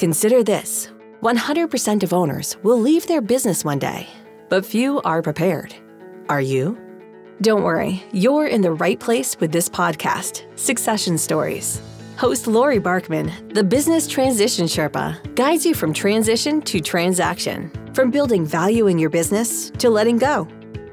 Consider 0.00 0.42
this 0.42 0.88
100% 1.20 2.02
of 2.02 2.14
owners 2.14 2.56
will 2.62 2.80
leave 2.80 3.06
their 3.06 3.20
business 3.20 3.66
one 3.66 3.78
day, 3.78 4.08
but 4.48 4.64
few 4.64 4.98
are 5.02 5.20
prepared. 5.20 5.74
Are 6.30 6.40
you? 6.40 6.78
Don't 7.42 7.64
worry, 7.64 8.02
you're 8.10 8.46
in 8.46 8.62
the 8.62 8.72
right 8.72 8.98
place 8.98 9.38
with 9.40 9.52
this 9.52 9.68
podcast, 9.68 10.46
Succession 10.58 11.18
Stories. 11.18 11.82
Host 12.16 12.46
Laurie 12.46 12.80
Barkman, 12.80 13.52
the 13.52 13.62
business 13.62 14.06
transition 14.06 14.64
Sherpa, 14.64 15.18
guides 15.34 15.66
you 15.66 15.74
from 15.74 15.92
transition 15.92 16.62
to 16.62 16.80
transaction, 16.80 17.70
from 17.92 18.10
building 18.10 18.46
value 18.46 18.86
in 18.86 18.98
your 18.98 19.10
business 19.10 19.68
to 19.72 19.90
letting 19.90 20.16
go. 20.16 20.48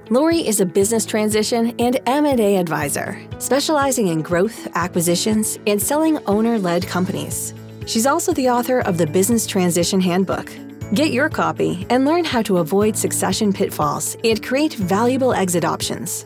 Laurie 0.09 0.45
is 0.45 0.59
a 0.59 0.65
business 0.65 1.05
transition 1.05 1.73
and 1.79 1.97
M&A 2.07 2.57
advisor, 2.57 3.25
specializing 3.39 4.07
in 4.07 4.21
growth, 4.21 4.67
acquisitions, 4.75 5.59
and 5.65 5.81
selling 5.81 6.17
owner-led 6.25 6.85
companies. 6.85 7.53
She's 7.87 8.05
also 8.05 8.33
the 8.33 8.49
author 8.49 8.81
of 8.81 8.97
the 8.97 9.07
Business 9.07 9.47
Transition 9.47 10.01
Handbook. 10.01 10.51
Get 10.93 11.11
your 11.11 11.29
copy 11.29 11.87
and 11.89 12.03
learn 12.03 12.25
how 12.25 12.41
to 12.43 12.57
avoid 12.57 12.97
succession 12.97 13.53
pitfalls 13.53 14.17
and 14.25 14.43
create 14.43 14.73
valuable 14.73 15.33
exit 15.33 15.63
options. 15.63 16.25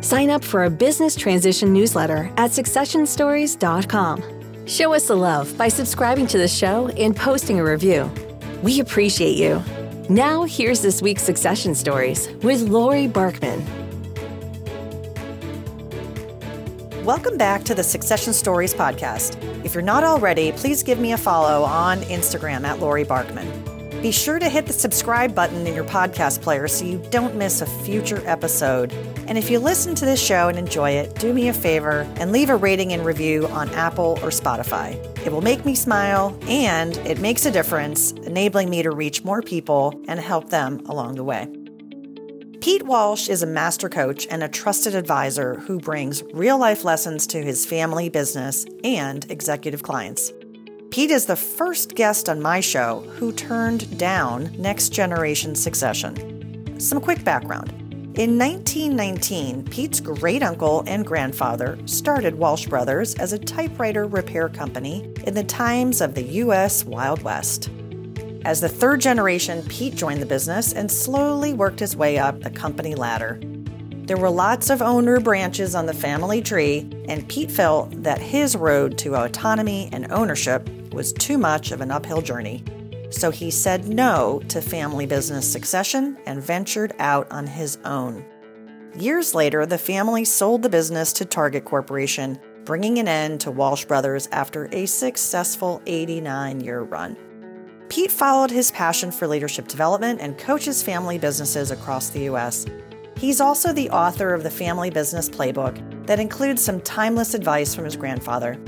Sign 0.00 0.30
up 0.30 0.42
for 0.42 0.64
a 0.64 0.70
business 0.70 1.14
transition 1.14 1.74
newsletter 1.74 2.32
at 2.38 2.50
successionstories.com. 2.50 4.66
Show 4.66 4.94
us 4.94 5.08
the 5.08 5.14
love 5.14 5.56
by 5.58 5.68
subscribing 5.68 6.26
to 6.28 6.38
the 6.38 6.48
show 6.48 6.88
and 6.88 7.14
posting 7.14 7.60
a 7.60 7.64
review. 7.64 8.10
We 8.62 8.80
appreciate 8.80 9.36
you. 9.36 9.62
Now, 10.08 10.44
here's 10.44 10.80
this 10.80 11.02
week's 11.02 11.22
Succession 11.22 11.74
Stories 11.74 12.28
with 12.42 12.62
Laurie 12.62 13.08
Barkman. 13.08 13.81
Welcome 17.04 17.36
back 17.36 17.64
to 17.64 17.74
the 17.74 17.82
Succession 17.82 18.32
Stories 18.32 18.72
podcast. 18.72 19.36
If 19.64 19.74
you're 19.74 19.82
not 19.82 20.04
already, 20.04 20.52
please 20.52 20.84
give 20.84 21.00
me 21.00 21.10
a 21.10 21.18
follow 21.18 21.64
on 21.64 21.98
Instagram 22.02 22.62
at 22.62 22.78
Laurie 22.78 23.04
Barkman. 23.04 24.00
Be 24.00 24.12
sure 24.12 24.38
to 24.38 24.48
hit 24.48 24.66
the 24.66 24.72
subscribe 24.72 25.34
button 25.34 25.66
in 25.66 25.74
your 25.74 25.82
podcast 25.82 26.42
player 26.42 26.68
so 26.68 26.84
you 26.84 27.04
don't 27.10 27.34
miss 27.34 27.60
a 27.60 27.66
future 27.66 28.22
episode. 28.24 28.92
And 29.26 29.36
if 29.36 29.50
you 29.50 29.58
listen 29.58 29.96
to 29.96 30.04
this 30.04 30.24
show 30.24 30.48
and 30.48 30.56
enjoy 30.56 30.90
it, 30.90 31.16
do 31.16 31.32
me 31.32 31.48
a 31.48 31.52
favor 31.52 32.08
and 32.20 32.30
leave 32.30 32.50
a 32.50 32.56
rating 32.56 32.92
and 32.92 33.04
review 33.04 33.48
on 33.48 33.68
Apple 33.70 34.20
or 34.22 34.28
Spotify. 34.28 34.94
It 35.26 35.32
will 35.32 35.42
make 35.42 35.64
me 35.64 35.74
smile 35.74 36.38
and 36.42 36.96
it 36.98 37.18
makes 37.18 37.46
a 37.46 37.50
difference, 37.50 38.12
enabling 38.12 38.70
me 38.70 38.80
to 38.84 38.92
reach 38.92 39.24
more 39.24 39.42
people 39.42 40.00
and 40.06 40.20
help 40.20 40.50
them 40.50 40.86
along 40.86 41.16
the 41.16 41.24
way. 41.24 41.61
Pete 42.62 42.84
Walsh 42.84 43.28
is 43.28 43.42
a 43.42 43.46
master 43.46 43.88
coach 43.88 44.24
and 44.30 44.40
a 44.40 44.48
trusted 44.48 44.94
advisor 44.94 45.56
who 45.56 45.80
brings 45.80 46.22
real 46.32 46.56
life 46.56 46.84
lessons 46.84 47.26
to 47.26 47.42
his 47.42 47.66
family, 47.66 48.08
business, 48.08 48.64
and 48.84 49.28
executive 49.32 49.82
clients. 49.82 50.32
Pete 50.92 51.10
is 51.10 51.26
the 51.26 51.34
first 51.34 51.96
guest 51.96 52.28
on 52.28 52.40
my 52.40 52.60
show 52.60 53.00
who 53.16 53.32
turned 53.32 53.98
down 53.98 54.54
Next 54.56 54.90
Generation 54.90 55.56
Succession. 55.56 56.78
Some 56.78 57.00
quick 57.00 57.24
background. 57.24 57.72
In 58.16 58.38
1919, 58.38 59.64
Pete's 59.64 59.98
great 59.98 60.44
uncle 60.44 60.84
and 60.86 61.04
grandfather 61.04 61.80
started 61.86 62.36
Walsh 62.36 62.66
Brothers 62.66 63.16
as 63.16 63.32
a 63.32 63.40
typewriter 63.40 64.06
repair 64.06 64.48
company 64.48 65.12
in 65.26 65.34
the 65.34 65.42
times 65.42 66.00
of 66.00 66.14
the 66.14 66.22
U.S. 66.22 66.84
Wild 66.84 67.22
West. 67.22 67.70
As 68.44 68.60
the 68.60 68.68
third 68.68 69.00
generation, 69.00 69.62
Pete 69.68 69.94
joined 69.94 70.20
the 70.20 70.26
business 70.26 70.72
and 70.72 70.90
slowly 70.90 71.52
worked 71.52 71.78
his 71.78 71.94
way 71.94 72.18
up 72.18 72.40
the 72.40 72.50
company 72.50 72.96
ladder. 72.96 73.40
There 74.06 74.16
were 74.16 74.30
lots 74.30 74.68
of 74.68 74.82
owner 74.82 75.20
branches 75.20 75.76
on 75.76 75.86
the 75.86 75.94
family 75.94 76.42
tree, 76.42 76.90
and 77.08 77.28
Pete 77.28 77.52
felt 77.52 78.02
that 78.02 78.20
his 78.20 78.56
road 78.56 78.98
to 78.98 79.14
autonomy 79.14 79.88
and 79.92 80.10
ownership 80.10 80.68
was 80.92 81.12
too 81.12 81.38
much 81.38 81.70
of 81.70 81.80
an 81.80 81.92
uphill 81.92 82.20
journey. 82.20 82.64
So 83.10 83.30
he 83.30 83.50
said 83.50 83.86
no 83.86 84.42
to 84.48 84.60
family 84.60 85.06
business 85.06 85.50
succession 85.50 86.18
and 86.26 86.42
ventured 86.42 86.94
out 86.98 87.30
on 87.30 87.46
his 87.46 87.78
own. 87.84 88.24
Years 88.96 89.36
later, 89.36 89.66
the 89.66 89.78
family 89.78 90.24
sold 90.24 90.62
the 90.62 90.68
business 90.68 91.12
to 91.14 91.24
Target 91.24 91.64
Corporation, 91.64 92.40
bringing 92.64 92.98
an 92.98 93.06
end 93.06 93.40
to 93.42 93.52
Walsh 93.52 93.84
Brothers 93.84 94.28
after 94.32 94.68
a 94.72 94.86
successful 94.86 95.80
89 95.86 96.60
year 96.60 96.82
run. 96.82 97.16
Pete 97.92 98.10
followed 98.10 98.50
his 98.50 98.70
passion 98.70 99.12
for 99.12 99.28
leadership 99.28 99.68
development 99.68 100.18
and 100.22 100.38
coaches 100.38 100.82
family 100.82 101.18
businesses 101.18 101.70
across 101.70 102.08
the 102.08 102.20
U.S. 102.20 102.64
He's 103.18 103.38
also 103.38 103.70
the 103.70 103.90
author 103.90 104.32
of 104.32 104.42
the 104.42 104.50
Family 104.50 104.88
Business 104.88 105.28
Playbook 105.28 106.06
that 106.06 106.18
includes 106.18 106.64
some 106.64 106.80
timeless 106.80 107.34
advice 107.34 107.74
from 107.74 107.84
his 107.84 107.94
grandfather. 107.94 108.58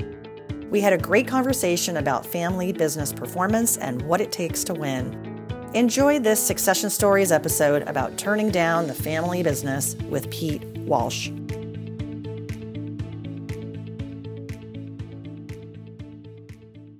We 0.69 0.79
had 0.79 0.93
a 0.93 0.99
great 0.99 1.27
conversation 1.27 1.97
about 1.97 2.23
family 2.23 2.71
business 2.71 3.11
performance 3.11 3.77
and 3.77 3.99
what 4.03 4.21
it 4.21 4.31
takes 4.31 4.63
to 4.65 4.75
win. 4.75 5.11
Enjoy 5.73 6.19
this 6.19 6.39
Succession 6.39 6.91
Stories 6.91 7.31
episode 7.31 7.81
about 7.87 8.19
turning 8.19 8.51
down 8.51 8.85
the 8.85 8.93
family 8.93 9.41
business 9.41 9.95
with 10.07 10.29
Pete 10.29 10.63
Walsh. 10.81 11.31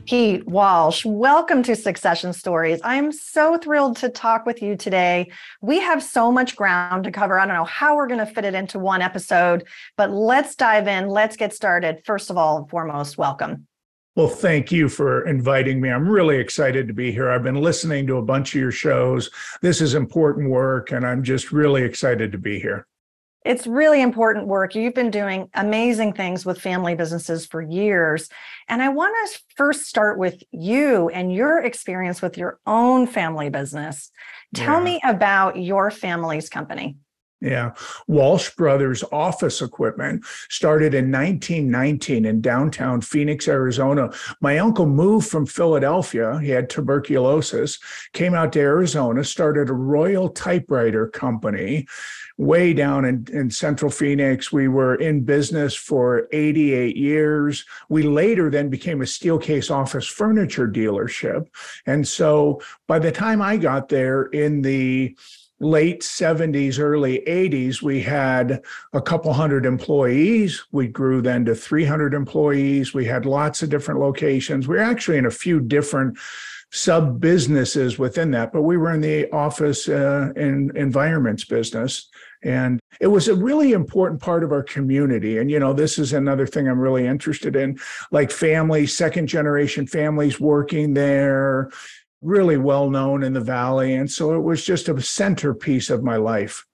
Pete 0.05 0.47
Walsh, 0.47 1.03
welcome 1.03 1.63
to 1.63 1.75
Succession 1.75 2.31
Stories. 2.31 2.79
I'm 2.83 3.11
so 3.11 3.57
thrilled 3.57 3.97
to 3.97 4.09
talk 4.09 4.45
with 4.45 4.61
you 4.61 4.75
today. 4.75 5.31
We 5.61 5.79
have 5.79 6.03
so 6.03 6.31
much 6.31 6.55
ground 6.55 7.05
to 7.05 7.11
cover. 7.11 7.39
I 7.39 7.47
don't 7.47 7.55
know 7.55 7.63
how 7.63 7.95
we're 7.95 8.05
going 8.05 8.19
to 8.19 8.25
fit 8.27 8.45
it 8.45 8.53
into 8.53 8.77
one 8.77 9.01
episode, 9.01 9.65
but 9.97 10.11
let's 10.11 10.55
dive 10.55 10.87
in. 10.87 11.07
Let's 11.07 11.35
get 11.35 11.55
started. 11.55 12.03
First 12.05 12.29
of 12.29 12.37
all, 12.37 12.57
and 12.57 12.69
foremost, 12.69 13.17
welcome. 13.17 13.65
Well, 14.15 14.27
thank 14.27 14.71
you 14.71 14.89
for 14.89 15.27
inviting 15.27 15.81
me. 15.81 15.89
I'm 15.89 16.07
really 16.07 16.37
excited 16.37 16.87
to 16.87 16.93
be 16.93 17.11
here. 17.11 17.31
I've 17.31 17.43
been 17.43 17.55
listening 17.55 18.05
to 18.05 18.17
a 18.17 18.21
bunch 18.21 18.53
of 18.53 18.61
your 18.61 18.71
shows. 18.71 19.31
This 19.61 19.81
is 19.81 19.95
important 19.95 20.51
work, 20.51 20.91
and 20.91 21.03
I'm 21.05 21.23
just 21.23 21.51
really 21.51 21.81
excited 21.81 22.31
to 22.31 22.37
be 22.37 22.59
here. 22.59 22.85
It's 23.45 23.67
really 23.67 24.01
important 24.01 24.47
work. 24.47 24.73
You've 24.73 24.95
been 24.95 25.11
doing 25.11 25.49
amazing 25.53 26.13
things 26.13 26.45
with 26.45 26.59
family 26.59 26.95
businesses 26.95 27.45
for 27.45 27.61
years. 27.61 28.27
And 28.67 28.81
I 28.81 28.89
want 28.89 29.15
to 29.31 29.39
first 29.55 29.83
start 29.83 30.17
with 30.17 30.41
you 30.51 31.09
and 31.09 31.31
your 31.31 31.59
experience 31.61 32.23
with 32.23 32.37
your 32.39 32.59
own 32.65 33.05
family 33.05 33.49
business. 33.49 34.09
Tell 34.55 34.79
yeah. 34.79 34.83
me 34.83 35.01
about 35.03 35.57
your 35.57 35.91
family's 35.91 36.49
company. 36.49 36.97
Yeah. 37.41 37.73
Walsh 38.07 38.51
Brothers 38.51 39.03
office 39.11 39.61
equipment 39.61 40.25
started 40.49 40.93
in 40.93 41.11
1919 41.11 42.25
in 42.25 42.41
downtown 42.41 43.01
Phoenix, 43.01 43.47
Arizona. 43.47 44.09
My 44.41 44.57
uncle 44.57 44.85
moved 44.85 45.27
from 45.27 45.45
Philadelphia. 45.45 46.39
He 46.39 46.49
had 46.49 46.69
tuberculosis, 46.69 47.77
came 48.13 48.33
out 48.33 48.53
to 48.53 48.61
Arizona, 48.61 49.23
started 49.23 49.69
a 49.69 49.73
Royal 49.73 50.29
Typewriter 50.29 51.07
Company 51.07 51.87
way 52.37 52.73
down 52.73 53.05
in, 53.05 53.27
in 53.31 53.49
central 53.49 53.91
Phoenix. 53.91 54.51
We 54.51 54.67
were 54.67 54.95
in 54.95 55.23
business 55.23 55.75
for 55.75 56.27
88 56.31 56.97
years. 56.97 57.65
We 57.89 58.03
later 58.03 58.49
then 58.49 58.69
became 58.69 59.01
a 59.01 59.05
Steelcase 59.05 59.69
office 59.69 60.07
furniture 60.07 60.67
dealership. 60.67 61.47
And 61.85 62.07
so 62.07 62.61
by 62.87 62.99
the 62.99 63.11
time 63.11 63.41
I 63.41 63.57
got 63.57 63.89
there 63.89 64.23
in 64.23 64.61
the 64.61 65.15
late 65.59 66.01
70s, 66.01 66.79
early 66.79 67.23
80s, 67.27 67.81
we 67.81 68.01
had 68.01 68.63
a 68.93 69.01
couple 69.01 69.31
hundred 69.33 69.65
employees. 69.65 70.63
We 70.71 70.87
grew 70.87 71.21
then 71.21 71.45
to 71.45 71.55
300 71.55 72.13
employees. 72.13 72.93
We 72.93 73.05
had 73.05 73.25
lots 73.25 73.63
of 73.63 73.69
different 73.69 73.99
locations. 73.99 74.67
We 74.67 74.75
we're 74.75 74.83
actually 74.83 75.17
in 75.17 75.25
a 75.25 75.31
few 75.31 75.59
different 75.59 76.17
sub 76.71 77.21
businesses 77.21 77.97
within 77.97 78.31
that, 78.31 78.51
but 78.51 78.63
we 78.63 78.75
were 78.75 78.93
in 78.93 78.99
the 78.99 79.31
office 79.31 79.87
uh, 79.87 80.31
and 80.35 80.75
environments 80.75 81.45
business. 81.45 82.09
And 82.43 82.79
it 82.99 83.07
was 83.07 83.27
a 83.27 83.35
really 83.35 83.71
important 83.71 84.21
part 84.21 84.43
of 84.43 84.51
our 84.51 84.61
community. 84.61 85.37
And, 85.37 85.49
you 85.49 85.59
know, 85.59 85.73
this 85.73 85.97
is 85.97 86.13
another 86.13 86.45
thing 86.45 86.67
I'm 86.67 86.79
really 86.79 87.07
interested 87.07 87.55
in 87.55 87.79
like 88.11 88.29
families, 88.29 88.95
second 88.95 89.27
generation 89.27 89.87
families 89.87 90.39
working 90.39 90.93
there, 90.93 91.71
really 92.25 92.57
well 92.57 92.89
known 92.89 93.23
in 93.23 93.33
the 93.33 93.41
Valley. 93.41 93.95
And 93.95 94.09
so 94.09 94.33
it 94.33 94.41
was 94.41 94.65
just 94.65 94.89
a 94.89 95.01
centerpiece 95.01 95.89
of 95.89 96.03
my 96.03 96.17
life. 96.17 96.65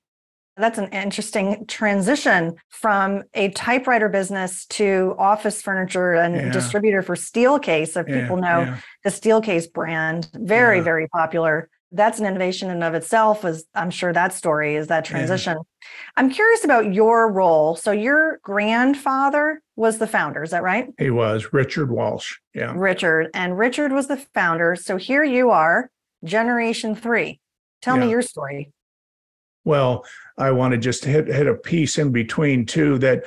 That's 0.58 0.78
an 0.78 0.90
interesting 0.90 1.66
transition 1.68 2.56
from 2.70 3.24
a 3.34 3.50
typewriter 3.50 4.10
business 4.10 4.66
to 4.68 5.16
office 5.18 5.62
furniture 5.62 6.14
and 6.14 6.36
yeah. 6.36 6.52
distributor 6.52 7.02
for 7.02 7.16
Steelcase. 7.16 8.00
If 8.00 8.08
yeah, 8.08 8.22
people 8.22 8.38
know 8.38 8.62
yeah. 8.62 8.78
the 9.04 9.10
Steelcase 9.10 9.72
brand, 9.72 10.30
very, 10.34 10.82
very 10.82 11.08
popular 11.08 11.70
that's 11.92 12.20
an 12.20 12.26
innovation 12.26 12.70
in 12.70 12.76
and 12.76 12.84
of 12.84 12.94
itself 12.94 13.44
as 13.44 13.66
i'm 13.76 13.90
sure 13.90 14.14
that 14.14 14.34
story 14.34 14.76
is 14.76 14.88
that 14.88 15.06
transition. 15.06 15.54
Yeah. 15.58 15.88
i'm 16.18 16.30
curious 16.30 16.64
about 16.64 16.94
your 16.94 17.32
role. 17.32 17.76
So 17.76 17.92
your 17.92 18.40
grandfather 18.44 19.62
was 19.76 19.98
the 19.98 20.08
founder 20.08 20.44
is 20.44 20.52
that 20.52 20.64
right? 20.64 20.88
He 20.98 21.10
was 21.10 21.54
richard 21.54 21.92
walsh 21.92 22.38
yeah. 22.54 22.74
Richard 22.76 23.30
and 23.34 23.58
richard 23.58 23.92
was 23.92 24.08
the 24.08 24.18
founder. 24.18 24.76
So 24.76 24.98
here 24.98 25.24
you 25.24 25.50
are 25.50 25.90
generation 26.24 26.96
three. 26.96 27.40
Tell 27.82 27.98
yeah. 27.98 28.06
me 28.06 28.12
your 28.12 28.22
story. 28.22 28.72
Well 29.64 30.06
i 30.38 30.52
want 30.52 30.72
to 30.74 30.78
just 30.78 31.06
hit, 31.06 31.28
hit 31.28 31.48
a 31.48 31.56
piece 31.56 31.98
in 31.98 32.12
between 32.12 32.66
too 32.66 32.98
that 33.00 33.26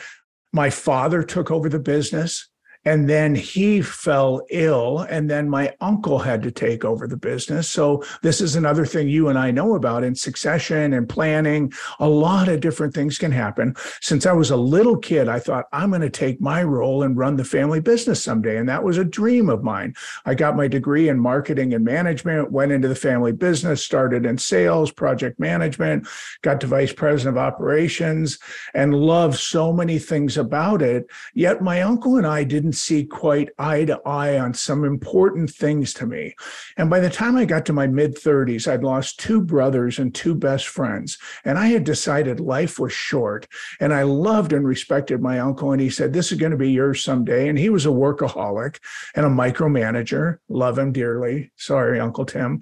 my 0.53 0.71
father 0.71 1.23
took 1.23 1.51
over 1.51 1.69
the 1.69 1.81
business 1.81 2.49
And 2.85 3.09
then 3.09 3.35
he 3.35 3.81
fell 3.81 4.43
ill, 4.51 5.01
and 5.11 5.31
then 5.31 5.49
my 5.49 5.75
uncle 5.81 6.19
had 6.19 6.43
to 6.43 6.51
take 6.51 6.85
over 6.85 7.07
the 7.07 7.17
business. 7.17 7.69
So, 7.69 8.05
this 8.23 8.41
is 8.41 8.57
another 8.57 8.87
thing 8.87 9.09
you 9.09 9.29
and 9.29 9.39
I 9.39 9.51
know 9.51 9.75
about 9.75 10.05
in 10.05 10.15
succession 10.15 10.93
and 10.93 11.09
planning. 11.09 11.73
A 12.01 12.09
lot 12.09 12.49
of 12.49 12.61
different 12.61 12.95
things 12.95 13.19
can 13.19 13.33
happen. 13.33 13.75
Since 14.01 14.27
I 14.27 14.33
was 14.33 14.51
a 14.51 14.57
little 14.57 14.97
kid, 14.97 15.29
I 15.29 15.39
thought 15.39 15.67
I'm 15.73 15.91
going 15.91 16.03
to 16.03 16.11
take 16.11 16.41
my 16.41 16.63
role 16.63 17.03
and 17.03 17.17
run 17.17 17.37
the 17.37 17.45
family 17.45 17.81
business 17.81 18.23
someday. 18.23 18.59
And 18.59 18.69
that 18.69 18.85
was 18.85 18.99
a 18.99 19.05
dream 19.05 19.49
of 19.49 19.63
mine. 19.63 19.95
I 20.25 20.35
got 20.35 20.57
my 20.57 20.69
degree 20.69 21.09
in 21.09 21.19
marketing 21.19 21.75
and 21.75 21.85
management, 21.85 22.53
went 22.53 22.73
into 22.73 22.89
the 22.89 22.95
family 22.95 23.33
business, 23.33 23.85
started 23.85 24.27
in 24.27 24.39
sales, 24.39 24.91
project 24.91 25.41
management, 25.41 26.07
got 26.43 26.61
to 26.61 26.67
vice 26.67 26.93
president 26.93 27.37
of 27.37 27.43
operations, 27.43 28.39
and 28.75 28.95
loved 28.95 29.39
so 29.39 29.73
many 29.73 29.99
things 29.99 30.37
about 30.37 30.83
it. 30.83 31.07
Yet 31.35 31.63
my 31.63 31.83
uncle 31.83 32.17
and 32.17 32.27
I 32.27 32.45
didn't 32.45 32.74
see 32.75 33.05
quite 33.05 33.51
eye 33.59 33.85
to 33.85 34.01
eye 34.07 34.39
on 34.39 34.55
some 34.55 34.85
important 34.85 35.51
things 35.51 35.95
to 35.95 36.07
me. 36.07 36.35
And 36.77 36.91
by 36.91 37.01
the 37.01 37.11
time 37.11 37.37
I 37.37 37.45
got 37.45 37.65
to 37.67 37.73
my 37.73 37.87
mid 37.87 38.17
30s, 38.17 38.71
I'd 38.71 38.85
lost 38.85 39.19
two 39.21 39.41
brothers 39.41 39.99
and 39.99 40.15
two 40.15 40.35
best 40.35 40.69
friends. 40.69 41.19
And 41.45 41.59
I 41.59 41.67
had 41.67 41.85
decided 41.85 42.41
life 42.41 42.79
was 42.79 42.93
short. 42.93 43.47
And 43.81 43.95
I 43.95 44.03
loved 44.03 44.53
and 44.53 44.67
respected 44.67 45.21
my 45.21 45.41
uncle. 45.41 45.73
And 45.73 45.81
he 45.81 45.91
said, 45.91 46.13
This 46.13 46.33
is 46.33 46.39
going 46.39 46.53
to 46.53 46.59
be 46.59 46.73
yours 46.73 47.03
someday. 47.03 47.49
And 47.49 47.59
he 47.59 47.71
was 47.71 47.87
a 47.87 47.91
workaholic 47.91 48.79
and 49.15 49.27
a 49.27 49.31
micromanager. 49.31 50.39
Love 50.49 50.79
him 50.79 50.93
dearly. 50.93 51.53
Sorry, 51.57 52.01
Uncle 52.01 52.27
Tim. 52.27 52.61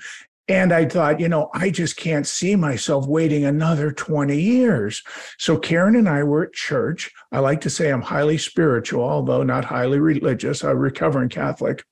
And 0.48 0.72
I 0.72 0.86
thought, 0.86 1.20
you 1.20 1.28
know, 1.28 1.50
I 1.54 1.70
just 1.70 1.96
can't 1.96 2.26
see 2.26 2.56
myself 2.56 3.06
waiting 3.06 3.44
another 3.44 3.92
20 3.92 4.40
years. 4.40 5.02
So 5.38 5.56
Karen 5.56 5.94
and 5.94 6.08
I 6.08 6.24
were 6.24 6.44
at 6.44 6.52
church. 6.52 7.10
I 7.30 7.38
like 7.38 7.60
to 7.62 7.70
say 7.70 7.90
I'm 7.90 8.02
highly 8.02 8.38
spiritual, 8.38 9.04
although 9.04 9.44
not 9.44 9.64
highly 9.64 10.00
religious, 10.00 10.64
a 10.64 10.74
recovering 10.74 11.28
Catholic. 11.28 11.84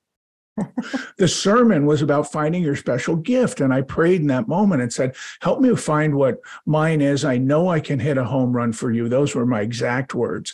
the 1.17 1.27
sermon 1.27 1.85
was 1.85 2.01
about 2.01 2.31
finding 2.31 2.61
your 2.61 2.75
special 2.75 3.15
gift. 3.15 3.61
And 3.61 3.73
I 3.73 3.81
prayed 3.81 4.21
in 4.21 4.27
that 4.27 4.49
moment 4.49 4.81
and 4.81 4.91
said, 4.91 5.15
Help 5.41 5.61
me 5.61 5.73
find 5.75 6.15
what 6.15 6.39
mine 6.65 7.01
is. 7.01 7.23
I 7.23 7.37
know 7.37 7.69
I 7.69 7.79
can 7.79 7.99
hit 7.99 8.17
a 8.17 8.25
home 8.25 8.53
run 8.53 8.73
for 8.73 8.91
you. 8.91 9.07
Those 9.07 9.33
were 9.33 9.45
my 9.45 9.61
exact 9.61 10.13
words. 10.13 10.53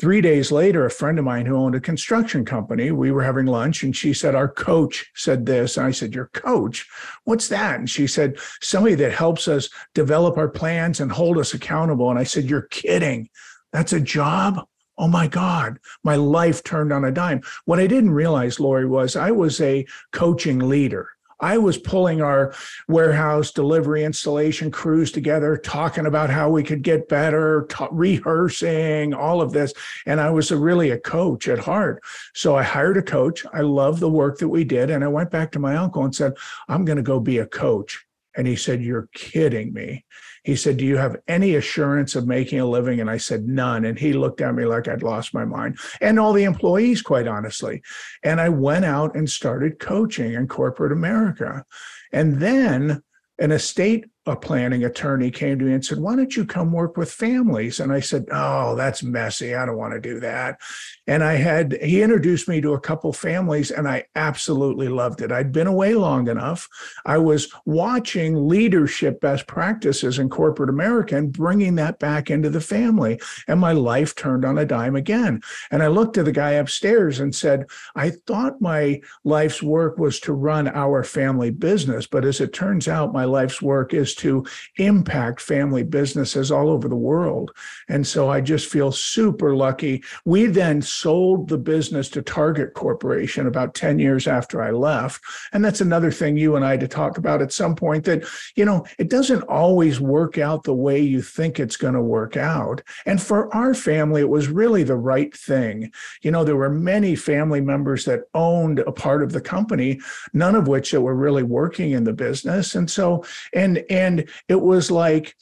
Three 0.00 0.20
days 0.20 0.50
later, 0.50 0.84
a 0.84 0.90
friend 0.90 1.20
of 1.20 1.24
mine 1.24 1.46
who 1.46 1.56
owned 1.56 1.76
a 1.76 1.80
construction 1.80 2.44
company, 2.44 2.90
we 2.90 3.12
were 3.12 3.22
having 3.22 3.46
lunch 3.46 3.84
and 3.84 3.94
she 3.94 4.12
said, 4.12 4.34
Our 4.34 4.48
coach 4.48 5.10
said 5.14 5.46
this. 5.46 5.76
And 5.76 5.86
I 5.86 5.92
said, 5.92 6.14
Your 6.14 6.26
coach? 6.32 6.88
What's 7.24 7.46
that? 7.48 7.78
And 7.78 7.88
she 7.88 8.08
said, 8.08 8.38
Somebody 8.60 8.96
that 8.96 9.12
helps 9.12 9.46
us 9.46 9.68
develop 9.94 10.36
our 10.36 10.48
plans 10.48 10.98
and 10.98 11.12
hold 11.12 11.38
us 11.38 11.54
accountable. 11.54 12.10
And 12.10 12.18
I 12.18 12.24
said, 12.24 12.44
You're 12.44 12.62
kidding. 12.62 13.28
That's 13.72 13.92
a 13.92 14.00
job? 14.00 14.66
Oh 14.98 15.08
my 15.08 15.26
God, 15.26 15.78
my 16.04 16.16
life 16.16 16.62
turned 16.62 16.92
on 16.92 17.04
a 17.04 17.10
dime. 17.10 17.42
What 17.64 17.80
I 17.80 17.86
didn't 17.86 18.12
realize, 18.12 18.60
Laurie, 18.60 18.86
was 18.86 19.16
I 19.16 19.30
was 19.32 19.60
a 19.60 19.86
coaching 20.12 20.58
leader. 20.58 21.08
I 21.40 21.58
was 21.58 21.78
pulling 21.78 22.22
our 22.22 22.54
warehouse 22.88 23.50
delivery 23.50 24.04
installation 24.04 24.70
crews 24.70 25.12
together, 25.12 25.56
talking 25.56 26.06
about 26.06 26.30
how 26.30 26.50
we 26.50 26.62
could 26.62 26.82
get 26.82 27.08
better, 27.08 27.66
ta- 27.68 27.88
rehearsing 27.90 29.14
all 29.14 29.40
of 29.40 29.52
this. 29.52 29.72
And 30.06 30.20
I 30.20 30.30
was 30.30 30.50
a, 30.50 30.56
really 30.56 30.90
a 30.90 30.98
coach 30.98 31.48
at 31.48 31.58
heart. 31.58 32.02
So 32.34 32.56
I 32.56 32.62
hired 32.62 32.96
a 32.96 33.02
coach. 33.02 33.44
I 33.52 33.60
loved 33.60 34.00
the 34.00 34.10
work 34.10 34.38
that 34.38 34.48
we 34.48 34.64
did. 34.64 34.90
And 34.90 35.04
I 35.04 35.08
went 35.08 35.30
back 35.30 35.52
to 35.52 35.58
my 35.58 35.76
uncle 35.76 36.04
and 36.04 36.14
said, 36.14 36.34
I'm 36.68 36.84
going 36.84 36.96
to 36.96 37.02
go 37.02 37.20
be 37.20 37.38
a 37.38 37.46
coach. 37.46 38.04
And 38.36 38.46
he 38.46 38.56
said, 38.56 38.82
You're 38.82 39.08
kidding 39.14 39.72
me. 39.72 40.04
He 40.44 40.56
said, 40.56 40.76
Do 40.76 40.84
you 40.84 40.96
have 40.96 41.16
any 41.28 41.54
assurance 41.54 42.14
of 42.14 42.26
making 42.26 42.60
a 42.60 42.66
living? 42.66 43.00
And 43.00 43.10
I 43.10 43.16
said, 43.16 43.46
None. 43.46 43.84
And 43.84 43.98
he 43.98 44.12
looked 44.12 44.40
at 44.40 44.54
me 44.54 44.64
like 44.64 44.88
I'd 44.88 45.02
lost 45.02 45.34
my 45.34 45.44
mind. 45.44 45.78
And 46.00 46.18
all 46.18 46.32
the 46.32 46.44
employees, 46.44 47.02
quite 47.02 47.26
honestly. 47.26 47.82
And 48.22 48.40
I 48.40 48.48
went 48.48 48.84
out 48.84 49.16
and 49.16 49.28
started 49.28 49.78
coaching 49.78 50.34
in 50.34 50.48
corporate 50.48 50.92
America. 50.92 51.64
And 52.12 52.40
then 52.40 53.02
an 53.38 53.52
estate 53.52 54.06
a 54.26 54.34
planning 54.34 54.84
attorney 54.84 55.30
came 55.30 55.58
to 55.58 55.66
me 55.66 55.74
and 55.74 55.84
said, 55.84 55.98
Why 55.98 56.16
don't 56.16 56.34
you 56.34 56.46
come 56.46 56.72
work 56.72 56.96
with 56.96 57.12
families? 57.12 57.78
And 57.78 57.92
I 57.92 58.00
said, 58.00 58.26
Oh, 58.32 58.74
that's 58.74 59.02
messy. 59.02 59.54
I 59.54 59.66
don't 59.66 59.76
want 59.76 59.92
to 59.92 60.00
do 60.00 60.18
that. 60.20 60.60
And 61.06 61.22
I 61.22 61.34
had, 61.34 61.76
he 61.82 62.00
introduced 62.00 62.48
me 62.48 62.62
to 62.62 62.72
a 62.72 62.80
couple 62.80 63.12
families 63.12 63.70
and 63.70 63.86
I 63.86 64.06
absolutely 64.16 64.88
loved 64.88 65.20
it. 65.20 65.30
I'd 65.30 65.52
been 65.52 65.66
away 65.66 65.94
long 65.94 66.28
enough. 66.28 66.68
I 67.04 67.18
was 67.18 67.52
watching 67.66 68.48
leadership 68.48 69.20
best 69.20 69.46
practices 69.46 70.18
in 70.18 70.30
corporate 70.30 70.70
America 70.70 71.16
and 71.16 71.30
bringing 71.30 71.74
that 71.74 71.98
back 71.98 72.30
into 72.30 72.48
the 72.48 72.62
family. 72.62 73.20
And 73.46 73.60
my 73.60 73.72
life 73.72 74.14
turned 74.14 74.46
on 74.46 74.56
a 74.56 74.64
dime 74.64 74.96
again. 74.96 75.42
And 75.70 75.82
I 75.82 75.88
looked 75.88 76.16
at 76.16 76.24
the 76.24 76.32
guy 76.32 76.52
upstairs 76.52 77.20
and 77.20 77.34
said, 77.34 77.66
I 77.94 78.10
thought 78.10 78.62
my 78.62 79.02
life's 79.24 79.62
work 79.62 79.98
was 79.98 80.18
to 80.20 80.32
run 80.32 80.68
our 80.68 81.04
family 81.04 81.50
business. 81.50 82.06
But 82.06 82.24
as 82.24 82.40
it 82.40 82.54
turns 82.54 82.88
out, 82.88 83.12
my 83.12 83.24
life's 83.24 83.60
work 83.60 83.92
is 83.92 84.13
to 84.16 84.44
impact 84.76 85.40
family 85.40 85.82
businesses 85.82 86.50
all 86.50 86.70
over 86.70 86.88
the 86.88 86.96
world. 86.96 87.52
And 87.88 88.06
so 88.06 88.30
I 88.30 88.40
just 88.40 88.70
feel 88.70 88.92
super 88.92 89.54
lucky. 89.54 90.02
We 90.24 90.46
then 90.46 90.82
sold 90.82 91.48
the 91.48 91.58
business 91.58 92.08
to 92.10 92.22
Target 92.22 92.74
Corporation 92.74 93.46
about 93.46 93.74
10 93.74 93.98
years 93.98 94.26
after 94.26 94.62
I 94.62 94.70
left. 94.70 95.22
And 95.52 95.64
that's 95.64 95.80
another 95.80 96.10
thing 96.10 96.36
you 96.36 96.56
and 96.56 96.64
I 96.64 96.76
to 96.76 96.88
talk 96.88 97.18
about 97.18 97.42
at 97.42 97.52
some 97.52 97.74
point 97.74 98.04
that, 98.04 98.24
you 98.56 98.64
know, 98.64 98.84
it 98.98 99.08
doesn't 99.10 99.42
always 99.42 100.00
work 100.00 100.38
out 100.38 100.64
the 100.64 100.74
way 100.74 101.00
you 101.00 101.22
think 101.22 101.58
it's 101.58 101.76
going 101.76 101.94
to 101.94 102.02
work 102.02 102.36
out. 102.36 102.82
And 103.06 103.20
for 103.20 103.54
our 103.54 103.74
family, 103.74 104.20
it 104.20 104.28
was 104.28 104.48
really 104.48 104.82
the 104.82 104.96
right 104.96 105.34
thing. 105.34 105.92
You 106.22 106.30
know, 106.30 106.44
there 106.44 106.56
were 106.56 106.70
many 106.70 107.16
family 107.16 107.60
members 107.60 108.04
that 108.04 108.22
owned 108.34 108.80
a 108.80 108.92
part 108.92 109.22
of 109.22 109.32
the 109.32 109.40
company, 109.40 110.00
none 110.32 110.54
of 110.54 110.68
which 110.68 110.90
that 110.90 111.00
were 111.00 111.14
really 111.14 111.42
working 111.42 111.92
in 111.92 112.04
the 112.04 112.12
business. 112.12 112.74
And 112.74 112.90
so, 112.90 113.24
and, 113.52 113.84
and 113.90 114.03
and 114.04 114.28
it 114.48 114.60
was 114.60 114.90
like 114.90 115.34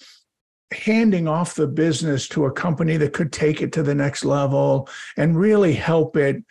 handing 0.73 1.29
off 1.29 1.55
the 1.55 1.67
business 1.67 2.29
to 2.29 2.47
a 2.47 2.53
company 2.53 2.97
that 2.97 3.13
could 3.13 3.33
take 3.33 3.61
it 3.61 3.73
to 3.73 3.83
the 3.83 3.95
next 3.95 4.25
level 4.25 4.89
and 5.17 5.39
really 5.39 5.75
help 5.75 6.17
it 6.17 6.43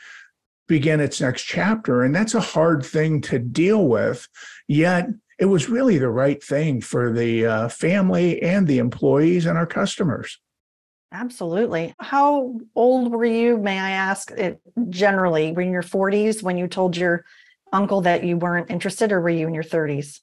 begin 0.67 0.99
its 0.99 1.19
next 1.19 1.43
chapter. 1.43 2.03
And 2.03 2.15
that's 2.15 2.35
a 2.35 2.39
hard 2.39 2.85
thing 2.85 3.21
to 3.21 3.39
deal 3.39 3.87
with. 3.87 4.27
Yet 4.67 5.09
it 5.39 5.45
was 5.45 5.69
really 5.69 5.97
the 5.97 6.09
right 6.09 6.41
thing 6.41 6.81
for 6.81 7.11
the 7.11 7.45
uh, 7.45 7.69
family 7.69 8.41
and 8.41 8.67
the 8.67 8.77
employees 8.77 9.45
and 9.47 9.57
our 9.57 9.65
customers. 9.65 10.39
Absolutely. 11.11 11.93
How 11.99 12.55
old 12.73 13.11
were 13.11 13.25
you, 13.25 13.57
may 13.57 13.77
I 13.77 13.91
ask, 13.91 14.31
it 14.31 14.61
generally? 14.89 15.51
Were 15.51 15.61
in 15.61 15.71
your 15.71 15.83
40s 15.83 16.41
when 16.41 16.57
you 16.57 16.67
told 16.67 16.95
your 16.95 17.25
uncle 17.73 18.01
that 18.01 18.23
you 18.23 18.37
weren't 18.37 18.71
interested, 18.71 19.11
or 19.11 19.19
were 19.19 19.29
you 19.29 19.47
in 19.47 19.53
your 19.53 19.63
30s? 19.63 20.21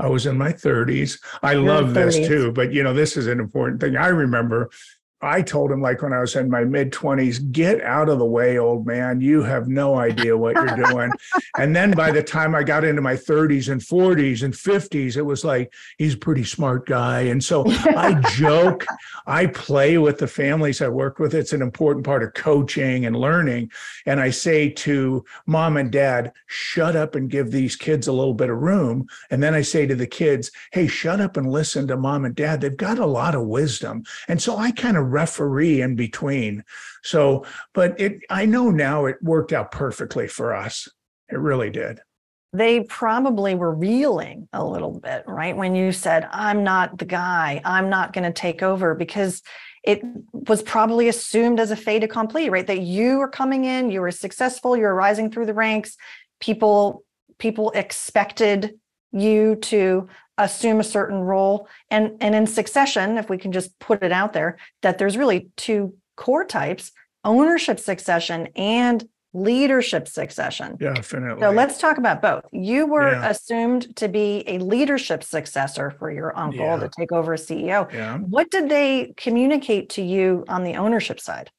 I 0.00 0.08
was 0.08 0.26
in 0.26 0.38
my 0.38 0.52
30s. 0.52 1.20
I 1.42 1.52
You're 1.52 1.62
love 1.62 1.90
30s. 1.90 1.94
this 1.94 2.28
too, 2.28 2.52
but 2.52 2.72
you 2.72 2.82
know, 2.82 2.94
this 2.94 3.16
is 3.16 3.26
an 3.26 3.38
important 3.38 3.80
thing. 3.80 3.96
I 3.96 4.08
remember 4.08 4.70
I 5.22 5.42
told 5.42 5.70
him, 5.70 5.82
like 5.82 6.00
when 6.00 6.14
I 6.14 6.20
was 6.20 6.34
in 6.34 6.48
my 6.48 6.64
mid 6.64 6.92
20s, 6.92 7.52
get 7.52 7.82
out 7.82 8.08
of 8.08 8.18
the 8.18 8.24
way, 8.24 8.58
old 8.58 8.86
man. 8.86 9.20
You 9.20 9.42
have 9.42 9.68
no 9.68 9.96
idea 9.96 10.36
what 10.36 10.56
you're 10.56 10.88
doing. 10.88 11.12
and 11.58 11.76
then 11.76 11.90
by 11.90 12.10
the 12.10 12.22
time 12.22 12.54
I 12.54 12.62
got 12.62 12.84
into 12.84 13.02
my 13.02 13.14
30s 13.14 13.70
and 13.70 13.82
40s 13.82 14.42
and 14.42 14.54
50s, 14.54 15.16
it 15.16 15.22
was 15.22 15.44
like, 15.44 15.74
he's 15.98 16.14
a 16.14 16.18
pretty 16.18 16.44
smart 16.44 16.86
guy. 16.86 17.22
And 17.22 17.44
so 17.44 17.64
I 17.66 18.14
joke, 18.34 18.86
I 19.26 19.46
play 19.46 19.98
with 19.98 20.18
the 20.18 20.26
families 20.26 20.80
I 20.80 20.88
work 20.88 21.18
with. 21.18 21.34
It's 21.34 21.52
an 21.52 21.60
important 21.60 22.06
part 22.06 22.22
of 22.22 22.32
coaching 22.32 23.04
and 23.04 23.14
learning. 23.14 23.70
And 24.06 24.20
I 24.20 24.30
say 24.30 24.70
to 24.70 25.24
mom 25.44 25.76
and 25.76 25.92
dad, 25.92 26.32
shut 26.46 26.96
up 26.96 27.14
and 27.14 27.28
give 27.28 27.50
these 27.50 27.76
kids 27.76 28.08
a 28.08 28.12
little 28.12 28.34
bit 28.34 28.48
of 28.48 28.56
room. 28.56 29.06
And 29.30 29.42
then 29.42 29.52
I 29.52 29.60
say 29.60 29.86
to 29.86 29.94
the 29.94 30.06
kids, 30.06 30.50
hey, 30.72 30.86
shut 30.86 31.20
up 31.20 31.36
and 31.36 31.50
listen 31.50 31.86
to 31.88 31.96
mom 31.98 32.24
and 32.24 32.34
dad. 32.34 32.62
They've 32.62 32.74
got 32.74 32.98
a 32.98 33.06
lot 33.06 33.34
of 33.34 33.46
wisdom. 33.46 34.04
And 34.26 34.40
so 34.40 34.56
I 34.56 34.70
kind 34.70 34.96
of 34.96 35.09
referee 35.10 35.82
in 35.82 35.96
between. 35.96 36.64
So, 37.02 37.44
but 37.74 37.98
it, 38.00 38.20
I 38.30 38.46
know 38.46 38.70
now 38.70 39.06
it 39.06 39.16
worked 39.22 39.52
out 39.52 39.70
perfectly 39.70 40.28
for 40.28 40.54
us. 40.54 40.88
It 41.28 41.38
really 41.38 41.70
did. 41.70 42.00
They 42.52 42.80
probably 42.80 43.54
were 43.54 43.72
reeling 43.72 44.48
a 44.52 44.64
little 44.64 44.98
bit, 44.98 45.22
right? 45.28 45.56
When 45.56 45.76
you 45.76 45.92
said, 45.92 46.28
I'm 46.32 46.64
not 46.64 46.98
the 46.98 47.04
guy, 47.04 47.60
I'm 47.64 47.88
not 47.88 48.12
going 48.12 48.24
to 48.24 48.32
take 48.32 48.62
over, 48.62 48.94
because 48.94 49.40
it 49.84 50.02
was 50.32 50.62
probably 50.62 51.08
assumed 51.08 51.60
as 51.60 51.70
a 51.70 51.76
fait 51.76 52.02
accompli, 52.02 52.50
right? 52.50 52.66
That 52.66 52.80
you 52.80 53.18
were 53.18 53.28
coming 53.28 53.64
in, 53.64 53.90
you 53.90 54.00
were 54.00 54.10
successful, 54.10 54.76
you 54.76 54.82
were 54.82 54.94
rising 54.94 55.30
through 55.30 55.46
the 55.46 55.54
ranks. 55.54 55.96
People, 56.40 57.04
people 57.38 57.70
expected 57.70 58.78
you 59.12 59.56
to 59.56 60.08
assume 60.44 60.80
a 60.80 60.84
certain 60.84 61.20
role 61.20 61.68
and 61.90 62.16
and 62.20 62.34
in 62.34 62.46
succession 62.46 63.18
if 63.18 63.28
we 63.28 63.38
can 63.38 63.52
just 63.52 63.78
put 63.78 64.02
it 64.02 64.12
out 64.12 64.32
there 64.32 64.58
that 64.82 64.98
there's 64.98 65.16
really 65.16 65.50
two 65.56 65.94
core 66.16 66.44
types 66.44 66.92
ownership 67.24 67.78
succession 67.78 68.48
and 68.56 69.08
leadership 69.32 70.08
succession 70.08 70.76
Yeah, 70.80 70.94
definitely 70.94 71.40
so 71.40 71.50
let's 71.50 71.78
talk 71.78 71.98
about 71.98 72.20
both 72.20 72.44
you 72.52 72.86
were 72.86 73.12
yeah. 73.12 73.28
assumed 73.28 73.94
to 73.96 74.08
be 74.08 74.42
a 74.48 74.58
leadership 74.58 75.22
successor 75.22 75.90
for 75.90 76.10
your 76.10 76.36
uncle 76.36 76.64
yeah. 76.64 76.76
to 76.78 76.90
take 76.98 77.12
over 77.12 77.34
as 77.34 77.46
ceo 77.46 77.92
yeah. 77.92 78.18
what 78.18 78.50
did 78.50 78.68
they 78.68 79.14
communicate 79.16 79.90
to 79.90 80.02
you 80.02 80.44
on 80.48 80.64
the 80.64 80.74
ownership 80.74 81.20
side 81.20 81.50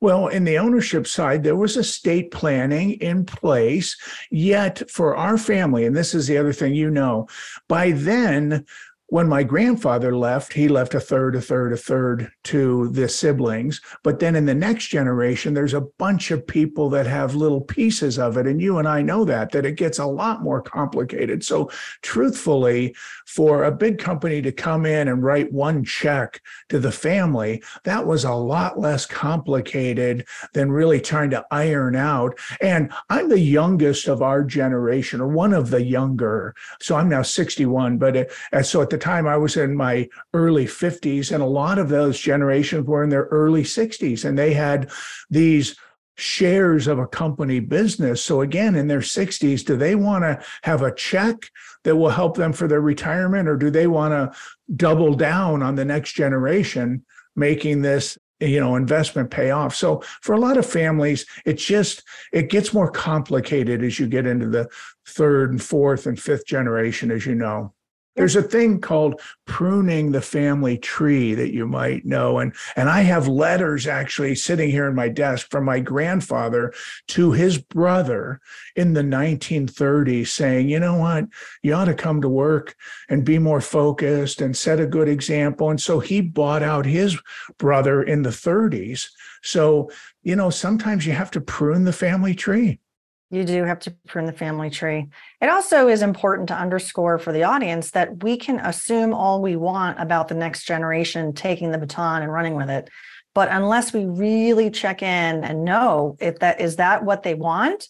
Well, 0.00 0.28
in 0.28 0.44
the 0.44 0.58
ownership 0.58 1.06
side, 1.06 1.42
there 1.42 1.56
was 1.56 1.76
estate 1.76 2.30
planning 2.30 2.92
in 2.92 3.24
place. 3.24 3.96
Yet 4.30 4.90
for 4.90 5.16
our 5.16 5.38
family, 5.38 5.86
and 5.86 5.96
this 5.96 6.14
is 6.14 6.26
the 6.26 6.38
other 6.38 6.52
thing 6.52 6.74
you 6.74 6.90
know, 6.90 7.28
by 7.66 7.92
then 7.92 8.66
when 9.08 9.28
my 9.28 9.44
grandfather 9.44 10.16
left, 10.16 10.52
he 10.52 10.66
left 10.66 10.94
a 10.94 11.00
third, 11.00 11.36
a 11.36 11.40
third, 11.40 11.72
a 11.72 11.76
third 11.76 12.30
to 12.42 12.88
the 12.88 13.08
siblings. 13.08 13.80
But 14.02 14.18
then 14.18 14.34
in 14.34 14.46
the 14.46 14.54
next 14.54 14.88
generation, 14.88 15.54
there's 15.54 15.74
a 15.74 15.82
bunch 15.98 16.32
of 16.32 16.46
people 16.46 16.90
that 16.90 17.06
have 17.06 17.36
little 17.36 17.60
pieces 17.60 18.18
of 18.18 18.36
it. 18.36 18.48
And 18.48 18.60
you 18.60 18.78
and 18.78 18.88
I 18.88 19.02
know 19.02 19.24
that, 19.24 19.52
that 19.52 19.64
it 19.64 19.76
gets 19.76 20.00
a 20.00 20.06
lot 20.06 20.42
more 20.42 20.60
complicated. 20.60 21.44
So, 21.44 21.70
truthfully, 22.02 22.96
for 23.26 23.64
a 23.64 23.72
big 23.72 23.98
company 23.98 24.42
to 24.42 24.50
come 24.50 24.84
in 24.84 25.06
and 25.06 25.22
write 25.22 25.52
one 25.52 25.84
check 25.84 26.40
to 26.68 26.80
the 26.80 26.92
family, 26.92 27.62
that 27.84 28.06
was 28.06 28.24
a 28.24 28.34
lot 28.34 28.78
less 28.78 29.06
complicated 29.06 30.26
than 30.52 30.72
really 30.72 31.00
trying 31.00 31.30
to 31.30 31.46
iron 31.52 31.94
out. 31.94 32.36
And 32.60 32.92
I'm 33.08 33.28
the 33.28 33.38
youngest 33.38 34.08
of 34.08 34.20
our 34.20 34.42
generation, 34.42 35.20
or 35.20 35.28
one 35.28 35.52
of 35.52 35.70
the 35.70 35.82
younger. 35.82 36.56
So 36.80 36.96
I'm 36.96 37.08
now 37.08 37.22
61. 37.22 37.98
But 37.98 38.30
uh, 38.52 38.62
so 38.62 38.82
at 38.82 38.90
the 38.90 38.95
the 38.96 39.04
time 39.04 39.26
I 39.26 39.36
was 39.36 39.58
in 39.58 39.76
my 39.76 40.08
early 40.32 40.64
50s, 40.64 41.30
and 41.30 41.42
a 41.42 41.46
lot 41.46 41.78
of 41.78 41.90
those 41.90 42.18
generations 42.18 42.86
were 42.86 43.04
in 43.04 43.10
their 43.10 43.24
early 43.24 43.62
60s, 43.62 44.24
and 44.24 44.38
they 44.38 44.54
had 44.54 44.90
these 45.28 45.76
shares 46.16 46.86
of 46.86 46.98
a 46.98 47.06
company 47.06 47.60
business. 47.60 48.24
So 48.24 48.40
again, 48.40 48.74
in 48.74 48.88
their 48.88 49.00
60s, 49.00 49.66
do 49.66 49.76
they 49.76 49.94
want 49.94 50.24
to 50.24 50.42
have 50.62 50.80
a 50.80 50.94
check 50.94 51.50
that 51.84 51.96
will 51.96 52.08
help 52.08 52.38
them 52.38 52.54
for 52.54 52.66
their 52.66 52.80
retirement, 52.80 53.48
or 53.48 53.56
do 53.58 53.68
they 53.68 53.86
want 53.86 54.12
to 54.12 54.38
double 54.74 55.12
down 55.12 55.62
on 55.62 55.74
the 55.74 55.84
next 55.84 56.12
generation, 56.12 57.04
making 57.34 57.82
this 57.82 58.16
you 58.40 58.60
know 58.60 58.76
investment 58.76 59.30
pay 59.30 59.50
off 59.50 59.74
so 59.74 60.02
for 60.20 60.34
a 60.34 60.38
lot 60.38 60.58
of 60.58 60.66
families 60.66 61.24
it 61.46 61.54
just 61.54 62.02
it 62.34 62.50
gets 62.50 62.74
more 62.74 62.90
complicated 62.90 63.82
as 63.82 63.98
you 63.98 64.06
get 64.06 64.26
into 64.26 64.46
the 64.46 64.68
third 65.06 65.52
and 65.52 65.62
fourth 65.62 66.04
and 66.04 66.20
fifth 66.20 66.44
generation 66.44 67.10
as 67.10 67.24
you 67.24 67.34
know 67.34 67.72
there's 68.16 68.36
a 68.36 68.42
thing 68.42 68.80
called 68.80 69.20
pruning 69.44 70.10
the 70.10 70.20
family 70.20 70.78
tree 70.78 71.34
that 71.34 71.52
you 71.52 71.66
might 71.66 72.04
know. 72.04 72.38
And, 72.38 72.54
and 72.74 72.88
I 72.88 73.02
have 73.02 73.28
letters 73.28 73.86
actually 73.86 74.34
sitting 74.34 74.70
here 74.70 74.88
in 74.88 74.94
my 74.94 75.08
desk 75.08 75.50
from 75.50 75.64
my 75.64 75.80
grandfather 75.80 76.72
to 77.08 77.32
his 77.32 77.58
brother 77.58 78.40
in 78.74 78.94
the 78.94 79.02
1930s 79.02 80.28
saying, 80.28 80.68
you 80.68 80.80
know 80.80 80.96
what, 80.96 81.26
you 81.62 81.74
ought 81.74 81.84
to 81.84 81.94
come 81.94 82.22
to 82.22 82.28
work 82.28 82.74
and 83.08 83.24
be 83.24 83.38
more 83.38 83.60
focused 83.60 84.40
and 84.40 84.56
set 84.56 84.80
a 84.80 84.86
good 84.86 85.08
example. 85.08 85.70
And 85.70 85.80
so 85.80 86.00
he 86.00 86.20
bought 86.22 86.62
out 86.62 86.86
his 86.86 87.18
brother 87.58 88.02
in 88.02 88.22
the 88.22 88.30
30s. 88.30 89.08
So, 89.42 89.90
you 90.22 90.34
know, 90.34 90.50
sometimes 90.50 91.06
you 91.06 91.12
have 91.12 91.30
to 91.32 91.40
prune 91.40 91.84
the 91.84 91.92
family 91.92 92.34
tree. 92.34 92.80
You 93.30 93.44
do 93.44 93.64
have 93.64 93.80
to 93.80 93.90
prune 94.06 94.26
the 94.26 94.32
family 94.32 94.70
tree. 94.70 95.08
It 95.40 95.48
also 95.48 95.88
is 95.88 96.02
important 96.02 96.48
to 96.48 96.54
underscore 96.54 97.18
for 97.18 97.32
the 97.32 97.42
audience 97.42 97.90
that 97.90 98.22
we 98.22 98.36
can 98.36 98.60
assume 98.60 99.12
all 99.12 99.42
we 99.42 99.56
want 99.56 100.00
about 100.00 100.28
the 100.28 100.34
next 100.34 100.64
generation 100.64 101.32
taking 101.32 101.72
the 101.72 101.78
baton 101.78 102.22
and 102.22 102.32
running 102.32 102.54
with 102.54 102.70
it. 102.70 102.88
But 103.34 103.48
unless 103.50 103.92
we 103.92 104.06
really 104.06 104.70
check 104.70 105.02
in 105.02 105.44
and 105.44 105.64
know 105.64 106.16
if 106.20 106.38
that 106.38 106.60
is 106.60 106.76
that 106.76 107.04
what 107.04 107.22
they 107.22 107.34
want 107.34 107.88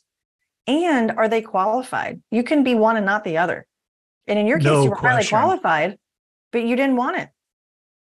and 0.66 1.12
are 1.12 1.28
they 1.28 1.42
qualified? 1.42 2.20
You 2.30 2.42
can 2.42 2.64
be 2.64 2.74
one 2.74 2.96
and 2.96 3.06
not 3.06 3.22
the 3.22 3.38
other. 3.38 3.66
And 4.26 4.38
in 4.38 4.46
your 4.46 4.58
case, 4.58 4.64
no 4.66 4.84
you 4.84 4.90
were 4.90 4.96
question. 4.96 5.36
highly 5.36 5.58
qualified, 5.58 5.98
but 6.50 6.64
you 6.64 6.76
didn't 6.76 6.96
want 6.96 7.18
it. 7.18 7.28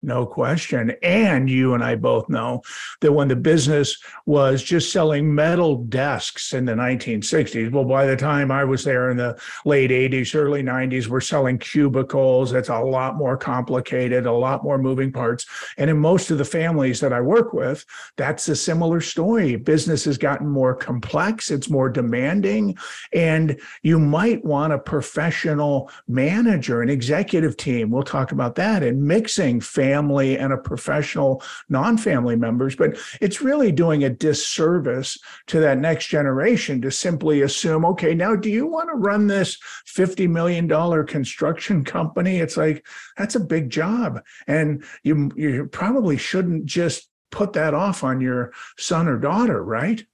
No 0.03 0.27
question. 0.27 0.93
And 1.03 1.49
you 1.49 1.73
and 1.75 1.83
I 1.83 1.97
both 1.97 2.29
know 2.29 2.63
that 3.01 3.13
when 3.13 3.29
the 3.29 3.37
business 3.37 3.97
was 4.27 4.63
just 4.63 4.93
selling 4.93 5.35
metal 5.35 5.85
desks 5.85 6.53
in 6.53 6.67
the 6.67 6.75
1960s, 6.75 7.73
well, 7.73 7.85
by 7.85 8.05
the 8.07 8.17
time 8.17 8.51
I 8.51 8.63
was 8.63 8.85
there 8.85 9.11
in 9.11 9.17
the 9.17 9.41
late 9.65 9.91
80s, 9.91 10.35
early 10.35 10.63
90s, 10.63 11.09
we're 11.09 11.21
selling 11.21 11.59
cubicles. 11.59 12.53
It's 12.53 12.69
a 12.69 12.79
lot 12.79 13.17
more 13.17 13.39
complicated, 13.39 14.27
a 14.27 14.33
lot 14.33 14.63
more 14.63 14.79
moving 14.79 15.11
parts. 15.11 15.47
And 15.79 15.89
in 15.89 15.99
most 15.99 16.31
of 16.31 16.39
the 16.39 16.45
families 16.45 17.01
that 17.01 17.15
I 17.15 17.23
work 17.23 17.55
with, 17.55 17.85
that's 18.17 18.49
a 18.49 18.57
similar 18.57 19.01
story. 19.01 19.57
Business 19.57 20.05
has 20.05 20.19
gotten 20.19 20.47
more 20.47 20.75
complex, 20.75 21.51
it's 21.51 21.71
more 21.71 21.89
demanding. 21.89 22.77
And 23.15 23.59
you 23.83 23.99
might 23.99 24.45
want 24.45 24.75
a 24.75 24.79
professional 24.79 25.91
manager, 26.07 26.83
an 26.83 26.91
executive 26.91 27.57
team. 27.57 27.91
We'll 27.91 28.03
talk 28.03 28.31
about 28.31 28.57
that 28.57 28.83
and 28.83 29.03
mixing 29.03 29.61
family 29.63 29.86
family 29.87 30.39
and 30.39 30.53
a 30.53 30.57
professional 30.57 31.43
non-family 31.69 32.37
members 32.37 32.75
but 32.75 32.97
it's 33.21 33.41
really 33.41 33.71
doing 33.71 34.05
a 34.05 34.11
disservice 34.11 35.19
to 35.47 35.61
that 35.61 35.79
next 35.79 36.07
generation 36.07 36.81
to 36.81 36.91
simply 36.91 37.43
assume 37.43 37.85
okay 37.85 38.15
now 38.15 38.35
do 38.35 38.51
you 38.51 38.67
want 38.67 38.89
to 38.89 38.95
run 38.95 39.27
this 39.27 39.59
50 39.87 40.27
million 40.27 40.67
dollar 40.67 41.05
construction 41.05 41.85
company? 41.85 42.37
It's 42.39 42.57
like 42.57 42.87
that's 43.17 43.35
a 43.35 43.41
big 43.41 43.71
job. 43.71 44.21
And 44.47 44.85
you 45.03 45.31
you 45.37 45.67
probably 45.67 46.17
shouldn't 46.17 46.67
just 46.67 47.09
put 47.31 47.55
that 47.55 47.75
off 47.75 48.05
on 48.05 48.21
your 48.21 48.53
son 48.79 49.09
or 49.09 49.19
daughter 49.19 49.63
right? 49.63 50.05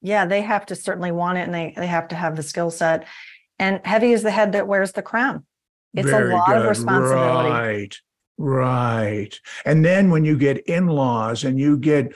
Yeah 0.00 0.26
they 0.26 0.42
have 0.42 0.66
to 0.66 0.76
certainly 0.76 1.12
want 1.12 1.38
it 1.38 1.42
and 1.42 1.54
they, 1.54 1.72
they 1.76 1.86
have 1.86 2.08
to 2.08 2.16
have 2.16 2.36
the 2.36 2.42
skill 2.42 2.70
set. 2.70 3.06
And 3.58 3.80
heavy 3.84 4.12
is 4.12 4.22
the 4.22 4.30
head 4.30 4.52
that 4.52 4.66
wears 4.66 4.92
the 4.92 5.02
crown. 5.02 5.46
It's 5.94 6.10
Very 6.10 6.32
a 6.32 6.36
lot 6.36 6.48
good. 6.48 6.56
of 6.56 6.68
responsibility. 6.68 7.50
Right 7.50 7.96
Right. 8.38 9.38
And 9.64 9.84
then 9.84 10.10
when 10.10 10.24
you 10.24 10.36
get 10.36 10.58
in 10.66 10.86
laws 10.86 11.44
and 11.44 11.58
you 11.58 11.76
get 11.76 12.14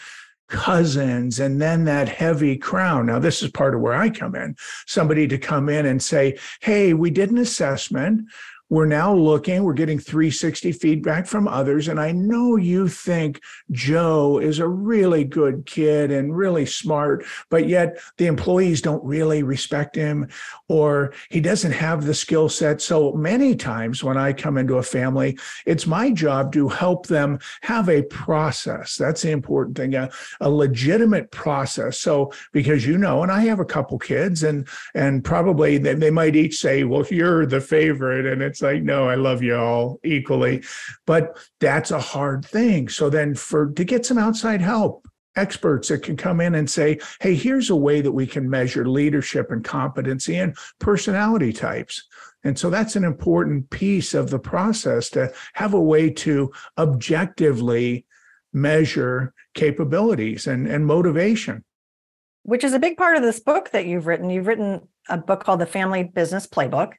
cousins 0.49 1.41
and 1.41 1.61
then 1.61 1.85
that 1.85 2.09
heavy 2.09 2.57
crown. 2.57 3.07
Now, 3.07 3.19
this 3.19 3.43
is 3.43 3.51
part 3.51 3.75
of 3.75 3.81
where 3.81 3.95
I 3.95 4.11
come 4.11 4.35
in 4.35 4.55
somebody 4.87 5.27
to 5.29 5.39
come 5.39 5.69
in 5.69 5.87
and 5.87 6.03
say, 6.03 6.39
Hey, 6.61 6.95
we 6.95 7.11
did 7.11 7.31
an 7.31 7.39
assessment. 7.39 8.29
We're 8.69 8.87
now 8.87 9.15
looking, 9.15 9.63
we're 9.63 9.75
getting 9.75 9.99
360 9.99 10.73
feedback 10.73 11.27
from 11.27 11.47
others. 11.47 11.89
And 11.89 12.01
I 12.01 12.13
know 12.13 12.57
you 12.57 12.89
think 12.89 13.41
Joe 13.71 14.39
is 14.39 14.59
a 14.59 14.67
really 14.69 15.25
good 15.25 15.67
kid 15.67 16.11
and 16.11 16.37
really 16.37 16.67
smart, 16.67 17.25
but 17.49 17.69
yet 17.69 17.99
the 18.17 18.27
employees 18.27 18.83
don't 18.83 19.05
really 19.05 19.43
respect 19.43 19.95
him 19.95 20.29
or 20.69 21.13
he 21.31 21.41
doesn't 21.41 21.73
have 21.73 22.05
the 22.05 22.15
skill 22.15 22.49
set. 22.49 22.81
So 22.81 23.13
many 23.13 23.55
times 23.55 24.03
when 24.03 24.17
I 24.17 24.33
come 24.33 24.59
into 24.59 24.79
a 24.79 24.83
family, 24.83 25.39
it's 25.65 25.87
my 25.87 26.11
job 26.11 26.53
to 26.55 26.69
help 26.69 27.07
them 27.07 27.39
have 27.63 27.89
a 27.89 28.03
process. 28.03 28.97
That's 28.97 29.23
the 29.23 29.31
important 29.31 29.77
thing, 29.77 29.95
a, 29.95 30.11
a 30.41 30.51
legitimate 30.51 31.31
process. 31.31 31.99
So 31.99 32.33
because 32.53 32.85
you 32.85 32.99
know, 32.99 33.23
and 33.23 33.31
I 33.31 33.43
have 33.43 33.61
a 33.61 33.65
couple 33.65 33.99
kids 33.99 34.43
and 34.43 34.67
and 34.95 35.25
probably 35.25 35.79
they, 35.79 35.95
they 35.95 36.11
might 36.11 36.37
each 36.37 36.59
say, 36.59 36.85
well, 36.85 37.05
you're 37.11 37.47
the 37.47 37.61
favorite. 37.61 38.27
And 38.27 38.43
it's 38.43 38.56
it's 38.57 38.63
like, 38.63 38.83
no, 38.83 39.07
I 39.07 39.17
love 39.17 39.43
you 39.43 39.55
all 39.55 40.01
equally. 40.03 40.65
But 41.05 41.37
that's 41.61 41.91
a 41.91 42.01
hard 42.01 42.43
thing. 42.43 42.89
So 42.89 43.11
then 43.11 43.35
for 43.35 43.71
to 43.73 43.85
get 43.85 44.07
some 44.07 44.17
outside 44.17 44.63
help, 44.63 45.07
experts 45.37 45.89
that 45.89 46.03
can 46.03 46.17
come 46.17 46.41
in 46.41 46.55
and 46.55 46.71
say, 46.71 46.99
hey, 47.21 47.35
here's 47.35 47.69
a 47.69 47.77
way 47.77 48.01
that 48.01 48.13
we 48.13 48.27
can 48.27 48.49
measure 48.49 48.89
leadership 48.89 49.51
and 49.51 49.63
competency 49.63 50.37
and 50.37 50.57
personality 50.79 51.53
types. 51.53 52.03
And 52.45 52.59
so 52.59 52.71
that's 52.71 52.97
an 52.97 53.05
important 53.05 53.69
piece 53.69 54.15
of 54.15 54.31
the 54.31 54.39
process 54.39 55.11
to 55.11 55.31
have 55.53 55.75
a 55.75 55.81
way 55.81 56.09
to 56.11 56.51
objectively 56.79 58.07
measure 58.55 59.35
capabilities 59.53 60.47
and, 60.47 60.67
and 60.67 60.87
motivation. 60.87 61.63
Which 62.45 62.65
is 62.65 62.73
a 62.73 62.79
big 62.79 62.97
part 62.97 63.19
of 63.19 63.23
this 63.23 63.41
book 63.41 63.73
that 63.73 63.85
you've 63.85 64.07
written. 64.07 64.31
You've 64.31 64.47
written 64.47 64.89
a 65.11 65.19
book 65.19 65.45
called 65.45 65.61
The 65.61 65.67
Family 65.67 66.05
Business 66.05 66.47
Playbook. 66.47 66.95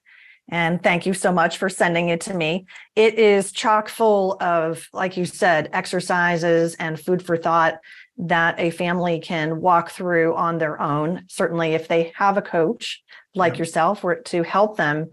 And 0.49 0.81
thank 0.81 1.05
you 1.05 1.13
so 1.13 1.31
much 1.31 1.57
for 1.57 1.67
sending 1.67 2.09
it 2.09 2.21
to 2.21 2.33
me. 2.33 2.67
It 2.95 3.15
is 3.15 3.51
chock 3.51 3.89
full 3.89 4.37
of, 4.41 4.87
like 4.93 5.17
you 5.17 5.25
said, 5.25 5.69
exercises 5.73 6.75
and 6.75 6.99
food 6.99 7.25
for 7.25 7.35
thought 7.35 7.79
that 8.17 8.59
a 8.59 8.71
family 8.71 9.19
can 9.19 9.59
walk 9.59 9.91
through 9.91 10.35
on 10.35 10.57
their 10.57 10.81
own. 10.81 11.25
Certainly, 11.27 11.73
if 11.73 11.87
they 11.87 12.13
have 12.15 12.37
a 12.37 12.41
coach 12.41 13.03
like 13.35 13.53
yeah. 13.53 13.59
yourself, 13.59 14.03
or 14.03 14.15
to 14.15 14.43
help 14.43 14.77
them 14.77 15.09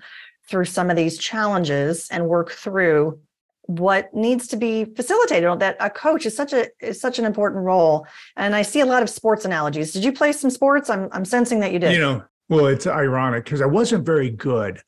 through 0.49 0.67
some 0.67 0.89
of 0.89 0.97
these 0.97 1.19
challenges 1.19 2.09
and 2.11 2.29
work 2.29 2.51
through 2.51 3.19
what 3.67 4.13
needs 4.15 4.47
to 4.49 4.57
be 4.57 4.85
facilitated 4.85 5.59
that 5.59 5.77
a 5.81 5.89
coach 5.89 6.27
is 6.27 6.37
such 6.37 6.53
a 6.53 6.69
is 6.81 7.01
such 7.01 7.19
an 7.19 7.25
important 7.25 7.65
role 7.65 8.07
and 8.37 8.55
i 8.55 8.61
see 8.61 8.81
a 8.81 8.85
lot 8.85 9.03
of 9.03 9.09
sports 9.09 9.47
analogies 9.47 9.91
did 9.91 10.05
you 10.05 10.13
play 10.13 10.33
some 10.33 10.51
sports 10.51 10.91
i'm, 10.91 11.09
I'm 11.13 11.25
sensing 11.25 11.61
that 11.61 11.73
you 11.73 11.79
did 11.79 11.95
you 11.95 12.01
know 12.01 12.23
Well, 12.51 12.67
it's 12.67 12.87
ironic 12.87 13.45
because 13.45 13.63
I 13.63 13.67
wasn't 13.67 14.05
very 14.05 14.29
good, 14.29 14.83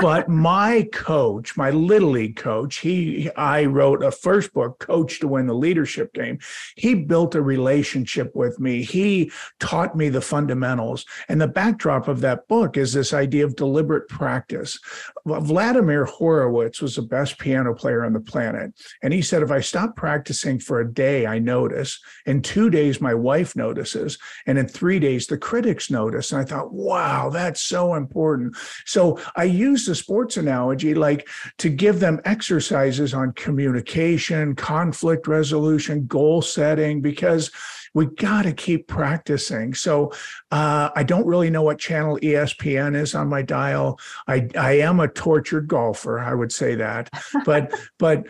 but 0.00 0.28
my 0.28 0.88
coach, 0.92 1.56
my 1.56 1.70
little 1.70 2.10
league 2.10 2.36
coach, 2.36 2.78
he, 2.78 3.28
I 3.36 3.64
wrote 3.64 4.04
a 4.04 4.12
first 4.12 4.52
book, 4.52 4.78
Coach 4.78 5.18
to 5.18 5.26
Win 5.26 5.48
the 5.48 5.54
Leadership 5.54 6.14
Game. 6.14 6.38
He 6.76 6.94
built 6.94 7.34
a 7.34 7.42
relationship 7.42 8.30
with 8.36 8.60
me. 8.60 8.84
He 8.84 9.32
taught 9.58 9.96
me 9.96 10.10
the 10.10 10.20
fundamentals. 10.20 11.04
And 11.28 11.40
the 11.40 11.48
backdrop 11.48 12.06
of 12.06 12.20
that 12.20 12.46
book 12.46 12.76
is 12.76 12.92
this 12.92 13.12
idea 13.12 13.46
of 13.46 13.56
deliberate 13.56 14.08
practice. 14.08 14.78
Vladimir 15.26 16.04
Horowitz 16.04 16.80
was 16.80 16.94
the 16.94 17.02
best 17.02 17.36
piano 17.36 17.74
player 17.74 18.04
on 18.04 18.12
the 18.12 18.20
planet. 18.20 18.74
And 19.02 19.12
he 19.12 19.22
said, 19.22 19.42
if 19.42 19.50
I 19.50 19.58
stop 19.58 19.96
practicing 19.96 20.60
for 20.60 20.78
a 20.78 20.92
day, 20.92 21.26
I 21.26 21.40
notice. 21.40 21.98
In 22.26 22.42
two 22.42 22.70
days, 22.70 23.00
my 23.00 23.12
wife 23.12 23.56
notices. 23.56 24.18
And 24.46 24.56
in 24.56 24.68
three 24.68 25.00
days, 25.00 25.26
the 25.26 25.36
critics 25.36 25.90
notice. 25.90 26.30
And 26.30 26.40
I 26.40 26.44
thought, 26.44 26.72
wow, 26.92 27.30
that's 27.30 27.62
so 27.62 27.94
important. 27.94 28.54
So 28.84 29.18
I 29.34 29.44
use 29.44 29.86
the 29.86 29.94
sports 29.94 30.36
analogy 30.36 30.94
like 30.94 31.26
to 31.56 31.70
give 31.70 32.00
them 32.00 32.20
exercises 32.26 33.14
on 33.14 33.32
communication, 33.32 34.54
conflict 34.54 35.26
resolution, 35.26 36.06
goal 36.06 36.42
setting, 36.42 37.00
because 37.00 37.50
we 37.94 38.06
got 38.06 38.42
to 38.42 38.52
keep 38.52 38.88
practicing. 38.88 39.72
So 39.72 40.12
uh, 40.50 40.90
I 40.94 41.02
don't 41.02 41.26
really 41.26 41.48
know 41.48 41.62
what 41.62 41.78
channel 41.78 42.18
ESPN 42.22 42.94
is 42.94 43.14
on 43.14 43.28
my 43.28 43.40
dial. 43.40 43.98
I 44.28 44.48
I 44.54 44.72
am 44.80 45.00
a 45.00 45.08
tortured 45.08 45.68
golfer, 45.68 46.20
I 46.20 46.34
would 46.34 46.52
say 46.52 46.74
that, 46.74 47.08
but 47.46 47.72
but 47.98 48.26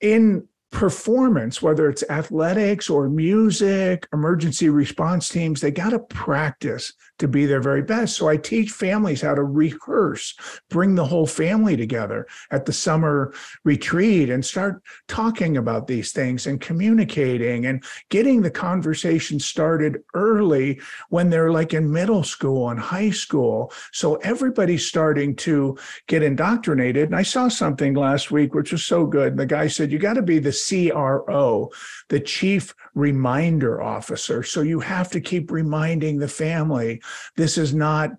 in 0.00 0.46
performance, 0.74 1.62
whether 1.62 1.88
it's 1.88 2.02
athletics 2.10 2.90
or 2.90 3.08
music, 3.08 4.08
emergency 4.12 4.68
response 4.68 5.28
teams, 5.28 5.60
they 5.60 5.70
got 5.70 5.90
to 5.90 6.00
practice 6.00 6.92
to 7.20 7.28
be 7.28 7.46
their 7.46 7.60
very 7.60 7.80
best. 7.80 8.16
So 8.16 8.28
I 8.28 8.36
teach 8.36 8.72
families 8.72 9.22
how 9.22 9.36
to 9.36 9.44
rehearse, 9.44 10.34
bring 10.70 10.96
the 10.96 11.06
whole 11.06 11.28
family 11.28 11.76
together 11.76 12.26
at 12.50 12.66
the 12.66 12.72
summer 12.72 13.32
retreat 13.62 14.30
and 14.30 14.44
start 14.44 14.82
talking 15.06 15.56
about 15.56 15.86
these 15.86 16.10
things 16.10 16.48
and 16.48 16.60
communicating 16.60 17.66
and 17.66 17.84
getting 18.10 18.42
the 18.42 18.50
conversation 18.50 19.38
started 19.38 20.02
early 20.14 20.80
when 21.08 21.30
they're 21.30 21.52
like 21.52 21.72
in 21.72 21.92
middle 21.92 22.24
school 22.24 22.70
and 22.70 22.80
high 22.80 23.10
school. 23.10 23.72
So 23.92 24.16
everybody's 24.16 24.84
starting 24.84 25.36
to 25.36 25.78
get 26.08 26.24
indoctrinated. 26.24 27.04
And 27.04 27.16
I 27.16 27.22
saw 27.22 27.46
something 27.46 27.94
last 27.94 28.32
week, 28.32 28.54
which 28.54 28.72
was 28.72 28.84
so 28.84 29.06
good. 29.06 29.36
The 29.36 29.46
guy 29.46 29.68
said, 29.68 29.92
You 29.92 30.00
got 30.00 30.14
to 30.14 30.22
be 30.22 30.40
the 30.40 30.63
CRO, 30.68 31.70
the 32.08 32.20
chief 32.20 32.74
reminder 32.94 33.82
officer. 33.82 34.42
So 34.42 34.62
you 34.62 34.80
have 34.80 35.10
to 35.10 35.20
keep 35.20 35.50
reminding 35.50 36.18
the 36.18 36.28
family 36.28 37.02
this 37.36 37.58
is 37.58 37.74
not 37.74 38.10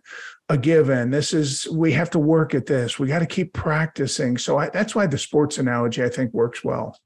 a 0.50 0.58
given. 0.58 1.10
This 1.10 1.34
is, 1.34 1.68
we 1.70 1.92
have 1.94 2.10
to 2.12 2.20
work 2.20 2.54
at 2.54 2.66
this. 2.66 3.00
We 3.00 3.08
got 3.08 3.20
to 3.20 3.26
keep 3.26 3.54
practicing. 3.54 4.38
So 4.38 4.60
I, 4.60 4.70
that's 4.70 4.94
why 4.94 5.08
the 5.08 5.18
sports 5.18 5.58
analogy, 5.58 6.04
I 6.04 6.10
think, 6.10 6.34
works 6.34 6.64
well. 6.64 7.00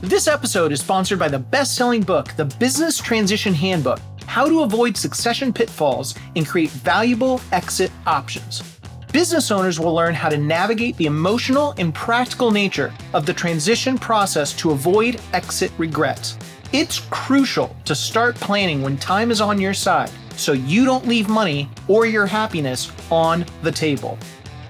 This 0.00 0.28
episode 0.28 0.70
is 0.72 0.80
sponsored 0.80 1.18
by 1.18 1.28
the 1.28 1.38
best 1.38 1.76
selling 1.76 2.02
book, 2.02 2.34
The 2.36 2.44
Business 2.44 2.98
Transition 2.98 3.54
Handbook 3.54 4.00
How 4.26 4.46
to 4.46 4.60
Avoid 4.60 4.96
Succession 4.96 5.52
Pitfalls 5.52 6.14
and 6.36 6.46
Create 6.46 6.70
Valuable 6.70 7.40
Exit 7.52 7.90
Options 8.06 8.73
business 9.14 9.50
owners 9.52 9.78
will 9.78 9.94
learn 9.94 10.12
how 10.12 10.28
to 10.28 10.36
navigate 10.36 10.96
the 10.96 11.06
emotional 11.06 11.72
and 11.78 11.94
practical 11.94 12.50
nature 12.50 12.92
of 13.12 13.24
the 13.24 13.32
transition 13.32 13.96
process 13.96 14.52
to 14.52 14.72
avoid 14.72 15.20
exit 15.32 15.70
regrets. 15.78 16.36
It's 16.72 16.98
crucial 17.10 17.76
to 17.84 17.94
start 17.94 18.34
planning 18.34 18.82
when 18.82 18.96
time 18.96 19.30
is 19.30 19.40
on 19.40 19.60
your 19.60 19.72
side 19.72 20.10
so 20.34 20.52
you 20.52 20.84
don't 20.84 21.06
leave 21.06 21.28
money 21.28 21.70
or 21.86 22.06
your 22.06 22.26
happiness 22.26 22.90
on 23.08 23.46
the 23.62 23.70
table. 23.70 24.18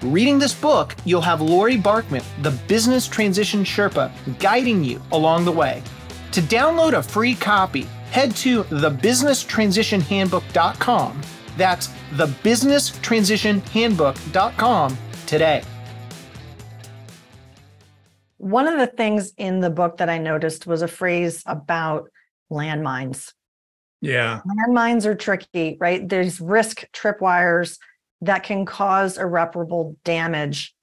Reading 0.03 0.37
this 0.37 0.53
book, 0.53 0.95
you'll 1.05 1.21
have 1.21 1.41
Laurie 1.41 1.79
Barkman, 1.79 2.23
the 2.43 2.51
business 2.67 3.07
transition 3.07 3.63
Sherpa, 3.63 4.11
guiding 4.37 4.83
you 4.83 5.01
along 5.11 5.45
the 5.45 5.51
way. 5.51 5.81
To 6.33 6.41
download 6.41 6.93
a 6.93 7.01
free 7.01 7.33
copy, 7.33 7.87
head 8.11 8.35
to 8.35 8.63
thebusinesstransitionhandbook.com 8.65 11.21
that's 11.57 11.89
thebusinesstransitionhandbook.com 12.13 14.97
today. 15.25 15.63
One 18.37 18.67
of 18.67 18.77
the 18.77 18.87
things 18.87 19.33
in 19.37 19.59
the 19.59 19.69
book 19.69 19.97
that 19.97 20.09
I 20.09 20.17
noticed 20.17 20.67
was 20.67 20.81
a 20.81 20.87
phrase 20.87 21.43
about 21.45 22.09
landmines. 22.51 23.33
Yeah. 24.01 24.41
Landmines 24.45 25.05
are 25.05 25.15
tricky, 25.15 25.77
right? 25.79 26.07
There's 26.07 26.39
risk 26.39 26.85
tripwires 26.91 27.79
that 28.21 28.43
can 28.43 28.65
cause 28.65 29.17
irreparable 29.17 29.95
damage. 30.03 30.75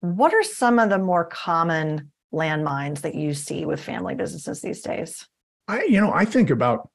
What 0.00 0.32
are 0.32 0.42
some 0.42 0.78
of 0.78 0.88
the 0.88 0.98
more 0.98 1.26
common 1.26 2.10
landmines 2.32 3.02
that 3.02 3.14
you 3.14 3.34
see 3.34 3.66
with 3.66 3.82
family 3.82 4.14
businesses 4.14 4.62
these 4.62 4.80
days? 4.80 5.26
I, 5.68 5.84
you 5.84 6.00
know, 6.00 6.12
I 6.12 6.24
think 6.24 6.50
about 6.50 6.88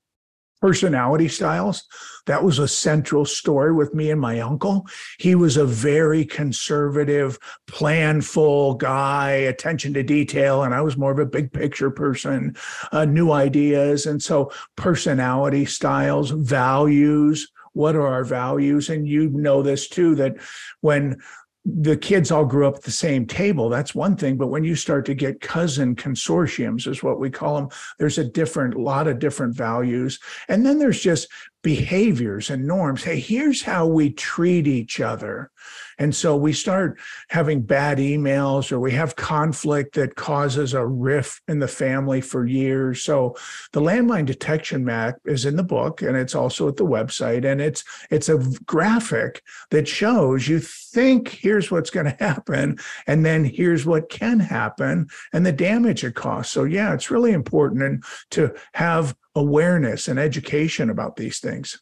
personality 0.62 1.28
styles. 1.28 1.84
That 2.26 2.44
was 2.44 2.58
a 2.58 2.68
central 2.68 3.26
story 3.26 3.74
with 3.74 3.94
me 3.94 4.10
and 4.10 4.20
my 4.20 4.40
uncle. 4.40 4.86
He 5.20 5.36
was 5.36 5.58
a 5.58 5.66
very 5.66 6.26
conservative, 6.26 7.38
planful 7.68 8.78
guy, 8.78 9.32
attention 9.32 9.94
to 9.94 10.04
detail, 10.04 10.64
and 10.64 10.74
I 10.74 10.82
was 10.82 10.98
more 10.98 11.12
of 11.12 11.20
a 11.20 11.26
big 11.26 11.54
picture 11.54 11.92
person, 11.92 12.56
uh, 12.92 13.06
new 13.06 13.32
ideas. 13.32 14.06
And 14.06 14.22
so, 14.22 14.52
personality 14.76 15.66
styles, 15.66 16.32
values, 16.32 17.52
what 17.74 17.96
are 17.96 18.08
our 18.08 18.24
values 18.24 18.90
and 18.90 19.08
you 19.08 19.30
know 19.30 19.62
this 19.62 19.90
too 19.90 20.16
that 20.16 20.38
when 20.80 21.22
the 21.66 21.98
kids 21.98 22.30
all 22.30 22.46
grew 22.46 22.68
up 22.68 22.76
at 22.76 22.84
the 22.84 22.92
same 22.92 23.26
table. 23.26 23.70
That's 23.70 23.96
one 23.96 24.16
thing. 24.16 24.38
But 24.38 24.48
when 24.48 24.64
you 24.64 24.76
start 24.76 25.06
to 25.08 25.16
get 25.16 25.42
cousin 25.42 25.96
consortiums, 25.96 26.88
is 26.88 27.02
what 27.02 27.20
we 27.20 27.32
call 27.32 27.56
them, 27.56 27.70
there's 27.98 28.20
a 28.20 28.24
different 28.24 28.76
lot 28.76 29.08
of 29.08 29.18
different 29.18 29.56
values. 29.56 30.20
And 30.48 30.64
then 30.64 30.78
there's 30.78 31.02
just 31.02 31.28
behaviors 31.64 32.52
and 32.52 32.68
norms. 32.68 33.04
Hey, 33.04 33.20
here's 33.20 33.64
how 33.64 33.88
we 33.88 34.12
treat 34.12 34.68
each 34.68 35.00
other. 35.00 35.52
And 35.98 36.14
so 36.14 36.36
we 36.36 36.54
start 36.54 37.00
having 37.30 37.62
bad 37.62 37.98
emails 37.98 38.72
or 38.72 38.80
we 38.80 38.92
have 38.92 39.16
conflict 39.16 39.96
that 39.96 40.16
causes 40.16 40.74
a 40.74 40.86
rift 40.86 41.42
in 41.48 41.60
the 41.60 41.68
family 41.68 42.22
for 42.22 42.46
years. 42.46 43.04
So 43.04 43.36
the 43.72 43.82
landmine 43.82 44.26
detection 44.26 44.84
map 44.84 45.16
is 45.26 45.46
in 45.46 45.56
the 45.56 45.64
book 45.64 46.02
and 46.02 46.18
it's 46.18 46.36
also 46.36 46.68
at 46.68 46.78
the 46.78 46.86
website 46.86 47.46
and 47.50 47.62
it's 47.62 47.84
it's 48.10 48.30
a 48.30 48.38
graphic 48.66 49.42
that 49.72 49.88
shows 49.88 50.48
you 50.48 50.60
think 50.60 51.30
here's 51.30 51.72
what's 51.72 51.90
going 51.90 52.06
to 52.06 52.24
happen 52.24 52.78
and 53.08 53.26
then 53.26 53.44
here's 53.46 53.86
what 53.86 54.10
can 54.10 54.40
happen 54.40 55.08
and 55.34 55.46
the 55.46 55.52
damage 55.52 56.04
it 56.04 56.16
costs. 56.16 56.54
So 56.54 56.64
yeah, 56.64 56.94
it's 56.94 57.12
really 57.12 57.32
important 57.32 57.82
and 57.84 58.04
to 58.32 58.54
have 58.74 59.16
awareness 59.36 60.08
and 60.08 60.20
education 60.20 60.90
about 60.90 61.16
these 61.16 61.40
things. 61.40 61.82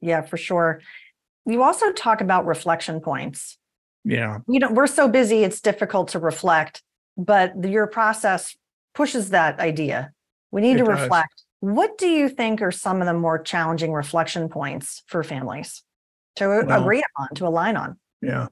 Yeah, 0.00 0.22
for 0.22 0.36
sure. 0.36 0.80
You 1.48 1.62
also 1.62 1.92
talk 1.92 2.20
about 2.20 2.44
reflection 2.44 3.00
points. 3.00 3.56
Yeah. 4.04 4.38
You 4.46 4.60
know, 4.60 4.70
we're 4.70 4.86
so 4.86 5.08
busy, 5.08 5.44
it's 5.44 5.60
difficult 5.60 6.08
to 6.08 6.18
reflect, 6.18 6.82
but 7.16 7.64
your 7.64 7.86
process 7.86 8.54
pushes 8.94 9.30
that 9.30 9.58
idea. 9.58 10.12
We 10.50 10.60
need 10.60 10.76
it 10.76 10.78
to 10.78 10.84
does. 10.84 11.00
reflect. 11.00 11.42
What 11.60 11.96
do 11.96 12.06
you 12.06 12.28
think 12.28 12.60
are 12.60 12.70
some 12.70 13.00
of 13.00 13.06
the 13.06 13.14
more 13.14 13.38
challenging 13.42 13.92
reflection 13.92 14.48
points 14.48 15.02
for 15.06 15.24
families 15.24 15.82
to 16.36 16.46
well, 16.48 16.82
agree 16.82 17.02
on, 17.18 17.28
to 17.36 17.46
align 17.46 17.76
on? 17.76 17.98
Yeah. 18.20 18.48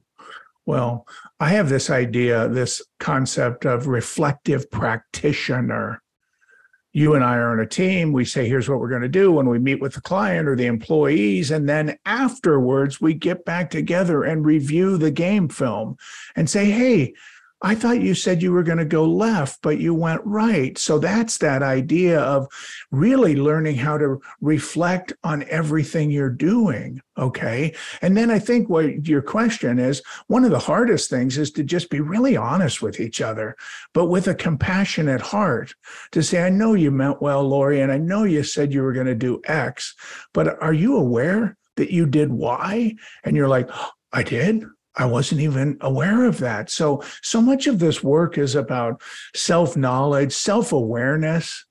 Well, 0.64 1.06
I 1.38 1.50
have 1.50 1.68
this 1.68 1.90
idea, 1.90 2.48
this 2.48 2.82
concept 2.98 3.66
of 3.66 3.87
reflective 3.87 4.70
practitioner 4.70 6.02
you 6.96 7.14
and 7.14 7.22
I 7.22 7.37
are 7.37 7.52
on 7.52 7.61
a 7.61 7.66
team. 7.66 8.11
We 8.14 8.24
say, 8.24 8.48
here's 8.48 8.70
what 8.70 8.80
we're 8.80 8.88
going 8.88 9.02
to 9.02 9.09
do 9.09 9.30
when 9.30 9.50
we 9.50 9.59
meet 9.59 9.82
with 9.82 9.92
the 9.92 10.00
client 10.00 10.48
or 10.48 10.56
the 10.56 10.64
employees. 10.64 11.50
And 11.50 11.68
then 11.68 11.98
afterwards, 12.06 13.02
we 13.02 13.12
get 13.12 13.44
back 13.44 13.68
together 13.68 14.22
and 14.22 14.46
review 14.46 14.96
the 14.96 15.11
game 15.11 15.50
film 15.50 15.98
and 16.37 16.48
say, 16.48 16.70
hey, 16.70 17.12
I 17.62 17.75
thought 17.75 18.03
you 18.03 18.14
said 18.14 18.42
you 18.42 18.53
were 18.53 18.62
going 18.62 18.79
to 18.79 18.85
go 18.85 19.05
left, 19.05 19.61
but 19.62 19.79
you 19.79 19.95
went 19.95 20.21
right. 20.25 20.77
So 20.77 20.99
that's 20.99 21.38
that 21.38 21.62
idea 21.62 22.21
of 22.21 22.49
really 22.90 23.35
learning 23.35 23.77
how 23.77 23.97
to 23.97 24.21
reflect 24.42 25.14
on 25.25 25.45
everything 25.49 26.11
you're 26.11 26.29
doing. 26.29 27.01
Okay. 27.16 27.75
And 28.03 28.14
then 28.14 28.31
I 28.31 28.38
think 28.38 28.69
what 28.69 29.07
your 29.09 29.23
question 29.23 29.79
is 29.79 30.03
one 30.27 30.45
of 30.45 30.51
the 30.51 30.59
hardest 30.59 31.09
things 31.09 31.38
is 31.38 31.51
to 31.53 31.64
just 31.64 31.88
be 31.88 32.01
really 32.01 32.37
honest 32.37 32.83
with 32.83 33.01
each 33.01 33.23
other, 33.23 33.57
but 33.95 34.07
with 34.07 34.29
a 34.29 34.35
compassionate 34.35 35.23
heart 35.23 35.75
to 36.12 36.23
say, 36.23 36.42
I 36.42 36.51
know 36.51 36.75
you 36.75 36.90
meant 36.90 37.23
well, 37.23 37.42
Laurie, 37.42 37.81
and 37.81 37.90
I 37.90 37.97
know 37.97 38.25
you 38.25 38.42
said 38.42 38.75
you 38.75 38.83
were 38.83 38.92
going 38.92 39.07
to 39.07 39.14
do 39.14 39.40
X, 39.45 39.95
but 40.35 40.62
are 40.62 40.75
you 40.75 40.97
aware 40.97 41.57
that 41.77 41.90
you 41.90 42.05
did 42.05 42.31
Y? 42.31 42.95
And 43.25 43.35
you're 43.35 43.49
like, 43.49 43.71
I 44.12 44.23
did. 44.23 44.64
I 44.96 45.04
wasn't 45.04 45.42
even 45.42 45.76
aware 45.80 46.24
of 46.24 46.38
that. 46.38 46.70
So, 46.70 47.02
so 47.22 47.40
much 47.40 47.66
of 47.66 47.78
this 47.78 48.02
work 48.02 48.38
is 48.38 48.54
about 48.54 49.02
self 49.35 49.76
knowledge, 49.76 50.32
self 50.32 50.72
awareness, 50.72 51.66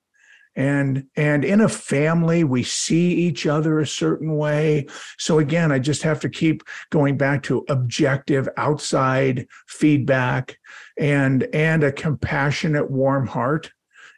and 0.56 1.04
and 1.16 1.44
in 1.44 1.60
a 1.60 1.68
family 1.68 2.42
we 2.42 2.62
see 2.62 3.12
each 3.12 3.46
other 3.46 3.78
a 3.78 3.86
certain 3.86 4.36
way 4.36 4.86
so 5.18 5.38
again 5.38 5.70
i 5.70 5.78
just 5.78 6.02
have 6.02 6.18
to 6.18 6.28
keep 6.28 6.62
going 6.90 7.16
back 7.16 7.42
to 7.42 7.64
objective 7.68 8.48
outside 8.56 9.46
feedback 9.66 10.58
and 10.98 11.46
and 11.52 11.84
a 11.84 11.92
compassionate 11.92 12.90
warm 12.90 13.26
heart 13.26 13.70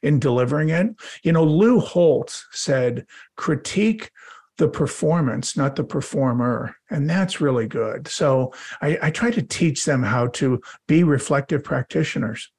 in 0.02 0.20
delivering 0.20 0.68
it 0.68 0.86
you 1.24 1.32
know 1.32 1.44
lou 1.44 1.80
holtz 1.80 2.46
said 2.52 3.04
critique 3.36 4.10
the 4.58 4.68
performance, 4.68 5.56
not 5.56 5.76
the 5.76 5.84
performer. 5.84 6.76
And 6.90 7.08
that's 7.08 7.40
really 7.40 7.66
good. 7.66 8.08
So 8.08 8.52
I, 8.82 8.98
I, 9.02 9.10
try 9.10 9.30
to 9.30 9.42
teach 9.42 9.84
them 9.84 10.02
how 10.02 10.26
to 10.28 10.60
be 10.88 11.04
reflective 11.04 11.62
practitioners. 11.62 12.50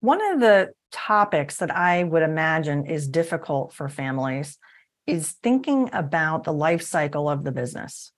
One 0.00 0.20
of 0.32 0.40
the 0.40 0.72
topics 0.90 1.56
that 1.58 1.74
I 1.74 2.02
would 2.02 2.22
imagine 2.22 2.86
is 2.86 3.08
difficult 3.08 3.72
for 3.72 3.88
families 3.88 4.58
is 5.06 5.32
thinking 5.42 5.88
about 5.92 6.44
the 6.44 6.52
life 6.52 6.82
cycle 6.82 7.30
of 7.30 7.44
the 7.44 7.52
business 7.52 8.12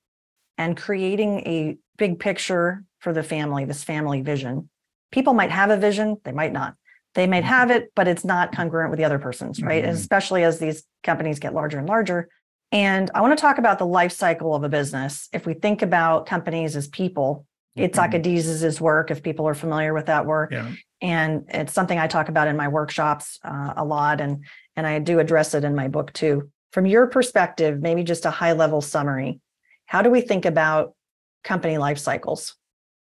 and 0.58 0.76
creating 0.76 1.40
a 1.40 1.76
big 1.96 2.18
picture 2.18 2.84
for 2.98 3.12
the 3.12 3.22
family, 3.22 3.64
this 3.64 3.84
family 3.84 4.22
vision. 4.22 4.68
People 5.12 5.34
might 5.34 5.50
have 5.50 5.70
a 5.70 5.76
vision, 5.76 6.16
they 6.24 6.32
might 6.32 6.52
not. 6.52 6.74
They 7.14 7.26
might 7.26 7.42
mm-hmm. 7.42 7.48
have 7.48 7.70
it, 7.70 7.92
but 7.94 8.08
it's 8.08 8.24
not 8.24 8.54
congruent 8.54 8.90
with 8.90 8.98
the 8.98 9.04
other 9.04 9.18
person's, 9.18 9.62
right? 9.62 9.82
Mm-hmm. 9.82 9.92
especially 9.92 10.44
as 10.44 10.58
these 10.58 10.84
companies 11.02 11.38
get 11.38 11.54
larger 11.54 11.78
and 11.78 11.88
larger. 11.88 12.28
And 12.72 13.10
I 13.14 13.20
want 13.20 13.36
to 13.36 13.40
talk 13.40 13.58
about 13.58 13.78
the 13.78 13.86
life 13.86 14.12
cycle 14.12 14.54
of 14.54 14.62
a 14.62 14.68
business. 14.68 15.28
If 15.32 15.46
we 15.46 15.54
think 15.54 15.82
about 15.82 16.26
companies 16.26 16.76
as 16.76 16.88
people, 16.88 17.46
it's 17.76 17.98
mm 17.98 18.80
work, 18.80 19.10
if 19.10 19.22
people 19.22 19.46
are 19.48 19.54
familiar 19.54 19.94
with 19.94 20.06
that 20.06 20.26
work. 20.26 20.52
Yeah. 20.52 20.72
And 21.00 21.44
it's 21.48 21.72
something 21.72 21.98
I 21.98 22.06
talk 22.06 22.28
about 22.28 22.48
in 22.48 22.56
my 22.56 22.68
workshops 22.68 23.38
uh, 23.44 23.74
a 23.76 23.84
lot. 23.84 24.20
And, 24.20 24.44
and 24.76 24.86
I 24.86 24.98
do 24.98 25.18
address 25.18 25.54
it 25.54 25.64
in 25.64 25.74
my 25.74 25.88
book 25.88 26.12
too. 26.12 26.50
From 26.72 26.86
your 26.86 27.06
perspective, 27.06 27.80
maybe 27.80 28.04
just 28.04 28.26
a 28.26 28.30
high 28.30 28.52
level 28.52 28.80
summary, 28.80 29.40
how 29.86 30.02
do 30.02 30.10
we 30.10 30.20
think 30.20 30.44
about 30.44 30.94
company 31.42 31.78
life 31.78 31.98
cycles? 31.98 32.54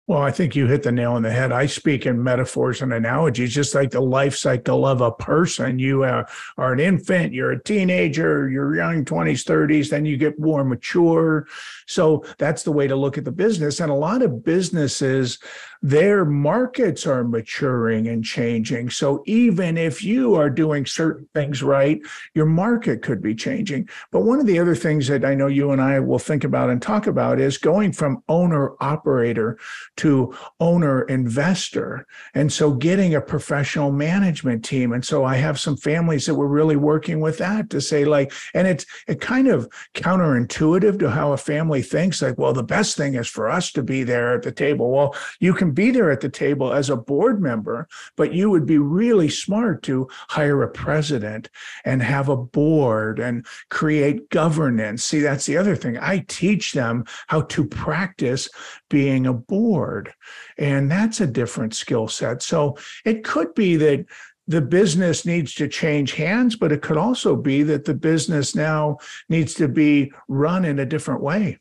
Well, 0.09 0.23
I 0.23 0.31
think 0.31 0.55
you 0.55 0.69
hit 0.69 0.85
the 0.85 0.93
nail 0.93 1.15
on 1.15 1.23
the 1.23 1.33
head. 1.33 1.51
I 1.51 1.67
speak 1.67 2.07
in 2.07 2.23
metaphors 2.23 2.81
and 2.81 2.93
analogies, 2.93 3.53
just 3.53 3.75
like 3.75 3.91
the 3.91 4.01
life 4.01 4.37
cycle 4.37 4.87
of 4.87 5.01
a 5.01 5.11
person. 5.11 5.81
You 5.81 6.05
are, 6.05 6.29
are 6.57 6.73
an 6.73 6.79
infant, 6.79 7.33
you're 7.33 7.51
a 7.51 7.63
teenager, 7.65 8.49
you're 8.49 8.77
young 8.77 9.05
20s, 9.05 9.43
30s, 9.43 9.91
then 9.91 10.07
you 10.07 10.17
get 10.17 10.39
more 10.39 10.63
mature. 10.63 11.49
So 11.89 12.25
that's 12.39 12.63
the 12.63 12.71
way 12.71 12.87
to 12.87 12.95
look 12.95 13.19
at 13.19 13.25
the 13.25 13.33
business. 13.33 13.81
And 13.81 13.91
a 13.91 13.95
lot 13.95 14.23
of 14.23 14.45
businesses 14.45 15.41
their 15.83 16.25
markets 16.25 17.07
are 17.07 17.25
maturing 17.25 18.09
and 18.09 18.25
changing. 18.25 18.91
So 18.91 19.23
even 19.27 19.77
if 19.77 20.03
you 20.03 20.35
are 20.35 20.51
doing 20.51 20.87
certain 20.87 21.29
things 21.35 21.63
right, 21.63 22.01
your 22.35 22.47
market 22.47 23.03
could 23.03 23.23
be 23.23 23.35
changing. 23.35 23.89
But 24.11 24.21
one 24.21 24.41
of 24.41 24.47
the 24.47 24.59
other 24.59 24.75
things 24.75 25.09
that 25.09 25.25
I 25.25 25.35
know 25.35 25.47
you 25.47 25.71
and 25.71 25.81
I 25.81 26.01
will 26.01 26.19
think 26.19 26.45
about 26.45 26.71
and 26.71 26.81
talk 26.81 27.07
about 27.07 27.41
is 27.41 27.59
going 27.59 27.93
from 27.93 28.23
owner 28.29 28.73
operator 28.81 29.59
to 29.99 30.35
owner 30.61 31.03
investor. 31.03 32.07
And 32.35 32.53
so 32.53 32.73
getting 32.73 33.15
a 33.15 33.21
professional 33.21 33.93
management 33.93 34.65
team. 34.65 34.93
And 34.93 35.05
so 35.05 35.25
I 35.25 35.37
have 35.37 35.59
some 35.59 35.77
families 35.77 36.27
that 36.27 36.35
were 36.35 36.49
really 36.49 36.77
working 36.77 37.21
with 37.21 37.39
that 37.39 37.71
to 37.71 37.81
say 37.81 38.05
like, 38.05 38.33
and 38.55 38.67
it's 38.67 38.87
it 39.07 39.21
kind 39.21 39.49
of 39.49 39.69
counterintuitive 39.95 40.99
to 40.99 41.11
how 41.11 41.33
a 41.33 41.37
family 41.37 41.83
thinks 41.83 42.23
like, 42.23 42.39
well, 42.39 42.53
the 42.53 42.63
best 42.63 42.97
thing 42.97 43.15
is 43.15 43.29
for 43.29 43.49
us 43.49 43.73
to 43.73 43.83
be 43.83 44.03
there 44.03 44.35
at 44.35 44.43
the 44.43 44.53
table. 44.53 44.91
Well, 44.91 45.15
you 45.41 45.55
can 45.55 45.66
can 45.67 45.75
be 45.75 45.91
there 45.91 46.11
at 46.13 46.21
the 46.21 46.29
table 46.29 46.73
as 46.73 46.91
a 46.91 46.97
board 46.97 47.43
member, 47.43 47.89
but 48.17 48.33
you 48.33 48.49
would 48.51 48.67
be 48.67 48.79
really 48.79 49.29
smart 49.29 49.83
to 49.83 50.09
hire 50.29 50.63
a 50.63 50.69
president 50.69 51.51
and 51.85 52.01
have 52.01 52.29
a 52.29 52.37
board 52.37 53.19
and 53.19 53.45
create 53.69 54.31
governance. 54.31 55.03
See, 55.03 55.21
that's 55.21 55.47
the 55.47 55.57
other 55.57 55.75
thing. 55.75 55.99
I 55.99 56.25
teach 56.29 56.73
them 56.73 57.05
how 57.27 57.43
to 57.43 57.65
practice 57.65 58.49
being 58.89 59.27
a 59.27 59.33
board, 59.33 60.15
and 60.57 60.89
that's 60.91 61.21
a 61.21 61.27
different 61.27 61.75
skill 61.75 62.07
set. 62.07 62.43
So 62.43 62.77
it 63.05 63.25
could 63.25 63.53
be 63.55 63.77
that 63.77 64.07
the 64.47 64.63
business 64.63 65.27
needs 65.27 65.53
to 65.55 65.67
change 65.67 66.13
hands, 66.13 66.55
but 66.55 66.71
it 66.71 66.81
could 66.81 66.97
also 66.97 67.35
be 67.35 67.65
that 67.65 67.85
the 67.85 67.95
business 67.95 68.55
now 68.55 68.99
needs 69.29 69.55
to 69.55 69.67
be 69.67 70.13
run 70.29 70.65
in 70.65 70.79
a 70.79 70.87
different 70.87 71.23
way. 71.23 71.59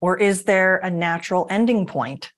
Or 0.00 0.16
is 0.16 0.44
there 0.44 0.76
a 0.76 0.90
natural 0.90 1.48
ending 1.50 1.86
point? 1.86 2.30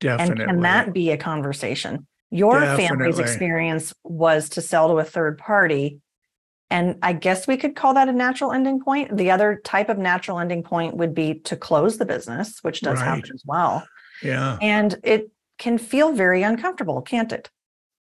Definitely. 0.00 0.44
And 0.44 0.50
can 0.50 0.60
that 0.62 0.92
be 0.92 1.10
a 1.10 1.16
conversation? 1.16 2.06
Your 2.30 2.60
Definitely. 2.60 2.86
family's 2.86 3.18
experience 3.18 3.94
was 4.04 4.48
to 4.50 4.60
sell 4.60 4.88
to 4.88 4.98
a 4.98 5.04
third 5.04 5.38
party. 5.38 6.00
And 6.70 6.96
I 7.02 7.12
guess 7.12 7.46
we 7.46 7.56
could 7.56 7.76
call 7.76 7.94
that 7.94 8.08
a 8.08 8.12
natural 8.12 8.52
ending 8.52 8.82
point. 8.82 9.16
The 9.16 9.30
other 9.30 9.60
type 9.64 9.88
of 9.88 9.98
natural 9.98 10.40
ending 10.40 10.62
point 10.62 10.96
would 10.96 11.14
be 11.14 11.34
to 11.44 11.56
close 11.56 11.98
the 11.98 12.04
business, 12.04 12.58
which 12.62 12.80
does 12.80 12.98
right. 12.98 13.06
happen 13.06 13.30
as 13.32 13.42
well. 13.46 13.86
Yeah. 14.22 14.58
And 14.60 14.98
it 15.04 15.30
can 15.58 15.78
feel 15.78 16.12
very 16.12 16.42
uncomfortable, 16.42 17.02
can't 17.02 17.32
it? 17.32 17.48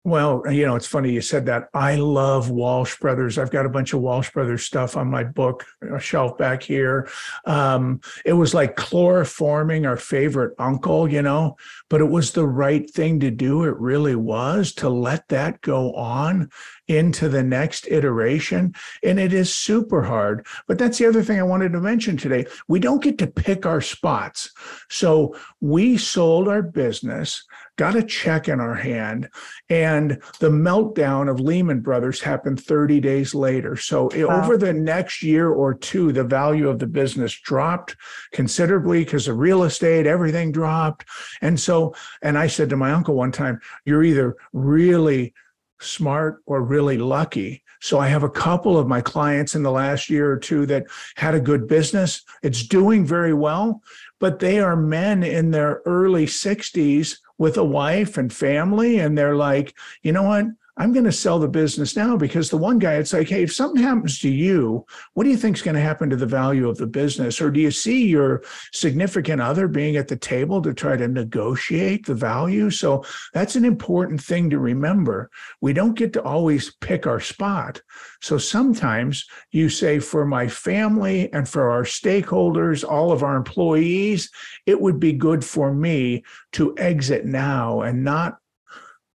Well, 0.06 0.44
you 0.52 0.68
know, 0.68 0.76
it's 0.76 0.86
funny 0.86 1.12
you 1.12 1.20
said 1.20 1.48
that. 1.48 1.68
I 1.74 1.96
love 1.96 2.52
Walsh 2.52 3.00
Brothers. 3.00 3.40
I've 3.40 3.50
got 3.50 3.66
a 3.66 3.70
bunch 3.70 3.92
of 3.92 4.02
Walsh 4.02 4.30
Brothers 4.30 4.64
stuff 4.64 4.96
on 4.96 5.10
my 5.10 5.24
book 5.24 5.66
shelf 6.00 6.38
back 6.38 6.62
here. 6.62 7.10
Um, 7.46 8.02
it 8.24 8.34
was 8.34 8.54
like 8.54 8.76
chloroforming 8.76 9.88
our 9.88 9.98
favorite 9.98 10.54
uncle, 10.60 11.12
you 11.12 11.24
know, 11.24 11.58
but 11.90 12.02
it 12.02 12.10
was 12.10 12.34
the 12.34 12.46
right 12.46 12.88
thing 12.88 13.20
to 13.22 13.32
do. 13.32 13.64
It 13.64 13.76
really 13.80 14.16
was 14.16 14.74
to 14.74 14.90
let 14.90 15.28
that 15.30 15.62
go 15.62 15.92
on 15.94 16.52
into 16.88 17.28
the 17.28 17.42
next 17.42 17.88
iteration. 17.88 18.76
And 19.02 19.20
it 19.20 19.34
is 19.34 19.52
super 19.52 20.04
hard. 20.04 20.46
But 20.68 20.78
that's 20.78 21.00
the 21.00 21.08
other 21.08 21.24
thing 21.24 21.40
I 21.40 21.44
wanted 21.44 21.72
to 21.72 21.82
mention 21.82 22.16
today. 22.16 22.46
We 22.68 22.80
don't 22.80 23.02
get 23.02 23.18
to 23.18 23.28
pick 23.28 23.66
our 23.66 23.82
spots. 23.82 24.52
So 24.88 25.36
we 25.62 25.98
sold 25.98 26.48
our 26.48 26.62
business 26.62 27.44
got 27.78 27.96
a 27.96 28.04
check 28.04 28.48
in 28.48 28.60
our 28.60 28.76
hand. 28.76 29.30
And 29.70 30.22
the 30.40 30.50
meltdown 30.50 31.30
of 31.30 31.40
Lehman 31.40 31.82
Brothers 31.82 32.22
happened 32.22 32.64
30 32.64 33.00
days 33.00 33.36
later. 33.36 33.76
So 33.76 34.08
eh, 34.10 34.24
wow. 34.24 34.44
over 34.44 34.58
the 34.58 34.74
next 34.74 35.22
year 35.22 35.50
or 35.50 35.74
two, 35.74 36.12
the 36.12 36.24
value 36.24 36.70
of 36.70 36.80
the 36.80 36.88
business 36.88 37.34
dropped 37.34 37.96
considerably 38.32 39.04
because 39.04 39.28
of 39.28 39.38
real 39.38 39.64
estate, 39.64 40.08
everything 40.08 40.52
dropped. 40.52 41.06
And 41.42 41.60
so, 41.60 41.96
and 42.22 42.38
I 42.38 42.48
said 42.48 42.70
to 42.70 42.78
my 42.78 42.92
uncle 42.92 43.16
one 43.16 43.32
time, 43.32 43.60
you're 43.86 44.04
either 44.04 44.36
really 44.54 45.34
smart 45.80 46.42
or 46.46 46.64
really 46.64 46.98
lucky. 46.98 47.64
So 47.82 48.00
I 48.00 48.08
have 48.08 48.24
a 48.24 48.30
couple 48.30 48.78
of 48.78 48.88
my 48.88 49.02
clients 49.02 49.54
in 49.54 49.64
the 49.64 49.72
last 49.72 50.10
year 50.10 50.32
or 50.32 50.38
two 50.38 50.66
that 50.68 50.86
had 51.18 51.36
a 51.36 51.40
good 51.40 51.68
business. 51.68 52.24
It's 52.42 52.66
doing 52.66 53.06
very 53.06 53.34
well, 53.34 53.82
but 54.20 54.40
they 54.40 54.60
are 54.60 54.76
men 54.76 55.24
in 55.24 55.52
their 55.52 55.82
early 55.86 56.26
60s 56.26 57.18
with 57.38 57.58
a 57.58 57.64
wife 57.64 58.18
and 58.18 58.32
family 58.32 59.00
and 59.00 59.18
they're 59.18 59.36
like 59.36 59.74
you 60.02 60.12
know 60.12 60.24
what 60.24 60.46
I'm 60.78 60.92
going 60.92 61.06
to 61.06 61.12
sell 61.12 61.40
the 61.40 61.48
business 61.48 61.96
now 61.96 62.18
because 62.18 62.50
the 62.50 62.58
one 62.58 62.80
guy, 62.80 62.96
it's 62.96 63.14
like, 63.14 63.30
hey, 63.30 63.44
if 63.44 63.54
something 63.54 63.82
happens 63.82 64.20
to 64.20 64.30
you, 64.30 64.86
what 65.14 65.24
do 65.24 65.30
you 65.30 65.38
think 65.38 65.56
is 65.56 65.62
going 65.62 65.76
to 65.76 65.82
happen 65.82 66.10
to 66.10 66.18
the 66.18 66.26
value 66.26 66.68
of 66.68 66.78
the 66.78 66.88
business? 66.88 67.40
Or 67.40 67.50
do 67.50 67.62
you 67.62 67.72
see 67.72 68.08
your 68.08 68.44
significant 68.74 69.42
other 69.42 69.70
being 69.70 69.96
at 69.96 70.10
the 70.10 70.18
table 70.18 70.62
to 70.62 70.74
try 70.74 70.98
to 70.98 71.08
negotiate 71.08 72.06
the 72.06 72.14
value? 72.14 72.70
So 72.70 73.06
that's 73.34 73.56
an 73.56 73.64
important 73.64 74.22
thing 74.22 74.50
to 74.50 74.60
remember. 74.60 75.30
We 75.62 75.72
don't 75.72 75.98
get 75.98 76.12
to 76.14 76.24
always 76.24 76.76
pick 76.82 77.08
our 77.08 77.22
spot. 77.22 77.82
So 78.22 78.38
sometimes 78.38 79.26
you 79.52 79.70
say, 79.70 80.00
for 80.00 80.26
my 80.26 80.50
family 80.50 81.32
and 81.32 81.48
for 81.48 81.72
our 81.72 81.84
stakeholders, 81.84 82.84
all 82.84 83.14
of 83.14 83.24
our 83.24 83.38
employees, 83.38 84.30
it 84.66 84.82
would 84.82 85.00
be 85.00 85.14
good 85.14 85.46
for 85.46 85.74
me 85.74 86.26
to 86.52 86.78
exit 86.78 87.26
now 87.26 87.80
and 87.82 88.04
not 88.04 88.40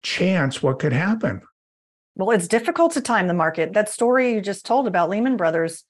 chance 0.03 0.63
what 0.63 0.79
could 0.79 0.95
happen. 0.95 1.43
Well, 2.17 2.31
it's 2.31 2.49
difficult 2.49 2.93
to 2.93 3.01
time 3.01 3.29
the 3.29 3.35
market. 3.35 3.73
That 3.73 3.89
story 3.89 4.33
you 4.33 4.41
just 4.41 4.67
told 4.67 4.87
about 4.87 5.11
Lehman 5.11 5.37
Brothers, 5.37 5.85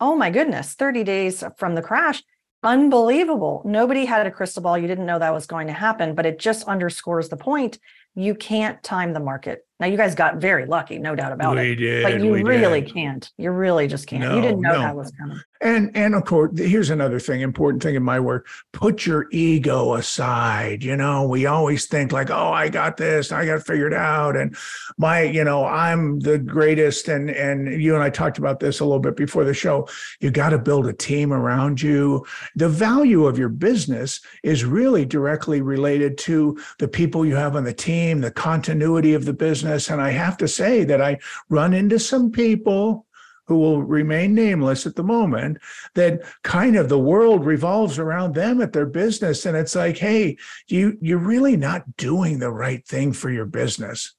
oh 0.00 0.14
my 0.14 0.30
goodness, 0.30 0.74
30 0.74 1.04
days 1.04 1.44
from 1.56 1.74
the 1.74 1.82
crash, 1.82 2.22
unbelievable. 2.62 3.62
Nobody 3.64 4.04
had 4.04 4.26
a 4.26 4.30
crystal 4.30 4.62
ball. 4.62 4.78
You 4.78 4.86
didn't 4.86 5.06
know 5.06 5.18
that 5.18 5.34
was 5.34 5.46
going 5.46 5.66
to 5.66 5.72
happen, 5.72 6.14
but 6.14 6.26
it 6.26 6.38
just 6.38 6.68
underscores 6.68 7.28
the 7.28 7.36
point 7.36 7.78
you 8.14 8.34
can't 8.34 8.82
time 8.82 9.12
the 9.12 9.20
market. 9.20 9.66
Now 9.80 9.88
you 9.88 9.96
guys 9.96 10.14
got 10.14 10.36
very 10.36 10.64
lucky, 10.64 10.98
no 10.98 11.16
doubt 11.16 11.32
about 11.32 11.56
we 11.56 11.72
it. 11.72 11.76
Did, 11.76 12.02
but 12.04 12.20
you 12.20 12.46
really 12.46 12.82
did. 12.82 12.94
can't. 12.94 13.28
You 13.36 13.50
really 13.50 13.88
just 13.88 14.06
can't. 14.06 14.22
No, 14.22 14.36
you 14.36 14.40
didn't 14.40 14.60
know 14.60 14.74
no. 14.74 14.78
that 14.78 14.94
was 14.94 15.10
coming. 15.10 15.40
And 15.60 15.90
and 15.96 16.14
of 16.14 16.24
course, 16.24 16.56
here's 16.56 16.90
another 16.90 17.18
thing, 17.18 17.40
important 17.40 17.82
thing 17.82 17.96
in 17.96 18.02
my 18.02 18.20
work. 18.20 18.46
Put 18.72 19.06
your 19.06 19.26
ego 19.32 19.94
aside. 19.94 20.84
You 20.84 20.96
know, 20.96 21.26
we 21.26 21.46
always 21.46 21.86
think 21.86 22.12
like, 22.12 22.30
oh, 22.30 22.52
I 22.52 22.68
got 22.68 22.96
this, 22.96 23.32
I 23.32 23.44
got 23.44 23.66
figured 23.66 23.94
out, 23.94 24.36
and 24.36 24.56
my, 24.98 25.22
you 25.22 25.42
know, 25.42 25.64
I'm 25.64 26.20
the 26.20 26.38
greatest. 26.38 27.08
And 27.08 27.28
and 27.30 27.82
you 27.82 27.94
and 27.94 28.04
I 28.04 28.10
talked 28.10 28.38
about 28.38 28.60
this 28.60 28.78
a 28.78 28.84
little 28.84 29.00
bit 29.00 29.16
before 29.16 29.44
the 29.44 29.54
show. 29.54 29.88
You 30.20 30.30
got 30.30 30.50
to 30.50 30.58
build 30.58 30.86
a 30.86 30.92
team 30.92 31.32
around 31.32 31.82
you. 31.82 32.24
The 32.54 32.68
value 32.68 33.26
of 33.26 33.36
your 33.36 33.48
business 33.48 34.20
is 34.44 34.64
really 34.64 35.04
directly 35.04 35.60
related 35.60 36.18
to 36.18 36.56
the 36.78 36.88
people 36.88 37.26
you 37.26 37.34
have 37.34 37.56
on 37.56 37.64
the 37.64 37.72
team 37.72 38.01
team, 38.02 38.20
the 38.20 38.30
continuity 38.30 39.14
of 39.14 39.24
the 39.24 39.32
business. 39.32 39.88
And 39.88 40.00
I 40.00 40.10
have 40.10 40.36
to 40.38 40.48
say 40.48 40.84
that 40.84 41.00
I 41.00 41.18
run 41.48 41.72
into 41.72 41.98
some 41.98 42.30
people 42.30 43.06
who 43.46 43.58
will 43.58 43.82
remain 43.82 44.34
nameless 44.34 44.86
at 44.86 44.94
the 44.94 45.02
moment, 45.02 45.58
that 45.94 46.22
kind 46.42 46.76
of 46.76 46.88
the 46.88 46.98
world 46.98 47.44
revolves 47.44 47.98
around 47.98 48.34
them 48.34 48.60
at 48.60 48.72
their 48.72 48.86
business. 48.86 49.46
And 49.46 49.56
it's 49.56 49.74
like, 49.74 49.98
hey, 49.98 50.36
you 50.68 50.96
you're 51.00 51.18
really 51.18 51.56
not 51.56 51.96
doing 51.96 52.38
the 52.38 52.52
right 52.52 52.86
thing 52.86 53.12
for 53.12 53.30
your 53.30 53.46
business. 53.46 54.14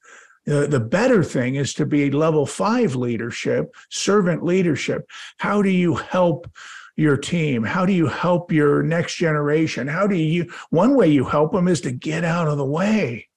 The, 0.45 0.67
the 0.67 0.81
better 0.81 1.23
thing 1.23 1.55
is 1.55 1.73
to 1.75 1.85
be 1.85 2.11
level 2.11 2.45
five 2.45 2.95
leadership, 2.95 3.73
servant 3.89 4.43
leadership. 4.43 5.09
How 5.37 5.61
do 5.61 5.69
you 5.69 5.95
help 5.95 6.51
your 6.97 7.17
team? 7.17 7.63
How 7.63 7.85
do 7.85 7.93
you 7.93 8.07
help 8.07 8.51
your 8.51 8.83
next 8.83 9.15
generation? 9.15 9.87
How 9.87 10.05
do 10.05 10.15
you, 10.15 10.51
one 10.69 10.95
way 10.95 11.07
you 11.07 11.23
help 11.23 11.53
them 11.53 11.69
is 11.69 11.81
to 11.81 11.91
get 11.91 12.25
out 12.25 12.49
of 12.49 12.57
the 12.57 12.65
way. 12.65 13.29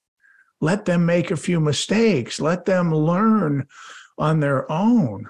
Let 0.59 0.85
them 0.85 1.05
make 1.05 1.31
a 1.31 1.37
few 1.37 1.59
mistakes. 1.59 2.39
Let 2.39 2.65
them 2.65 2.93
learn 2.93 3.67
on 4.17 4.39
their 4.39 4.69
own. 4.71 5.27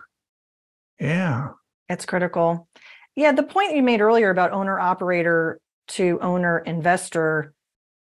Yeah. 1.00 1.50
It's 1.90 2.06
critical. 2.06 2.68
Yeah. 3.16 3.32
The 3.34 3.44
point 3.44 3.76
you 3.76 3.84
made 3.84 4.02
earlier 4.02 4.30
about 4.30 4.52
owner 4.52 4.80
operator 4.80 5.60
to 5.90 6.20
owner 6.22 6.60
investor 6.60 7.54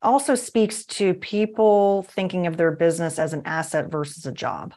also 0.00 0.34
speaks 0.34 0.84
to 0.84 1.14
people 1.14 2.02
thinking 2.02 2.46
of 2.46 2.56
their 2.56 2.72
business 2.72 3.18
as 3.18 3.32
an 3.32 3.42
asset 3.44 3.90
versus 3.90 4.26
a 4.26 4.32
job. 4.32 4.74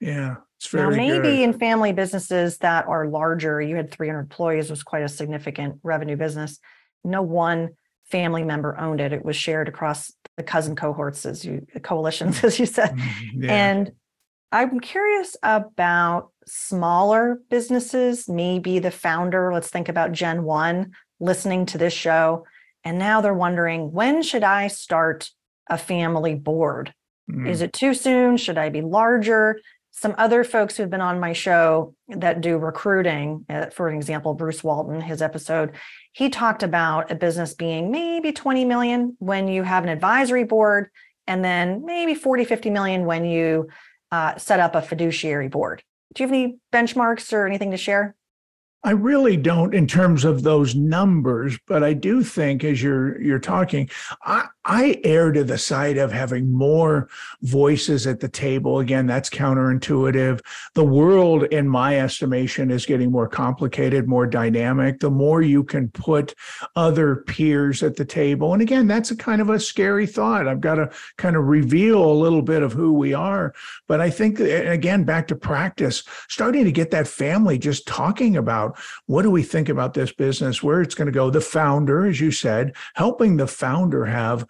Yeah. 0.00 0.36
It's 0.58 0.68
very 0.68 0.90
now, 0.90 0.96
maybe 0.96 1.36
good. 1.36 1.40
in 1.40 1.58
family 1.58 1.92
businesses 1.92 2.58
that 2.58 2.86
are 2.86 3.06
larger, 3.08 3.60
you 3.60 3.76
had 3.76 3.90
300 3.90 4.20
employees, 4.20 4.70
was 4.70 4.82
quite 4.82 5.02
a 5.02 5.08
significant 5.08 5.80
revenue 5.82 6.16
business. 6.16 6.58
No 7.02 7.22
one 7.22 7.70
family 8.10 8.44
member 8.44 8.78
owned 8.78 9.00
it. 9.00 9.12
It 9.12 9.24
was 9.24 9.36
shared 9.36 9.68
across 9.68 10.12
the 10.36 10.42
cousin 10.42 10.76
cohorts, 10.76 11.24
as 11.26 11.44
you 11.44 11.66
coalitions, 11.82 12.42
as 12.44 12.58
you 12.58 12.66
said. 12.66 12.90
Mm-hmm. 12.90 13.44
Yeah. 13.44 13.52
And 13.52 13.92
I'm 14.52 14.78
curious 14.80 15.36
about 15.42 16.30
smaller 16.46 17.40
businesses, 17.50 18.28
maybe 18.28 18.78
the 18.78 18.90
founder, 18.90 19.52
let's 19.52 19.68
think 19.68 19.88
about 19.88 20.12
Gen 20.12 20.44
1 20.44 20.92
listening 21.20 21.66
to 21.66 21.78
this 21.78 21.92
show. 21.92 22.46
And 22.84 22.98
now 22.98 23.20
they're 23.20 23.34
wondering 23.34 23.92
when 23.92 24.22
should 24.22 24.44
I 24.44 24.68
start 24.68 25.30
a 25.68 25.78
family 25.78 26.34
board? 26.34 26.92
Mm. 27.30 27.48
Is 27.48 27.62
it 27.62 27.72
too 27.72 27.94
soon? 27.94 28.36
Should 28.36 28.58
I 28.58 28.68
be 28.68 28.82
larger? 28.82 29.58
Some 29.96 30.16
other 30.18 30.42
folks 30.42 30.76
who've 30.76 30.90
been 30.90 31.00
on 31.00 31.20
my 31.20 31.32
show 31.32 31.94
that 32.08 32.40
do 32.40 32.58
recruiting, 32.58 33.46
uh, 33.48 33.66
for 33.66 33.88
example, 33.90 34.34
Bruce 34.34 34.64
Walton, 34.64 35.00
his 35.00 35.22
episode, 35.22 35.70
he 36.12 36.28
talked 36.28 36.64
about 36.64 37.12
a 37.12 37.14
business 37.14 37.54
being 37.54 37.92
maybe 37.92 38.32
20 38.32 38.64
million 38.64 39.16
when 39.20 39.46
you 39.46 39.62
have 39.62 39.84
an 39.84 39.88
advisory 39.88 40.42
board, 40.42 40.90
and 41.28 41.44
then 41.44 41.84
maybe 41.84 42.16
40, 42.16 42.44
50 42.44 42.70
million 42.70 43.04
when 43.06 43.24
you 43.24 43.68
uh, 44.10 44.36
set 44.36 44.58
up 44.58 44.74
a 44.74 44.82
fiduciary 44.82 45.46
board. 45.46 45.84
Do 46.12 46.24
you 46.24 46.28
have 46.28 46.34
any 46.34 46.56
benchmarks 46.72 47.32
or 47.32 47.46
anything 47.46 47.70
to 47.70 47.76
share? 47.76 48.16
I 48.82 48.90
really 48.90 49.36
don't 49.36 49.74
in 49.74 49.86
terms 49.86 50.24
of 50.24 50.42
those 50.42 50.74
numbers, 50.74 51.56
but 51.68 51.84
I 51.84 51.94
do 51.94 52.22
think 52.22 52.64
as 52.64 52.82
you're 52.82 53.20
you're 53.22 53.38
talking, 53.38 53.88
I, 54.22 54.48
I 54.66 55.00
err 55.04 55.32
to 55.32 55.44
the 55.44 55.58
side 55.58 55.98
of 55.98 56.10
having 56.10 56.50
more 56.50 57.08
voices 57.42 58.06
at 58.06 58.20
the 58.20 58.28
table. 58.28 58.78
Again, 58.78 59.06
that's 59.06 59.28
counterintuitive. 59.28 60.40
The 60.74 60.84
world, 60.84 61.44
in 61.44 61.68
my 61.68 62.00
estimation, 62.00 62.70
is 62.70 62.86
getting 62.86 63.10
more 63.10 63.28
complicated, 63.28 64.08
more 64.08 64.26
dynamic. 64.26 65.00
The 65.00 65.10
more 65.10 65.42
you 65.42 65.64
can 65.64 65.88
put 65.90 66.34
other 66.76 67.16
peers 67.16 67.82
at 67.82 67.96
the 67.96 68.04
table. 68.04 68.52
And 68.52 68.62
again, 68.62 68.86
that's 68.86 69.10
a 69.10 69.16
kind 69.16 69.40
of 69.40 69.50
a 69.50 69.60
scary 69.60 70.06
thought. 70.06 70.48
I've 70.48 70.60
got 70.60 70.76
to 70.76 70.90
kind 71.18 71.36
of 71.36 71.44
reveal 71.44 72.02
a 72.02 72.12
little 72.12 72.42
bit 72.42 72.62
of 72.62 72.72
who 72.72 72.92
we 72.92 73.12
are. 73.12 73.54
But 73.86 74.00
I 74.00 74.10
think 74.10 74.40
again, 74.40 75.04
back 75.04 75.28
to 75.28 75.36
practice, 75.36 76.04
starting 76.28 76.64
to 76.64 76.72
get 76.72 76.90
that 76.92 77.06
family 77.06 77.58
just 77.58 77.86
talking 77.86 78.36
about 78.36 78.78
what 79.06 79.22
do 79.22 79.30
we 79.30 79.42
think 79.42 79.68
about 79.68 79.94
this 79.94 80.12
business, 80.12 80.62
where 80.62 80.80
it's 80.80 80.94
going 80.94 81.06
to 81.06 81.12
go? 81.12 81.28
The 81.30 81.40
founder, 81.40 82.06
as 82.06 82.20
you 82.20 82.30
said, 82.30 82.74
helping 82.94 83.36
the 83.36 83.46
founder 83.46 84.04
have 84.06 84.46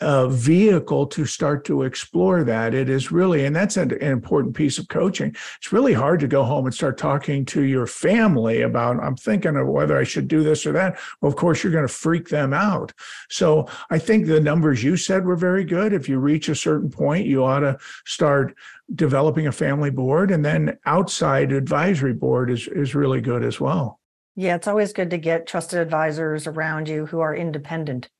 a 0.00 0.28
vehicle 0.28 1.06
to 1.06 1.24
start 1.24 1.64
to 1.66 1.82
explore 1.82 2.42
that. 2.44 2.74
It 2.74 2.90
is 2.90 3.12
really, 3.12 3.44
and 3.44 3.54
that's 3.54 3.76
an, 3.76 3.92
an, 3.92 4.12
important 4.12 4.54
piece 4.54 4.78
of 4.78 4.88
coaching. 4.88 5.34
It's 5.58 5.72
really 5.72 5.92
hard 5.92 6.20
to 6.20 6.26
go 6.26 6.42
home 6.42 6.66
and 6.66 6.74
start 6.74 6.98
talking 6.98 7.44
to 7.46 7.62
your 7.62 7.86
family 7.86 8.62
about, 8.62 9.02
I'm 9.02 9.16
thinking 9.16 9.56
of 9.56 9.68
whether 9.68 9.96
I 9.96 10.04
should 10.04 10.26
do 10.26 10.42
this 10.42 10.66
or 10.66 10.72
that. 10.72 10.98
Well, 11.20 11.30
of 11.30 11.36
course, 11.36 11.62
you're 11.62 11.72
going 11.72 11.86
to 11.86 11.92
freak 11.92 12.28
them 12.28 12.52
out. 12.52 12.92
So 13.30 13.68
I 13.90 13.98
think 13.98 14.26
the 14.26 14.40
numbers 14.40 14.82
you 14.82 14.96
said 14.96 15.24
were 15.24 15.36
very 15.36 15.64
good. 15.64 15.92
If 15.92 16.08
you 16.08 16.18
reach 16.18 16.48
a 16.48 16.54
certain 16.56 16.90
point, 16.90 17.26
you 17.26 17.44
ought 17.44 17.60
to 17.60 17.78
start 18.04 18.56
developing 18.94 19.46
a 19.46 19.52
family 19.52 19.90
board 19.90 20.30
and 20.30 20.44
then 20.44 20.76
outside 20.84 21.52
advisory 21.52 22.12
board 22.12 22.50
is 22.50 22.68
is 22.68 22.94
really 22.94 23.20
good 23.20 23.42
as 23.42 23.60
well. 23.60 24.00
Yeah, 24.36 24.56
it's 24.56 24.66
always 24.66 24.92
good 24.92 25.10
to 25.10 25.18
get 25.18 25.46
trusted 25.46 25.78
advisors 25.78 26.46
around 26.46 26.88
you 26.88 27.06
who 27.06 27.20
are 27.20 27.34
independent. 27.34 28.10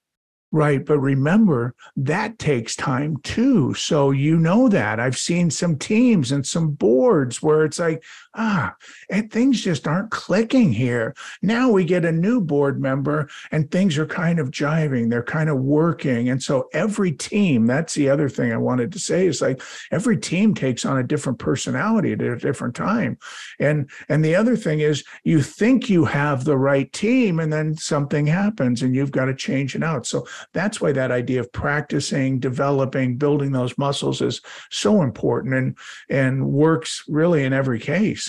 Right. 0.54 0.86
But 0.86 1.00
remember, 1.00 1.74
that 1.96 2.38
takes 2.38 2.76
time 2.76 3.16
too. 3.24 3.74
So 3.74 4.12
you 4.12 4.38
know 4.38 4.68
that. 4.68 5.00
I've 5.00 5.18
seen 5.18 5.50
some 5.50 5.76
teams 5.76 6.30
and 6.30 6.46
some 6.46 6.70
boards 6.70 7.42
where 7.42 7.64
it's 7.64 7.80
like, 7.80 8.04
ah, 8.34 8.74
and 9.10 9.30
things 9.30 9.60
just 9.60 9.86
aren't 9.86 10.10
clicking 10.10 10.72
here. 10.72 11.14
Now 11.42 11.70
we 11.70 11.84
get 11.84 12.04
a 12.04 12.12
new 12.12 12.40
board 12.40 12.80
member 12.80 13.28
and 13.50 13.70
things 13.70 13.98
are 13.98 14.06
kind 14.06 14.38
of 14.38 14.50
jiving. 14.50 15.10
They're 15.10 15.22
kind 15.22 15.48
of 15.48 15.58
working. 15.58 16.28
And 16.28 16.42
so 16.42 16.68
every 16.72 17.12
team, 17.12 17.66
that's 17.66 17.94
the 17.94 18.10
other 18.10 18.28
thing 18.28 18.52
I 18.52 18.56
wanted 18.56 18.92
to 18.92 18.98
say 18.98 19.26
is 19.26 19.40
like 19.40 19.62
every 19.90 20.16
team 20.16 20.54
takes 20.54 20.84
on 20.84 20.98
a 20.98 21.02
different 21.02 21.38
personality 21.38 22.12
at 22.12 22.20
a 22.20 22.36
different 22.36 22.74
time. 22.74 23.18
And 23.58 23.90
and 24.08 24.24
the 24.24 24.34
other 24.34 24.56
thing 24.56 24.80
is 24.80 25.04
you 25.24 25.42
think 25.42 25.88
you 25.88 26.04
have 26.04 26.44
the 26.44 26.56
right 26.56 26.92
team 26.92 27.40
and 27.40 27.52
then 27.52 27.76
something 27.76 28.26
happens 28.26 28.82
and 28.82 28.94
you've 28.94 29.12
got 29.12 29.26
to 29.26 29.34
change 29.34 29.74
it 29.74 29.82
out. 29.82 30.06
So 30.06 30.26
that's 30.52 30.80
why 30.80 30.92
that 30.92 31.10
idea 31.10 31.40
of 31.40 31.52
practicing, 31.52 32.40
developing, 32.40 33.16
building 33.16 33.52
those 33.52 33.76
muscles 33.78 34.20
is 34.20 34.40
so 34.70 35.02
important 35.02 35.54
and 35.54 35.78
and 36.08 36.46
works 36.46 37.04
really 37.08 37.44
in 37.44 37.52
every 37.52 37.78
case. 37.78 38.23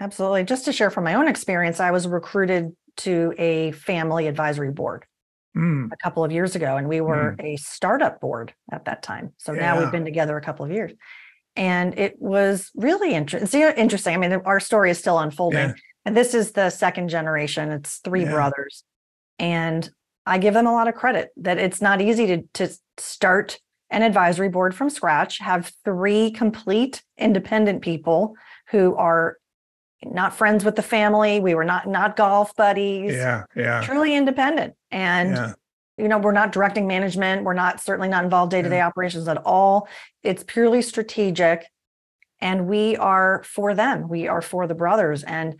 Absolutely. 0.00 0.44
Just 0.44 0.64
to 0.66 0.72
share 0.72 0.90
from 0.90 1.04
my 1.04 1.14
own 1.14 1.28
experience, 1.28 1.80
I 1.80 1.90
was 1.90 2.06
recruited 2.06 2.76
to 2.98 3.34
a 3.38 3.72
family 3.72 4.26
advisory 4.26 4.70
board 4.70 5.04
mm. 5.56 5.90
a 5.92 5.96
couple 5.96 6.24
of 6.24 6.32
years 6.32 6.54
ago, 6.54 6.76
and 6.76 6.88
we 6.88 7.00
were 7.00 7.36
mm. 7.38 7.44
a 7.44 7.56
startup 7.56 8.20
board 8.20 8.52
at 8.70 8.84
that 8.84 9.02
time. 9.02 9.32
So 9.38 9.52
yeah. 9.52 9.60
now 9.60 9.80
we've 9.80 9.92
been 9.92 10.04
together 10.04 10.36
a 10.36 10.42
couple 10.42 10.64
of 10.64 10.70
years. 10.70 10.92
And 11.56 11.98
it 11.98 12.14
was 12.20 12.70
really 12.76 13.12
interesting. 13.14 13.60
Interesting. 13.76 14.14
I 14.14 14.18
mean, 14.18 14.32
our 14.44 14.60
story 14.60 14.90
is 14.90 14.98
still 14.98 15.18
unfolding. 15.18 15.70
Yeah. 15.70 15.74
And 16.04 16.16
this 16.16 16.32
is 16.32 16.52
the 16.52 16.70
second 16.70 17.08
generation. 17.08 17.72
It's 17.72 17.98
three 17.98 18.22
yeah. 18.22 18.30
brothers. 18.30 18.84
And 19.40 19.90
I 20.24 20.38
give 20.38 20.54
them 20.54 20.66
a 20.66 20.72
lot 20.72 20.88
of 20.88 20.94
credit 20.94 21.30
that 21.38 21.58
it's 21.58 21.82
not 21.82 22.00
easy 22.00 22.26
to, 22.28 22.42
to 22.54 22.74
start 22.98 23.58
an 23.90 24.02
advisory 24.02 24.48
board 24.48 24.74
from 24.74 24.90
scratch, 24.90 25.38
have 25.38 25.72
three 25.84 26.30
complete 26.30 27.02
independent 27.16 27.82
people 27.82 28.34
who 28.70 28.94
are 28.94 29.38
not 30.04 30.34
friends 30.34 30.64
with 30.64 30.76
the 30.76 30.82
family. 30.82 31.40
We 31.40 31.54
were 31.54 31.64
not 31.64 31.86
not 31.86 32.16
golf 32.16 32.54
buddies. 32.56 33.14
Yeah, 33.14 33.44
yeah. 33.56 33.82
Truly 33.82 34.14
independent. 34.14 34.74
And 34.90 35.30
yeah. 35.32 35.52
you 35.96 36.08
know, 36.08 36.18
we're 36.18 36.32
not 36.32 36.52
directing 36.52 36.86
management. 36.86 37.44
We're 37.44 37.54
not 37.54 37.80
certainly 37.80 38.08
not 38.08 38.24
involved 38.24 38.50
day-to-day 38.52 38.76
yeah. 38.76 38.86
operations 38.86 39.26
at 39.28 39.38
all. 39.44 39.88
It's 40.22 40.44
purely 40.44 40.82
strategic. 40.82 41.66
And 42.40 42.68
we 42.68 42.96
are 42.96 43.42
for 43.44 43.74
them. 43.74 44.08
We 44.08 44.28
are 44.28 44.40
for 44.40 44.68
the 44.68 44.74
brothers. 44.74 45.24
And 45.24 45.58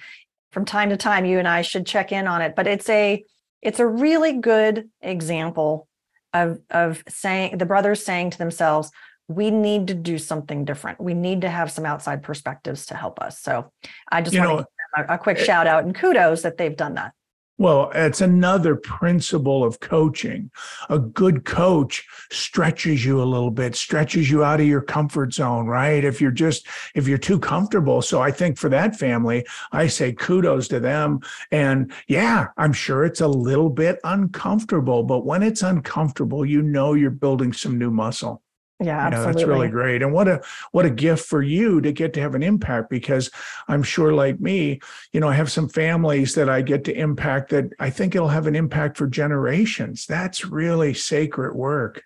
from 0.52 0.64
time 0.64 0.90
to 0.90 0.96
time, 0.96 1.24
you 1.24 1.40
and 1.40 1.48
I 1.48 1.62
should 1.62 1.86
check 1.86 2.12
in 2.12 2.28
on 2.28 2.40
it. 2.40 2.54
But 2.54 2.68
it's 2.68 2.88
a 2.88 3.24
it's 3.60 3.80
a 3.80 3.86
really 3.86 4.34
good 4.34 4.88
example 5.00 5.88
of 6.32 6.60
of 6.70 7.02
saying 7.08 7.58
the 7.58 7.66
brothers 7.66 8.04
saying 8.04 8.30
to 8.30 8.38
themselves, 8.38 8.92
we 9.28 9.50
need 9.50 9.86
to 9.88 9.94
do 9.94 10.18
something 10.18 10.64
different. 10.64 11.00
We 11.00 11.14
need 11.14 11.42
to 11.42 11.50
have 11.50 11.70
some 11.70 11.84
outside 11.84 12.22
perspectives 12.22 12.86
to 12.86 12.94
help 12.94 13.20
us. 13.20 13.38
So 13.40 13.70
I 14.10 14.22
just 14.22 14.36
want 14.38 14.66
to 14.66 14.66
a, 14.96 15.14
a 15.14 15.18
quick 15.18 15.38
it, 15.38 15.44
shout 15.44 15.66
out 15.66 15.84
and 15.84 15.94
kudos 15.94 16.42
that 16.42 16.56
they've 16.56 16.76
done 16.76 16.94
that. 16.94 17.12
Well, 17.60 17.90
it's 17.92 18.20
another 18.20 18.76
principle 18.76 19.64
of 19.64 19.80
coaching. 19.80 20.52
A 20.90 20.98
good 21.00 21.44
coach 21.44 22.06
stretches 22.30 23.04
you 23.04 23.20
a 23.20 23.24
little 23.24 23.50
bit, 23.50 23.74
stretches 23.74 24.30
you 24.30 24.44
out 24.44 24.60
of 24.60 24.66
your 24.66 24.80
comfort 24.80 25.34
zone, 25.34 25.66
right? 25.66 26.04
If 26.04 26.20
you're 26.20 26.30
just, 26.30 26.68
if 26.94 27.08
you're 27.08 27.18
too 27.18 27.40
comfortable. 27.40 28.00
So 28.00 28.22
I 28.22 28.30
think 28.30 28.58
for 28.58 28.68
that 28.68 28.94
family, 28.94 29.44
I 29.72 29.88
say 29.88 30.12
kudos 30.12 30.68
to 30.68 30.78
them. 30.78 31.18
And 31.50 31.92
yeah, 32.06 32.46
I'm 32.56 32.72
sure 32.72 33.04
it's 33.04 33.22
a 33.22 33.28
little 33.28 33.70
bit 33.70 33.98
uncomfortable, 34.04 35.02
but 35.02 35.26
when 35.26 35.42
it's 35.42 35.62
uncomfortable, 35.62 36.46
you 36.46 36.62
know 36.62 36.94
you're 36.94 37.10
building 37.10 37.52
some 37.52 37.76
new 37.76 37.90
muscle. 37.90 38.40
Yeah, 38.80 38.98
absolutely. 38.98 39.32
that's 39.32 39.48
really 39.48 39.68
great. 39.68 40.02
And 40.02 40.12
what 40.12 40.28
a 40.28 40.40
what 40.70 40.86
a 40.86 40.90
gift 40.90 41.26
for 41.26 41.42
you 41.42 41.80
to 41.80 41.90
get 41.90 42.12
to 42.14 42.20
have 42.20 42.36
an 42.36 42.44
impact 42.44 42.90
because 42.90 43.28
I'm 43.66 43.82
sure 43.82 44.12
like 44.12 44.38
me, 44.40 44.80
you 45.12 45.18
know, 45.18 45.28
I 45.28 45.34
have 45.34 45.50
some 45.50 45.68
families 45.68 46.34
that 46.36 46.48
I 46.48 46.62
get 46.62 46.84
to 46.84 46.96
impact 46.96 47.50
that 47.50 47.72
I 47.80 47.90
think 47.90 48.14
it'll 48.14 48.28
have 48.28 48.46
an 48.46 48.54
impact 48.54 48.96
for 48.96 49.08
generations. 49.08 50.06
That's 50.06 50.44
really 50.44 50.94
sacred 50.94 51.54
work. 51.54 52.02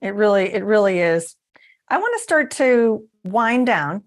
It 0.00 0.14
really, 0.14 0.52
it 0.54 0.64
really 0.64 1.00
is. 1.00 1.36
I 1.88 1.98
want 1.98 2.14
to 2.16 2.22
start 2.22 2.50
to 2.52 3.06
wind 3.24 3.66
down 3.66 4.04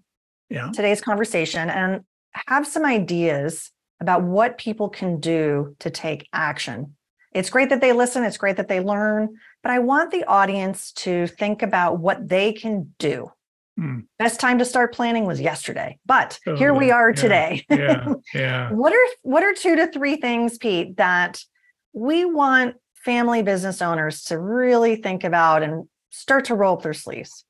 Yeah. 0.48 0.70
today's 0.74 1.00
conversation 1.00 1.70
and 1.70 2.00
have 2.48 2.66
some 2.66 2.84
ideas 2.84 3.70
about 4.00 4.22
what 4.22 4.58
people 4.58 4.88
can 4.88 5.20
do 5.20 5.76
to 5.78 5.90
take 5.90 6.28
action. 6.32 6.96
It's 7.32 7.50
great 7.50 7.68
that 7.68 7.80
they 7.80 7.92
listen, 7.92 8.24
it's 8.24 8.36
great 8.38 8.56
that 8.56 8.66
they 8.66 8.80
learn, 8.80 9.36
but 9.62 9.72
I 9.72 9.78
want 9.78 10.10
the 10.10 10.24
audience 10.24 10.92
to 10.92 11.26
think 11.26 11.62
about 11.62 11.98
what 11.98 12.28
they 12.28 12.52
can 12.52 12.94
do. 12.98 13.30
Hmm. 13.76 14.00
Best 14.18 14.40
time 14.40 14.58
to 14.58 14.64
start 14.64 14.94
planning 14.94 15.24
was 15.24 15.40
yesterday, 15.40 15.98
but 16.04 16.38
Oh, 16.46 16.56
here 16.56 16.74
we 16.74 16.90
are 16.90 17.10
yeah, 17.10 17.14
today. 17.16 17.66
Yeah. 17.70 18.14
Yeah. 18.34 18.72
what 18.72 18.92
are 18.92 19.06
what 19.22 19.42
are 19.42 19.54
two 19.54 19.76
to 19.76 19.86
three 19.86 20.16
things, 20.16 20.58
Pete, 20.58 20.96
that 20.96 21.42
we 21.92 22.24
want 22.24 22.76
family 22.94 23.42
business 23.42 23.80
owners 23.80 24.24
to 24.24 24.38
really 24.38 24.96
think 24.96 25.24
about 25.24 25.62
and 25.62 25.88
start 26.10 26.46
to 26.46 26.54
roll 26.54 26.76
up 26.76 26.82
their 26.82 26.94
sleeves? 26.94 27.44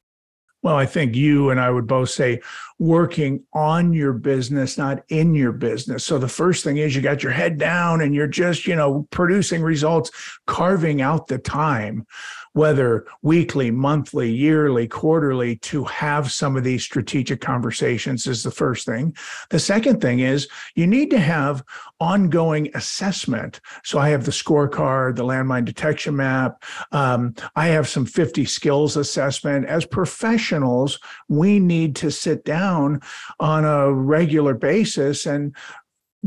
Well, 0.63 0.77
I 0.77 0.85
think 0.85 1.17
you 1.17 1.49
and 1.49 1.59
I 1.59 1.71
would 1.71 1.87
both 1.87 2.11
say 2.11 2.43
working 2.79 3.45
on 3.55 3.95
your 3.95 4.13
business, 4.13 4.77
not 4.77 5.03
in 5.09 5.35
your 5.35 5.53
business. 5.53 6.05
So 6.05 6.19
the 6.19 6.29
first 6.29 6.65
thing 6.65 6.77
is 6.77 6.95
you 6.95 7.01
got 7.01 7.23
your 7.23 7.33
head 7.33 7.57
down 7.57 8.03
and 8.03 8.15
you're 8.15 8.27
just, 8.27 8.67
you 8.67 8.77
know, 8.77 9.07
producing 9.11 9.63
results, 9.63 10.11
carving 10.47 11.01
out 11.01 11.29
the 11.29 11.39
time, 11.39 12.07
whether 12.53 13.07
weekly, 13.23 13.71
monthly, 13.71 14.31
yearly, 14.31 14.89
quarterly, 14.89 15.57
to 15.57 15.85
have 15.85 16.33
some 16.33 16.57
of 16.57 16.65
these 16.65 16.83
strategic 16.83 17.41
conversations 17.41 18.27
is 18.27 18.43
the 18.43 18.51
first 18.51 18.87
thing. 18.87 19.15
The 19.51 19.59
second 19.59 20.01
thing 20.01 20.21
is 20.21 20.49
you 20.75 20.87
need 20.87 21.11
to 21.11 21.21
have 21.21 21.63
ongoing 22.01 22.71
assessment. 22.75 23.61
So 23.85 23.99
I 23.99 24.09
have 24.09 24.25
the 24.25 24.31
scorecard, 24.33 25.17
the 25.17 25.25
landmine 25.25 25.65
detection 25.65 26.17
map. 26.17 26.65
Um, 26.93 27.35
I 27.55 27.69
have 27.69 27.89
some 27.89 28.07
50 28.07 28.45
skills 28.47 28.97
assessment. 28.97 29.67
As 29.67 29.85
professionals, 29.87 30.99
we 31.29 31.61
need 31.61 31.95
to 31.97 32.11
sit 32.11 32.45
down 32.45 33.01
on 33.39 33.65
a 33.65 33.93
regular 33.93 34.55
basis 34.55 35.27
and 35.27 35.55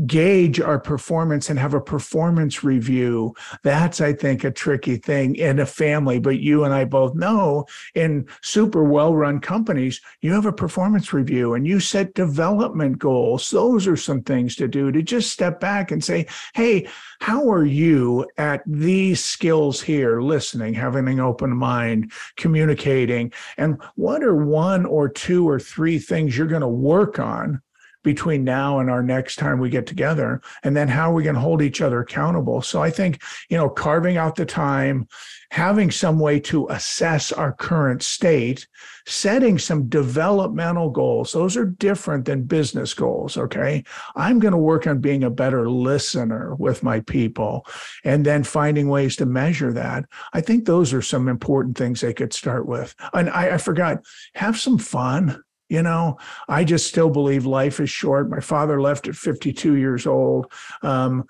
gauge 0.06 0.60
our 0.60 0.78
performance 0.78 1.50
and 1.50 1.58
have 1.58 1.74
a 1.74 1.80
performance 1.80 2.64
review. 2.64 3.34
That's, 3.62 4.00
I 4.00 4.12
think, 4.12 4.44
a 4.44 4.50
tricky 4.50 4.96
thing 4.96 5.36
in 5.36 5.60
a 5.60 5.66
family. 5.66 6.18
But 6.18 6.40
you 6.40 6.64
and 6.64 6.74
I 6.74 6.84
both 6.84 7.14
know 7.14 7.66
in 7.94 8.26
super 8.42 8.84
well 8.84 9.14
run 9.14 9.40
companies, 9.40 10.00
you 10.20 10.32
have 10.32 10.46
a 10.46 10.52
performance 10.52 11.12
review 11.12 11.54
and 11.54 11.66
you 11.66 11.80
set 11.80 12.14
development 12.14 12.98
goals. 12.98 13.50
Those 13.50 13.86
are 13.86 13.96
some 13.96 14.22
things 14.22 14.56
to 14.56 14.68
do 14.68 14.90
to 14.90 15.02
just 15.02 15.30
step 15.30 15.60
back 15.60 15.90
and 15.90 16.02
say, 16.02 16.26
hey, 16.54 16.88
how 17.20 17.48
are 17.50 17.64
you 17.64 18.26
at 18.36 18.62
these 18.66 19.24
skills 19.24 19.80
here 19.80 20.20
listening 20.20 20.74
having 20.74 21.08
an 21.08 21.20
open 21.20 21.56
mind 21.56 22.12
communicating 22.36 23.32
and 23.56 23.80
what 23.94 24.22
are 24.22 24.44
one 24.44 24.84
or 24.84 25.08
two 25.08 25.48
or 25.48 25.58
three 25.58 25.98
things 25.98 26.36
you're 26.36 26.46
going 26.46 26.60
to 26.60 26.68
work 26.68 27.18
on 27.18 27.60
between 28.04 28.44
now 28.44 28.78
and 28.78 28.88
our 28.88 29.02
next 29.02 29.36
time 29.36 29.58
we 29.58 29.68
get 29.68 29.86
together 29.86 30.40
and 30.62 30.76
then 30.76 30.86
how 30.86 31.10
are 31.10 31.14
we 31.14 31.24
going 31.24 31.34
to 31.34 31.40
hold 31.40 31.62
each 31.62 31.80
other 31.80 32.00
accountable. 32.00 32.62
So 32.62 32.82
i 32.82 32.90
think 32.90 33.22
you 33.48 33.56
know 33.56 33.68
carving 33.68 34.16
out 34.16 34.36
the 34.36 34.46
time 34.46 35.08
having 35.50 35.90
some 35.90 36.18
way 36.18 36.40
to 36.40 36.68
assess 36.68 37.32
our 37.32 37.52
current 37.52 38.02
state 38.02 38.66
setting 39.06 39.58
some 39.58 39.88
developmental 39.88 40.90
goals 40.90 41.32
those 41.32 41.56
are 41.56 41.66
different 41.66 42.24
than 42.24 42.42
business 42.42 42.94
goals 42.94 43.36
okay? 43.36 43.84
I'm 44.16 44.38
going 44.38 44.52
to 44.52 44.58
work 44.58 44.86
on 44.86 45.00
being 45.00 45.24
a 45.24 45.30
better 45.30 45.68
listener 45.68 46.54
with 46.56 46.82
my 46.82 47.00
people 47.00 47.66
and 48.04 48.24
then 48.24 48.44
finding 48.44 48.88
ways 48.88 49.16
to 49.16 49.26
measure 49.26 49.72
that. 49.72 50.04
I 50.32 50.40
think 50.40 50.64
those 50.64 50.92
are 50.92 51.02
some 51.02 51.28
important 51.28 51.78
things 51.78 52.00
they 52.00 52.12
could 52.12 52.32
start 52.32 52.66
with. 52.66 52.94
And 53.12 53.30
i, 53.30 53.54
I 53.54 53.58
forgot 53.58 54.04
have 54.34 54.58
some 54.58 54.78
fun 54.78 55.42
you 55.68 55.82
know, 55.82 56.18
I 56.48 56.64
just 56.64 56.86
still 56.86 57.10
believe 57.10 57.46
life 57.46 57.80
is 57.80 57.90
short. 57.90 58.28
My 58.28 58.40
father 58.40 58.80
left 58.80 59.08
at 59.08 59.16
52 59.16 59.76
years 59.76 60.06
old. 60.06 60.52
Um, 60.82 61.24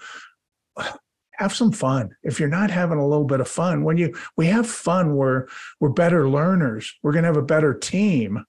have 1.37 1.55
some 1.55 1.73
fun. 1.73 2.14
If 2.23 2.38
you're 2.38 2.49
not 2.49 2.70
having 2.70 2.99
a 2.99 3.07
little 3.07 3.25
bit 3.25 3.40
of 3.40 3.49
fun, 3.49 3.85
when 3.85 3.97
you 3.97 4.14
we 4.37 4.47
have 4.47 4.66
fun, 4.66 5.16
we're 5.16 5.47
we're 5.81 5.88
better 5.88 6.29
learners. 6.29 6.94
We're 7.03 7.12
going 7.12 7.25
to 7.25 7.29
have 7.29 7.37
a 7.37 7.42
better 7.42 7.75
team. 7.75 8.44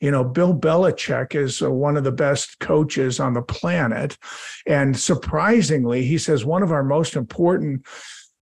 You 0.00 0.12
know, 0.12 0.22
Bill 0.22 0.54
Belichick 0.54 1.34
is 1.34 1.60
uh, 1.60 1.72
one 1.72 1.96
of 1.96 2.04
the 2.04 2.12
best 2.12 2.60
coaches 2.60 3.18
on 3.18 3.34
the 3.34 3.42
planet, 3.42 4.16
and 4.66 4.96
surprisingly, 4.96 6.04
he 6.04 6.18
says 6.18 6.44
one 6.44 6.62
of 6.62 6.70
our 6.70 6.84
most 6.84 7.16
important 7.16 7.84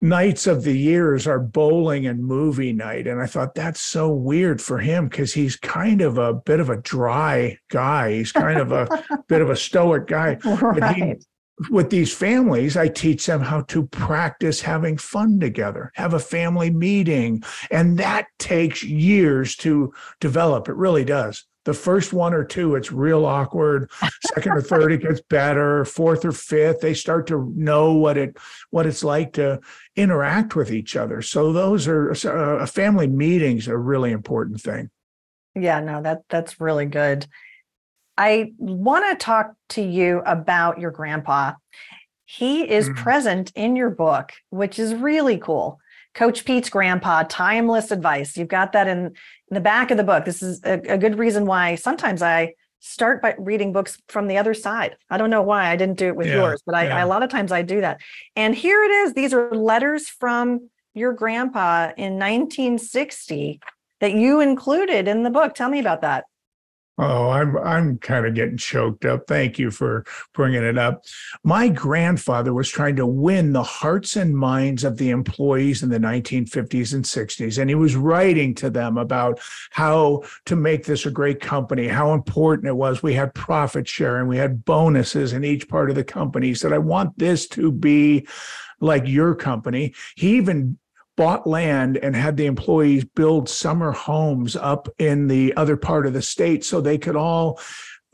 nights 0.01 0.47
of 0.47 0.63
the 0.63 0.77
years 0.77 1.27
are 1.27 1.39
bowling 1.39 2.05
and 2.07 2.23
movie 2.23 2.73
night. 2.73 3.05
And 3.07 3.21
I 3.21 3.25
thought 3.25 3.55
that's 3.55 3.81
so 3.81 4.09
weird 4.09 4.61
for 4.61 4.77
him 4.77 5.07
because 5.07 5.33
he's 5.33 5.55
kind 5.55 6.01
of 6.01 6.17
a 6.17 6.33
bit 6.33 6.59
of 6.59 6.69
a 6.69 6.77
dry 6.77 7.57
guy. 7.69 8.13
He's 8.13 8.31
kind 8.31 8.59
of 8.59 8.71
a 8.71 8.87
bit 9.27 9.41
of 9.41 9.49
a 9.49 9.55
stoic 9.55 10.07
guy. 10.07 10.35
But 10.43 10.95
he, 10.95 11.01
Right. 11.03 11.23
with 11.69 11.89
these 11.89 12.13
families, 12.13 12.77
I 12.77 12.87
teach 12.87 13.25
them 13.25 13.41
how 13.41 13.61
to 13.63 13.85
practice 13.87 14.61
having 14.61 14.97
fun 14.97 15.41
together, 15.41 15.91
have 15.95 16.13
a 16.13 16.19
family 16.19 16.69
meeting. 16.69 17.43
And 17.69 17.99
that 17.99 18.27
takes 18.37 18.81
years 18.81 19.57
to 19.57 19.93
develop. 20.21 20.69
It 20.69 20.75
really 20.75 21.03
does. 21.03 21.43
The 21.69 21.75
first 21.75 22.13
one 22.13 22.33
or 22.33 22.43
two, 22.43 22.73
it's 22.73 22.91
real 22.91 23.27
awkward. 23.27 23.91
Second 24.33 24.53
or 24.53 24.61
third, 24.61 24.91
it 24.91 25.03
gets 25.03 25.21
better. 25.21 25.85
Fourth 25.85 26.25
or 26.25 26.31
fifth, 26.31 26.81
they 26.81 26.95
start 26.95 27.27
to 27.27 27.53
know 27.55 27.93
what 27.93 28.17
it 28.17 28.37
what 28.71 28.87
it's 28.87 29.03
like 29.03 29.33
to 29.33 29.59
interact 29.95 30.55
with 30.55 30.71
each 30.71 30.95
other. 30.95 31.21
So 31.21 31.53
those 31.53 31.87
are 31.87 32.09
uh, 32.11 32.65
family 32.65 33.05
meetings 33.05 33.67
are 33.67 33.75
a 33.75 33.77
really 33.77 34.11
important 34.11 34.61
thing. 34.61 34.89
Yeah, 35.53 35.79
no, 35.79 36.01
that 36.01 36.23
that's 36.27 36.59
really 36.59 36.87
good. 36.87 37.27
I 38.17 38.53
want 38.57 39.05
to 39.11 39.23
talk 39.23 39.53
to 39.69 39.83
you 39.83 40.23
about 40.25 40.79
your 40.79 40.89
grandpa. 40.89 41.53
He 42.25 42.67
is 42.67 42.89
Mm. 42.89 42.95
present 42.95 43.51
in 43.53 43.75
your 43.75 43.91
book, 43.91 44.31
which 44.49 44.79
is 44.79 44.95
really 44.95 45.37
cool. 45.37 45.79
Coach 46.13 46.45
Pete's 46.45 46.69
grandpa, 46.69 47.23
timeless 47.23 47.91
advice. 47.91 48.35
You've 48.35 48.47
got 48.47 48.73
that 48.73 48.87
in, 48.87 48.97
in 49.07 49.13
the 49.51 49.59
back 49.61 49.91
of 49.91 49.97
the 49.97 50.03
book. 50.03 50.25
This 50.25 50.41
is 50.41 50.61
a, 50.63 50.73
a 50.93 50.97
good 50.97 51.17
reason 51.17 51.45
why 51.45 51.75
sometimes 51.75 52.21
I 52.21 52.53
start 52.79 53.21
by 53.21 53.35
reading 53.37 53.73
books 53.73 54.01
from 54.07 54.27
the 54.27 54.37
other 54.37 54.53
side. 54.53 54.95
I 55.09 55.17
don't 55.17 55.29
know 55.29 55.41
why 55.41 55.69
I 55.69 55.75
didn't 55.75 55.97
do 55.97 56.07
it 56.07 56.15
with 56.15 56.27
Yeah, 56.27 56.35
yours, 56.35 56.63
but 56.65 56.75
I, 56.75 56.85
yeah. 56.87 56.97
I 56.97 57.01
a 57.01 57.07
lot 57.07 57.23
of 57.23 57.29
times 57.29 57.51
I 57.51 57.61
do 57.61 57.81
that. 57.81 57.99
And 58.35 58.55
here 58.55 58.83
it 58.83 58.91
is. 58.91 59.13
These 59.13 59.33
are 59.33 59.51
letters 59.51 60.07
from 60.07 60.69
your 60.93 61.13
grandpa 61.13 61.91
in 61.97 62.13
1960 62.13 63.59
that 63.99 64.13
you 64.13 64.39
included 64.39 65.07
in 65.07 65.23
the 65.23 65.29
book. 65.29 65.53
Tell 65.53 65.69
me 65.69 65.79
about 65.79 66.01
that. 66.01 66.25
Oh, 67.01 67.29
I'm 67.29 67.57
I'm 67.57 67.97
kind 67.99 68.25
of 68.25 68.35
getting 68.35 68.57
choked 68.57 69.05
up. 69.05 69.23
Thank 69.25 69.57
you 69.57 69.71
for 69.71 70.03
bringing 70.33 70.63
it 70.63 70.77
up. 70.77 71.05
My 71.45 71.69
grandfather 71.69 72.53
was 72.53 72.69
trying 72.69 72.97
to 72.97 73.05
win 73.05 73.53
the 73.53 73.63
hearts 73.63 74.17
and 74.17 74.35
minds 74.35 74.83
of 74.83 74.97
the 74.97 75.09
employees 75.09 75.81
in 75.81 75.87
the 75.87 75.97
1950s 75.97 76.93
and 76.93 77.05
60s 77.05 77.57
and 77.57 77.69
he 77.69 77.75
was 77.75 77.95
writing 77.95 78.53
to 78.55 78.69
them 78.69 78.97
about 78.97 79.39
how 79.71 80.23
to 80.45 80.57
make 80.57 80.85
this 80.85 81.05
a 81.05 81.11
great 81.11 81.39
company, 81.39 81.87
how 81.87 82.13
important 82.13 82.67
it 82.67 82.75
was. 82.75 83.01
We 83.01 83.13
had 83.13 83.33
profit 83.33 83.87
sharing, 83.87 84.27
we 84.27 84.37
had 84.37 84.65
bonuses 84.65 85.31
in 85.31 85.45
each 85.45 85.69
part 85.69 85.89
of 85.89 85.95
the 85.95 86.03
company. 86.03 86.47
He 86.47 86.55
said 86.55 86.73
I 86.73 86.79
want 86.79 87.17
this 87.17 87.47
to 87.49 87.71
be 87.71 88.27
like 88.81 89.07
your 89.07 89.35
company. 89.35 89.93
He 90.15 90.35
even 90.35 90.77
bought 91.19 91.45
land 91.45 91.97
and 91.97 92.15
had 92.15 92.37
the 92.37 92.45
employees 92.45 93.03
build 93.03 93.49
summer 93.49 93.91
homes 93.91 94.55
up 94.55 94.87
in 94.99 95.27
the 95.27 95.53
other 95.57 95.75
part 95.75 96.07
of 96.07 96.13
the 96.13 96.21
state 96.21 96.63
so 96.63 96.79
they 96.79 96.97
could 96.97 97.17
all 97.17 97.59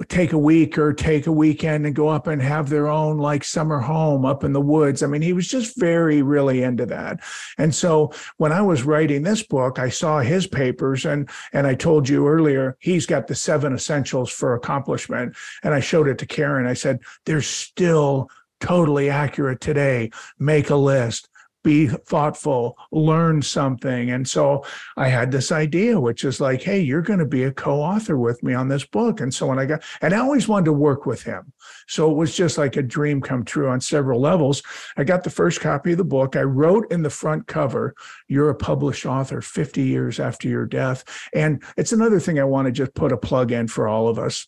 take 0.09 0.33
a 0.33 0.37
week 0.39 0.75
or 0.75 0.91
take 0.91 1.27
a 1.27 1.31
weekend 1.31 1.85
and 1.85 1.95
go 1.95 2.07
up 2.07 2.25
and 2.25 2.41
have 2.41 2.67
their 2.67 2.87
own 2.87 3.19
like 3.19 3.43
summer 3.43 3.77
home 3.77 4.25
up 4.25 4.43
in 4.43 4.53
the 4.53 4.59
woods. 4.59 5.03
I 5.03 5.07
mean, 5.07 5.21
he 5.21 5.33
was 5.33 5.47
just 5.47 5.79
very, 5.79 6.23
really 6.23 6.63
into 6.63 6.87
that. 6.87 7.19
And 7.59 7.75
so 7.75 8.11
when 8.37 8.51
I 8.51 8.63
was 8.63 8.81
writing 8.81 9.21
this 9.21 9.43
book, 9.43 9.77
I 9.77 9.89
saw 9.89 10.21
his 10.21 10.47
papers 10.47 11.05
and 11.05 11.29
and 11.53 11.67
I 11.67 11.75
told 11.75 12.09
you 12.09 12.27
earlier, 12.27 12.75
he's 12.79 13.05
got 13.05 13.27
the 13.27 13.35
seven 13.35 13.71
essentials 13.71 14.31
for 14.31 14.55
accomplishment. 14.55 15.35
And 15.61 15.75
I 15.75 15.79
showed 15.79 16.07
it 16.07 16.17
to 16.17 16.25
Karen. 16.25 16.65
I 16.65 16.73
said, 16.73 17.01
they're 17.27 17.43
still 17.43 18.31
totally 18.59 19.11
accurate 19.11 19.61
today. 19.61 20.09
Make 20.39 20.71
a 20.71 20.75
list 20.75 21.29
be 21.65 21.87
thoughtful, 21.87 22.77
learn 22.91 23.41
something. 23.41 24.11
And 24.11 24.25
so 24.25 24.63
I 24.95 25.07
had 25.07 25.31
this 25.31 25.51
idea, 25.51 25.99
which 25.99 26.23
is 26.23 26.39
like, 26.39 26.61
hey, 26.61 26.79
you're 26.79 27.01
going 27.01 27.19
to 27.19 27.25
be 27.25 27.43
a 27.43 27.51
co 27.51 27.81
author 27.81 28.17
with 28.17 28.43
me 28.43 28.53
on 28.53 28.67
this 28.67 28.85
book. 28.85 29.19
And 29.19 29.33
so 29.33 29.47
when 29.47 29.57
I 29.57 29.65
got, 29.65 29.83
and 30.01 30.13
I 30.13 30.19
always 30.19 30.47
wanted 30.47 30.65
to 30.65 30.73
work 30.73 31.07
with 31.07 31.23
him. 31.23 31.51
So 31.87 32.09
it 32.11 32.13
was 32.13 32.35
just 32.35 32.59
like 32.59 32.77
a 32.77 32.83
dream 32.83 33.19
come 33.19 33.43
true 33.43 33.67
on 33.67 33.81
several 33.81 34.21
levels. 34.21 34.61
I 34.95 35.03
got 35.03 35.23
the 35.23 35.31
first 35.31 35.59
copy 35.59 35.93
of 35.93 35.97
the 35.97 36.05
book. 36.05 36.35
I 36.35 36.43
wrote 36.43 36.91
in 36.91 37.01
the 37.01 37.09
front 37.09 37.47
cover, 37.47 37.95
You're 38.27 38.51
a 38.51 38.55
published 38.55 39.07
author 39.07 39.41
50 39.41 39.81
years 39.81 40.19
after 40.19 40.47
your 40.47 40.67
death. 40.67 41.03
And 41.33 41.63
it's 41.77 41.93
another 41.93 42.19
thing 42.19 42.39
I 42.39 42.43
want 42.43 42.67
to 42.67 42.71
just 42.71 42.93
put 42.93 43.11
a 43.11 43.17
plug 43.17 43.51
in 43.51 43.67
for 43.67 43.87
all 43.87 44.07
of 44.07 44.19
us 44.19 44.47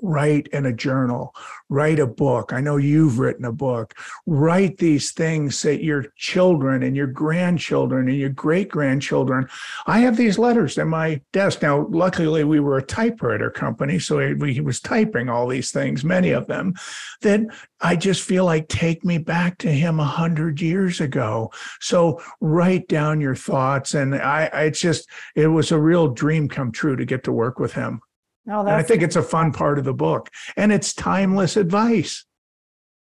write 0.00 0.46
in 0.48 0.66
a 0.66 0.72
journal, 0.72 1.34
write 1.68 1.98
a 1.98 2.06
book. 2.06 2.52
I 2.52 2.60
know 2.60 2.76
you've 2.76 3.18
written 3.18 3.44
a 3.44 3.52
book. 3.52 3.94
Write 4.26 4.78
these 4.78 5.12
things 5.12 5.60
that 5.62 5.82
your 5.82 6.06
children 6.16 6.82
and 6.82 6.96
your 6.96 7.06
grandchildren 7.06 8.08
and 8.08 8.16
your 8.16 8.30
great 8.30 8.68
grandchildren. 8.68 9.48
I 9.86 10.00
have 10.00 10.16
these 10.16 10.38
letters 10.38 10.78
in 10.78 10.88
my 10.88 11.20
desk. 11.32 11.62
Now, 11.62 11.86
luckily, 11.90 12.44
we 12.44 12.60
were 12.60 12.78
a 12.78 12.82
typewriter 12.82 13.50
company, 13.50 13.98
so 13.98 14.18
he 14.18 14.60
was 14.60 14.80
typing 14.80 15.28
all 15.28 15.46
these 15.46 15.70
things, 15.70 16.04
many 16.04 16.30
of 16.30 16.46
them, 16.46 16.74
that 17.20 17.40
I 17.80 17.96
just 17.96 18.22
feel 18.22 18.44
like 18.44 18.68
take 18.68 19.04
me 19.04 19.18
back 19.18 19.58
to 19.58 19.70
him 19.70 20.00
a 20.00 20.04
hundred 20.04 20.60
years 20.60 21.00
ago. 21.00 21.50
So 21.80 22.22
write 22.40 22.88
down 22.88 23.20
your 23.20 23.34
thoughts. 23.34 23.94
And 23.94 24.14
I, 24.14 24.48
I, 24.52 24.62
it's 24.64 24.80
just, 24.80 25.08
it 25.34 25.48
was 25.48 25.72
a 25.72 25.78
real 25.78 26.08
dream 26.08 26.48
come 26.48 26.72
true 26.72 26.96
to 26.96 27.04
get 27.04 27.24
to 27.24 27.32
work 27.32 27.58
with 27.58 27.72
him. 27.74 28.00
Oh, 28.48 28.60
and 28.60 28.70
I 28.70 28.82
think 28.82 29.02
it's 29.02 29.16
a 29.16 29.22
fun 29.22 29.52
part 29.52 29.78
of 29.78 29.84
the 29.84 29.94
book, 29.94 30.28
and 30.56 30.72
it's 30.72 30.94
timeless 30.94 31.56
advice. 31.56 32.24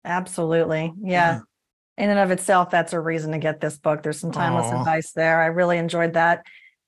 Absolutely, 0.04 0.92
yeah. 1.02 1.36
yeah. 1.36 1.40
In 1.96 2.10
and 2.10 2.18
of 2.18 2.30
itself, 2.30 2.70
that's 2.70 2.92
a 2.92 3.00
reason 3.00 3.32
to 3.32 3.38
get 3.38 3.60
this 3.60 3.78
book. 3.78 4.02
There's 4.02 4.18
some 4.18 4.32
timeless 4.32 4.66
oh. 4.72 4.78
advice 4.78 5.12
there. 5.12 5.40
I 5.40 5.46
really 5.46 5.78
enjoyed 5.78 6.14
that. 6.14 6.44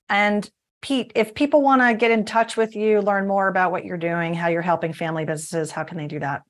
And 0.09 0.49
Pete, 0.81 1.11
if 1.15 1.33
people 1.33 1.61
want 1.61 1.81
to 1.81 1.93
get 1.93 2.11
in 2.11 2.25
touch 2.25 2.55
with 2.55 2.75
you, 2.75 3.01
learn 3.01 3.27
more 3.27 3.47
about 3.47 3.71
what 3.71 3.85
you're 3.85 3.97
doing, 3.97 4.33
how 4.33 4.47
you're 4.47 4.61
helping 4.61 4.93
family 4.93 5.25
businesses, 5.25 5.71
how 5.71 5.83
can 5.83 5.97
they 5.97 6.07
do 6.07 6.19
that? 6.19 6.43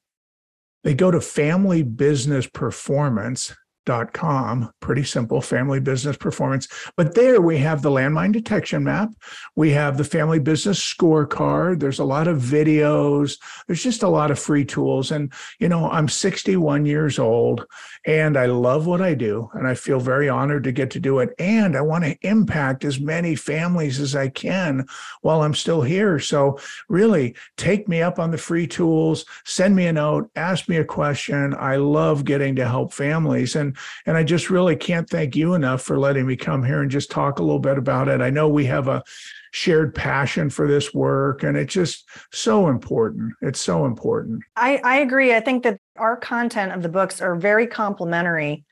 They 0.83 0.93
go 0.93 1.11
to 1.11 1.21
Family 1.21 1.83
Business 1.83 2.47
Performance 2.47 3.55
dot 3.87 4.13
com. 4.13 4.71
Pretty 4.81 5.03
simple 5.03 5.41
family 5.41 5.79
business 5.79 6.15
performance. 6.15 6.67
But 6.95 7.15
there 7.15 7.41
we 7.41 7.57
have 7.57 7.81
the 7.81 7.89
landmine 7.89 8.33
detection 8.33 8.83
map. 8.83 9.09
We 9.55 9.71
have 9.71 9.97
the 9.97 10.03
family 10.03 10.37
business 10.37 10.79
scorecard. 10.79 11.79
There's 11.79 11.97
a 11.97 12.03
lot 12.05 12.27
of 12.27 12.37
videos. 12.37 13.39
There's 13.65 13.81
just 13.81 14.03
a 14.03 14.09
lot 14.09 14.29
of 14.29 14.37
free 14.37 14.65
tools. 14.65 15.11
And 15.11 15.33
you 15.59 15.69
know 15.69 15.89
i'm 15.89 16.07
61 16.07 16.85
years 16.85 17.17
old 17.17 17.65
and 18.05 18.37
i 18.37 18.45
love 18.45 18.85
what 18.85 19.01
i 19.01 19.13
do 19.13 19.49
and 19.53 19.67
i 19.67 19.73
feel 19.73 19.99
very 19.99 20.29
honored 20.29 20.63
to 20.65 20.71
get 20.71 20.91
to 20.91 20.99
do 20.99 21.19
it. 21.19 21.33
And 21.39 21.75
i 21.75 21.81
want 21.81 22.03
to 22.03 22.17
impact 22.21 22.85
as 22.85 22.99
many 22.99 23.35
families 23.35 23.99
as 23.99 24.15
i 24.15 24.27
can 24.27 24.85
while 25.21 25.41
i'm 25.41 25.53
still 25.53 25.81
here. 25.81 26.19
So 26.19 26.59
really 26.89 27.35
take 27.55 27.87
me 27.87 28.01
up 28.01 28.19
on 28.19 28.31
the 28.31 28.37
free 28.37 28.67
tools 28.67 29.25
send 29.45 29.75
me 29.75 29.87
a 29.87 29.93
note 29.93 30.29
ask 30.35 30.67
me 30.67 30.77
a 30.77 30.85
question. 30.85 31.53
I 31.57 31.77
love 31.77 32.25
getting 32.25 32.55
to 32.55 32.67
help 32.67 32.93
families. 32.93 33.55
And 33.55 33.76
and 34.05 34.17
I 34.17 34.23
just 34.23 34.49
really 34.49 34.75
can't 34.75 35.09
thank 35.09 35.35
you 35.35 35.53
enough 35.53 35.81
for 35.81 35.99
letting 35.99 36.25
me 36.25 36.35
come 36.35 36.63
here 36.63 36.81
and 36.81 36.91
just 36.91 37.11
talk 37.11 37.39
a 37.39 37.43
little 37.43 37.59
bit 37.59 37.77
about 37.77 38.07
it. 38.07 38.21
I 38.21 38.29
know 38.29 38.47
we 38.47 38.65
have 38.65 38.87
a 38.87 39.03
shared 39.51 39.95
passion 39.95 40.49
for 40.49 40.67
this 40.67 40.93
work 40.93 41.43
and 41.43 41.57
it's 41.57 41.73
just 41.73 42.07
so 42.31 42.67
important 42.67 43.33
it's 43.41 43.61
so 43.61 43.85
important 43.85 44.43
I, 44.57 44.79
I 44.83 44.97
agree 44.97 45.33
i 45.33 45.39
think 45.39 45.63
that 45.63 45.79
our 45.95 46.17
content 46.17 46.73
of 46.73 46.83
the 46.83 46.89
books 46.89 47.21
are 47.21 47.35
very 47.35 47.65
complementary 47.65 48.65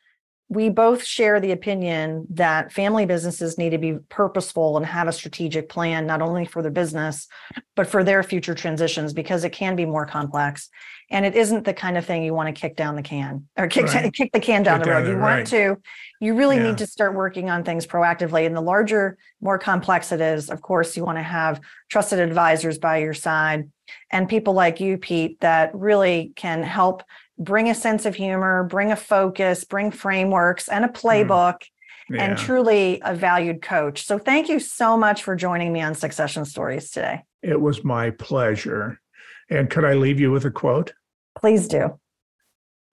we 0.47 0.69
both 0.69 1.03
share 1.03 1.39
the 1.39 1.51
opinion 1.51 2.27
that 2.29 2.71
family 2.71 3.05
businesses 3.05 3.57
need 3.57 3.71
to 3.71 3.79
be 3.79 3.95
purposeful 4.09 4.77
and 4.77 4.85
have 4.85 5.07
a 5.07 5.11
strategic 5.11 5.69
plan, 5.69 6.05
not 6.05 6.21
only 6.21 6.45
for 6.45 6.61
their 6.61 6.71
business, 6.71 7.27
but 7.75 7.87
for 7.87 8.03
their 8.03 8.21
future 8.21 8.53
transitions, 8.53 9.11
because 9.11 9.43
it 9.43 9.49
can 9.51 9.75
be 9.75 9.85
more 9.85 10.05
complex. 10.05 10.69
And 11.11 11.25
it 11.25 11.35
isn't 11.35 11.65
the 11.65 11.73
kind 11.73 11.97
of 11.97 12.05
thing 12.05 12.23
you 12.23 12.33
want 12.33 12.53
to 12.53 12.59
kick 12.59 12.75
down 12.75 12.95
the 12.95 13.03
can 13.03 13.47
or 13.57 13.67
kick, 13.67 13.85
right. 13.87 14.11
kick 14.13 14.31
the 14.31 14.39
can 14.39 14.63
down 14.63 14.79
kick 14.79 14.85
the 14.85 14.91
road. 14.91 15.01
Down 15.03 15.11
you 15.11 15.19
want 15.19 15.37
right. 15.37 15.47
to, 15.47 15.77
you 16.19 16.35
really 16.35 16.57
yeah. 16.57 16.63
need 16.63 16.77
to 16.79 16.87
start 16.87 17.13
working 17.13 17.49
on 17.49 17.63
things 17.63 17.85
proactively. 17.85 18.45
And 18.45 18.55
the 18.55 18.61
larger, 18.61 19.17
more 19.41 19.59
complex 19.59 20.11
it 20.11 20.21
is, 20.21 20.49
of 20.49 20.61
course, 20.61 20.97
you 20.97 21.03
want 21.03 21.17
to 21.17 21.23
have 21.23 21.61
trusted 21.89 22.19
advisors 22.19 22.77
by 22.77 22.97
your 22.97 23.13
side 23.13 23.69
and 24.11 24.29
people 24.29 24.53
like 24.53 24.79
you, 24.79 24.97
Pete, 24.97 25.39
that 25.41 25.73
really 25.73 26.33
can 26.35 26.63
help 26.63 27.03
bring 27.37 27.69
a 27.69 27.75
sense 27.75 28.05
of 28.05 28.15
humor, 28.15 28.63
bring 28.63 28.91
a 28.91 28.95
focus, 28.95 29.63
bring 29.63 29.91
frameworks 29.91 30.67
and 30.69 30.85
a 30.85 30.87
hmm. 30.87 30.93
playbook. 30.93 31.55
Mm. 31.61 31.65
Yeah. 32.07 32.23
And 32.23 32.37
truly 32.37 33.01
a 33.03 33.15
valued 33.15 33.63
coach. 33.63 34.05
So, 34.05 34.19
thank 34.19 34.47
you 34.47 34.59
so 34.59 34.95
much 34.95 35.23
for 35.23 35.35
joining 35.35 35.73
me 35.73 35.81
on 35.81 35.95
Succession 35.95 36.45
Stories 36.45 36.91
today. 36.91 37.23
It 37.41 37.59
was 37.59 37.83
my 37.83 38.11
pleasure. 38.11 39.01
And 39.49 39.69
could 39.69 39.85
I 39.85 39.93
leave 39.93 40.19
you 40.19 40.31
with 40.31 40.45
a 40.45 40.51
quote? 40.51 40.93
Please 41.37 41.67
do. 41.67 41.99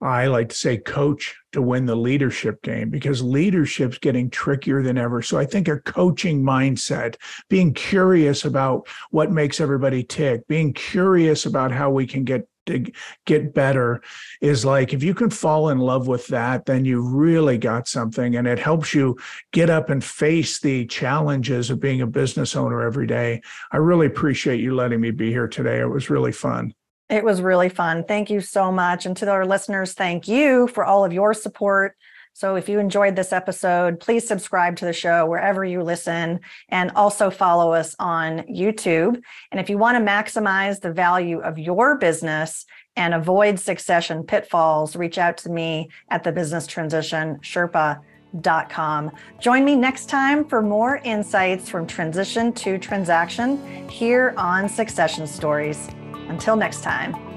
I 0.02 0.26
like 0.26 0.48
to 0.48 0.56
say 0.56 0.78
coach 0.78 1.36
to 1.52 1.62
win 1.62 1.86
the 1.86 1.94
leadership 1.94 2.60
game 2.62 2.90
because 2.90 3.22
leadership's 3.22 3.98
getting 3.98 4.30
trickier 4.30 4.82
than 4.82 4.98
ever. 4.98 5.22
So 5.22 5.38
I 5.38 5.46
think 5.46 5.68
a 5.68 5.78
coaching 5.78 6.42
mindset, 6.42 7.14
being 7.48 7.72
curious 7.72 8.44
about 8.44 8.88
what 9.10 9.30
makes 9.30 9.60
everybody 9.60 10.02
tick, 10.02 10.44
being 10.48 10.72
curious 10.72 11.46
about 11.46 11.70
how 11.70 11.90
we 11.90 12.04
can 12.04 12.24
get 12.24 12.48
to 12.66 12.84
get 13.26 13.54
better 13.54 14.02
is 14.40 14.64
like 14.64 14.92
if 14.92 15.02
you 15.02 15.14
can 15.14 15.30
fall 15.30 15.68
in 15.68 15.78
love 15.78 16.06
with 16.06 16.26
that 16.28 16.66
then 16.66 16.84
you 16.84 17.00
really 17.00 17.58
got 17.58 17.88
something 17.88 18.36
and 18.36 18.46
it 18.46 18.58
helps 18.58 18.94
you 18.94 19.16
get 19.52 19.70
up 19.70 19.90
and 19.90 20.02
face 20.04 20.60
the 20.60 20.86
challenges 20.86 21.70
of 21.70 21.80
being 21.80 22.00
a 22.00 22.06
business 22.06 22.54
owner 22.56 22.82
every 22.82 23.06
day. 23.06 23.40
I 23.70 23.78
really 23.78 24.06
appreciate 24.06 24.60
you 24.60 24.74
letting 24.74 25.00
me 25.00 25.10
be 25.10 25.30
here 25.30 25.48
today. 25.48 25.80
It 25.80 25.90
was 25.90 26.10
really 26.10 26.32
fun. 26.32 26.74
It 27.08 27.24
was 27.24 27.42
really 27.42 27.68
fun. 27.68 28.04
Thank 28.04 28.30
you 28.30 28.40
so 28.40 28.72
much 28.72 29.06
and 29.06 29.16
to 29.18 29.30
our 29.30 29.46
listeners 29.46 29.92
thank 29.94 30.28
you 30.28 30.66
for 30.68 30.84
all 30.84 31.04
of 31.04 31.12
your 31.12 31.34
support 31.34 31.96
so 32.32 32.56
if 32.56 32.68
you 32.68 32.78
enjoyed 32.78 33.14
this 33.14 33.32
episode, 33.32 34.00
please 34.00 34.26
subscribe 34.26 34.76
to 34.76 34.84
the 34.84 34.92
show 34.92 35.26
wherever 35.26 35.64
you 35.64 35.82
listen 35.82 36.40
and 36.68 36.90
also 36.92 37.30
follow 37.30 37.72
us 37.72 37.94
on 37.98 38.38
YouTube. 38.40 39.20
And 39.50 39.60
if 39.60 39.68
you 39.68 39.78
want 39.78 39.98
to 39.98 40.04
maximize 40.04 40.80
the 40.80 40.92
value 40.92 41.40
of 41.40 41.58
your 41.58 41.96
business 41.98 42.64
and 42.96 43.14
avoid 43.14 43.58
succession 43.58 44.22
pitfalls, 44.22 44.96
reach 44.96 45.18
out 45.18 45.36
to 45.38 45.50
me 45.50 45.90
at 46.10 46.24
the 46.24 46.32
business 46.32 46.66
transition 46.66 47.38
Sherpa.com. 47.40 49.10
Join 49.38 49.64
me 49.64 49.76
next 49.76 50.08
time 50.08 50.44
for 50.46 50.62
more 50.62 50.96
insights 51.04 51.68
from 51.68 51.86
transition 51.86 52.52
to 52.54 52.78
transaction 52.78 53.88
here 53.88 54.34
on 54.36 54.68
Succession 54.68 55.26
Stories. 55.26 55.88
Until 56.28 56.56
next 56.56 56.82
time. 56.82 57.31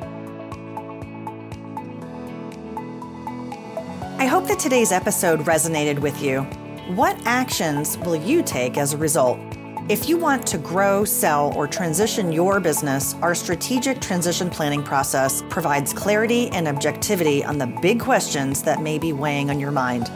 I 4.26 4.28
hope 4.28 4.47
that 4.47 4.57
today's 4.57 4.91
episode 4.91 5.41
resonated 5.41 5.99
with 5.99 6.19
you. 6.19 6.41
What 6.95 7.15
actions 7.26 7.95
will 7.99 8.15
you 8.15 8.41
take 8.41 8.76
as 8.76 8.91
a 8.91 8.97
result? 8.97 9.38
If 9.88 10.09
you 10.09 10.17
want 10.17 10.47
to 10.47 10.57
grow, 10.57 11.05
sell, 11.05 11.53
or 11.55 11.67
transition 11.67 12.32
your 12.32 12.59
business, 12.59 13.13
our 13.21 13.36
strategic 13.36 14.01
transition 14.01 14.49
planning 14.49 14.82
process 14.82 15.43
provides 15.49 15.93
clarity 15.93 16.49
and 16.49 16.67
objectivity 16.67 17.45
on 17.45 17.59
the 17.59 17.67
big 17.67 17.99
questions 17.99 18.63
that 18.63 18.82
may 18.82 18.97
be 18.97 19.13
weighing 19.13 19.51
on 19.51 19.59
your 19.59 19.69
mind. 19.69 20.09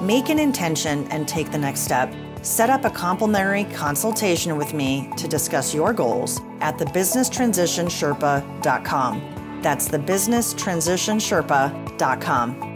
Make 0.00 0.30
an 0.30 0.38
intention 0.38 1.06
and 1.08 1.28
take 1.28 1.52
the 1.52 1.58
next 1.58 1.80
step. 1.80 2.10
Set 2.40 2.70
up 2.70 2.86
a 2.86 2.90
complimentary 2.90 3.64
consultation 3.64 4.56
with 4.56 4.72
me 4.72 5.10
to 5.18 5.28
discuss 5.28 5.74
your 5.74 5.92
goals 5.92 6.40
at 6.62 6.78
thebusinesstransitionsherpa.com. 6.78 9.60
That's 9.60 9.90
thebusinesstransitionsherpa.com. 9.90 12.69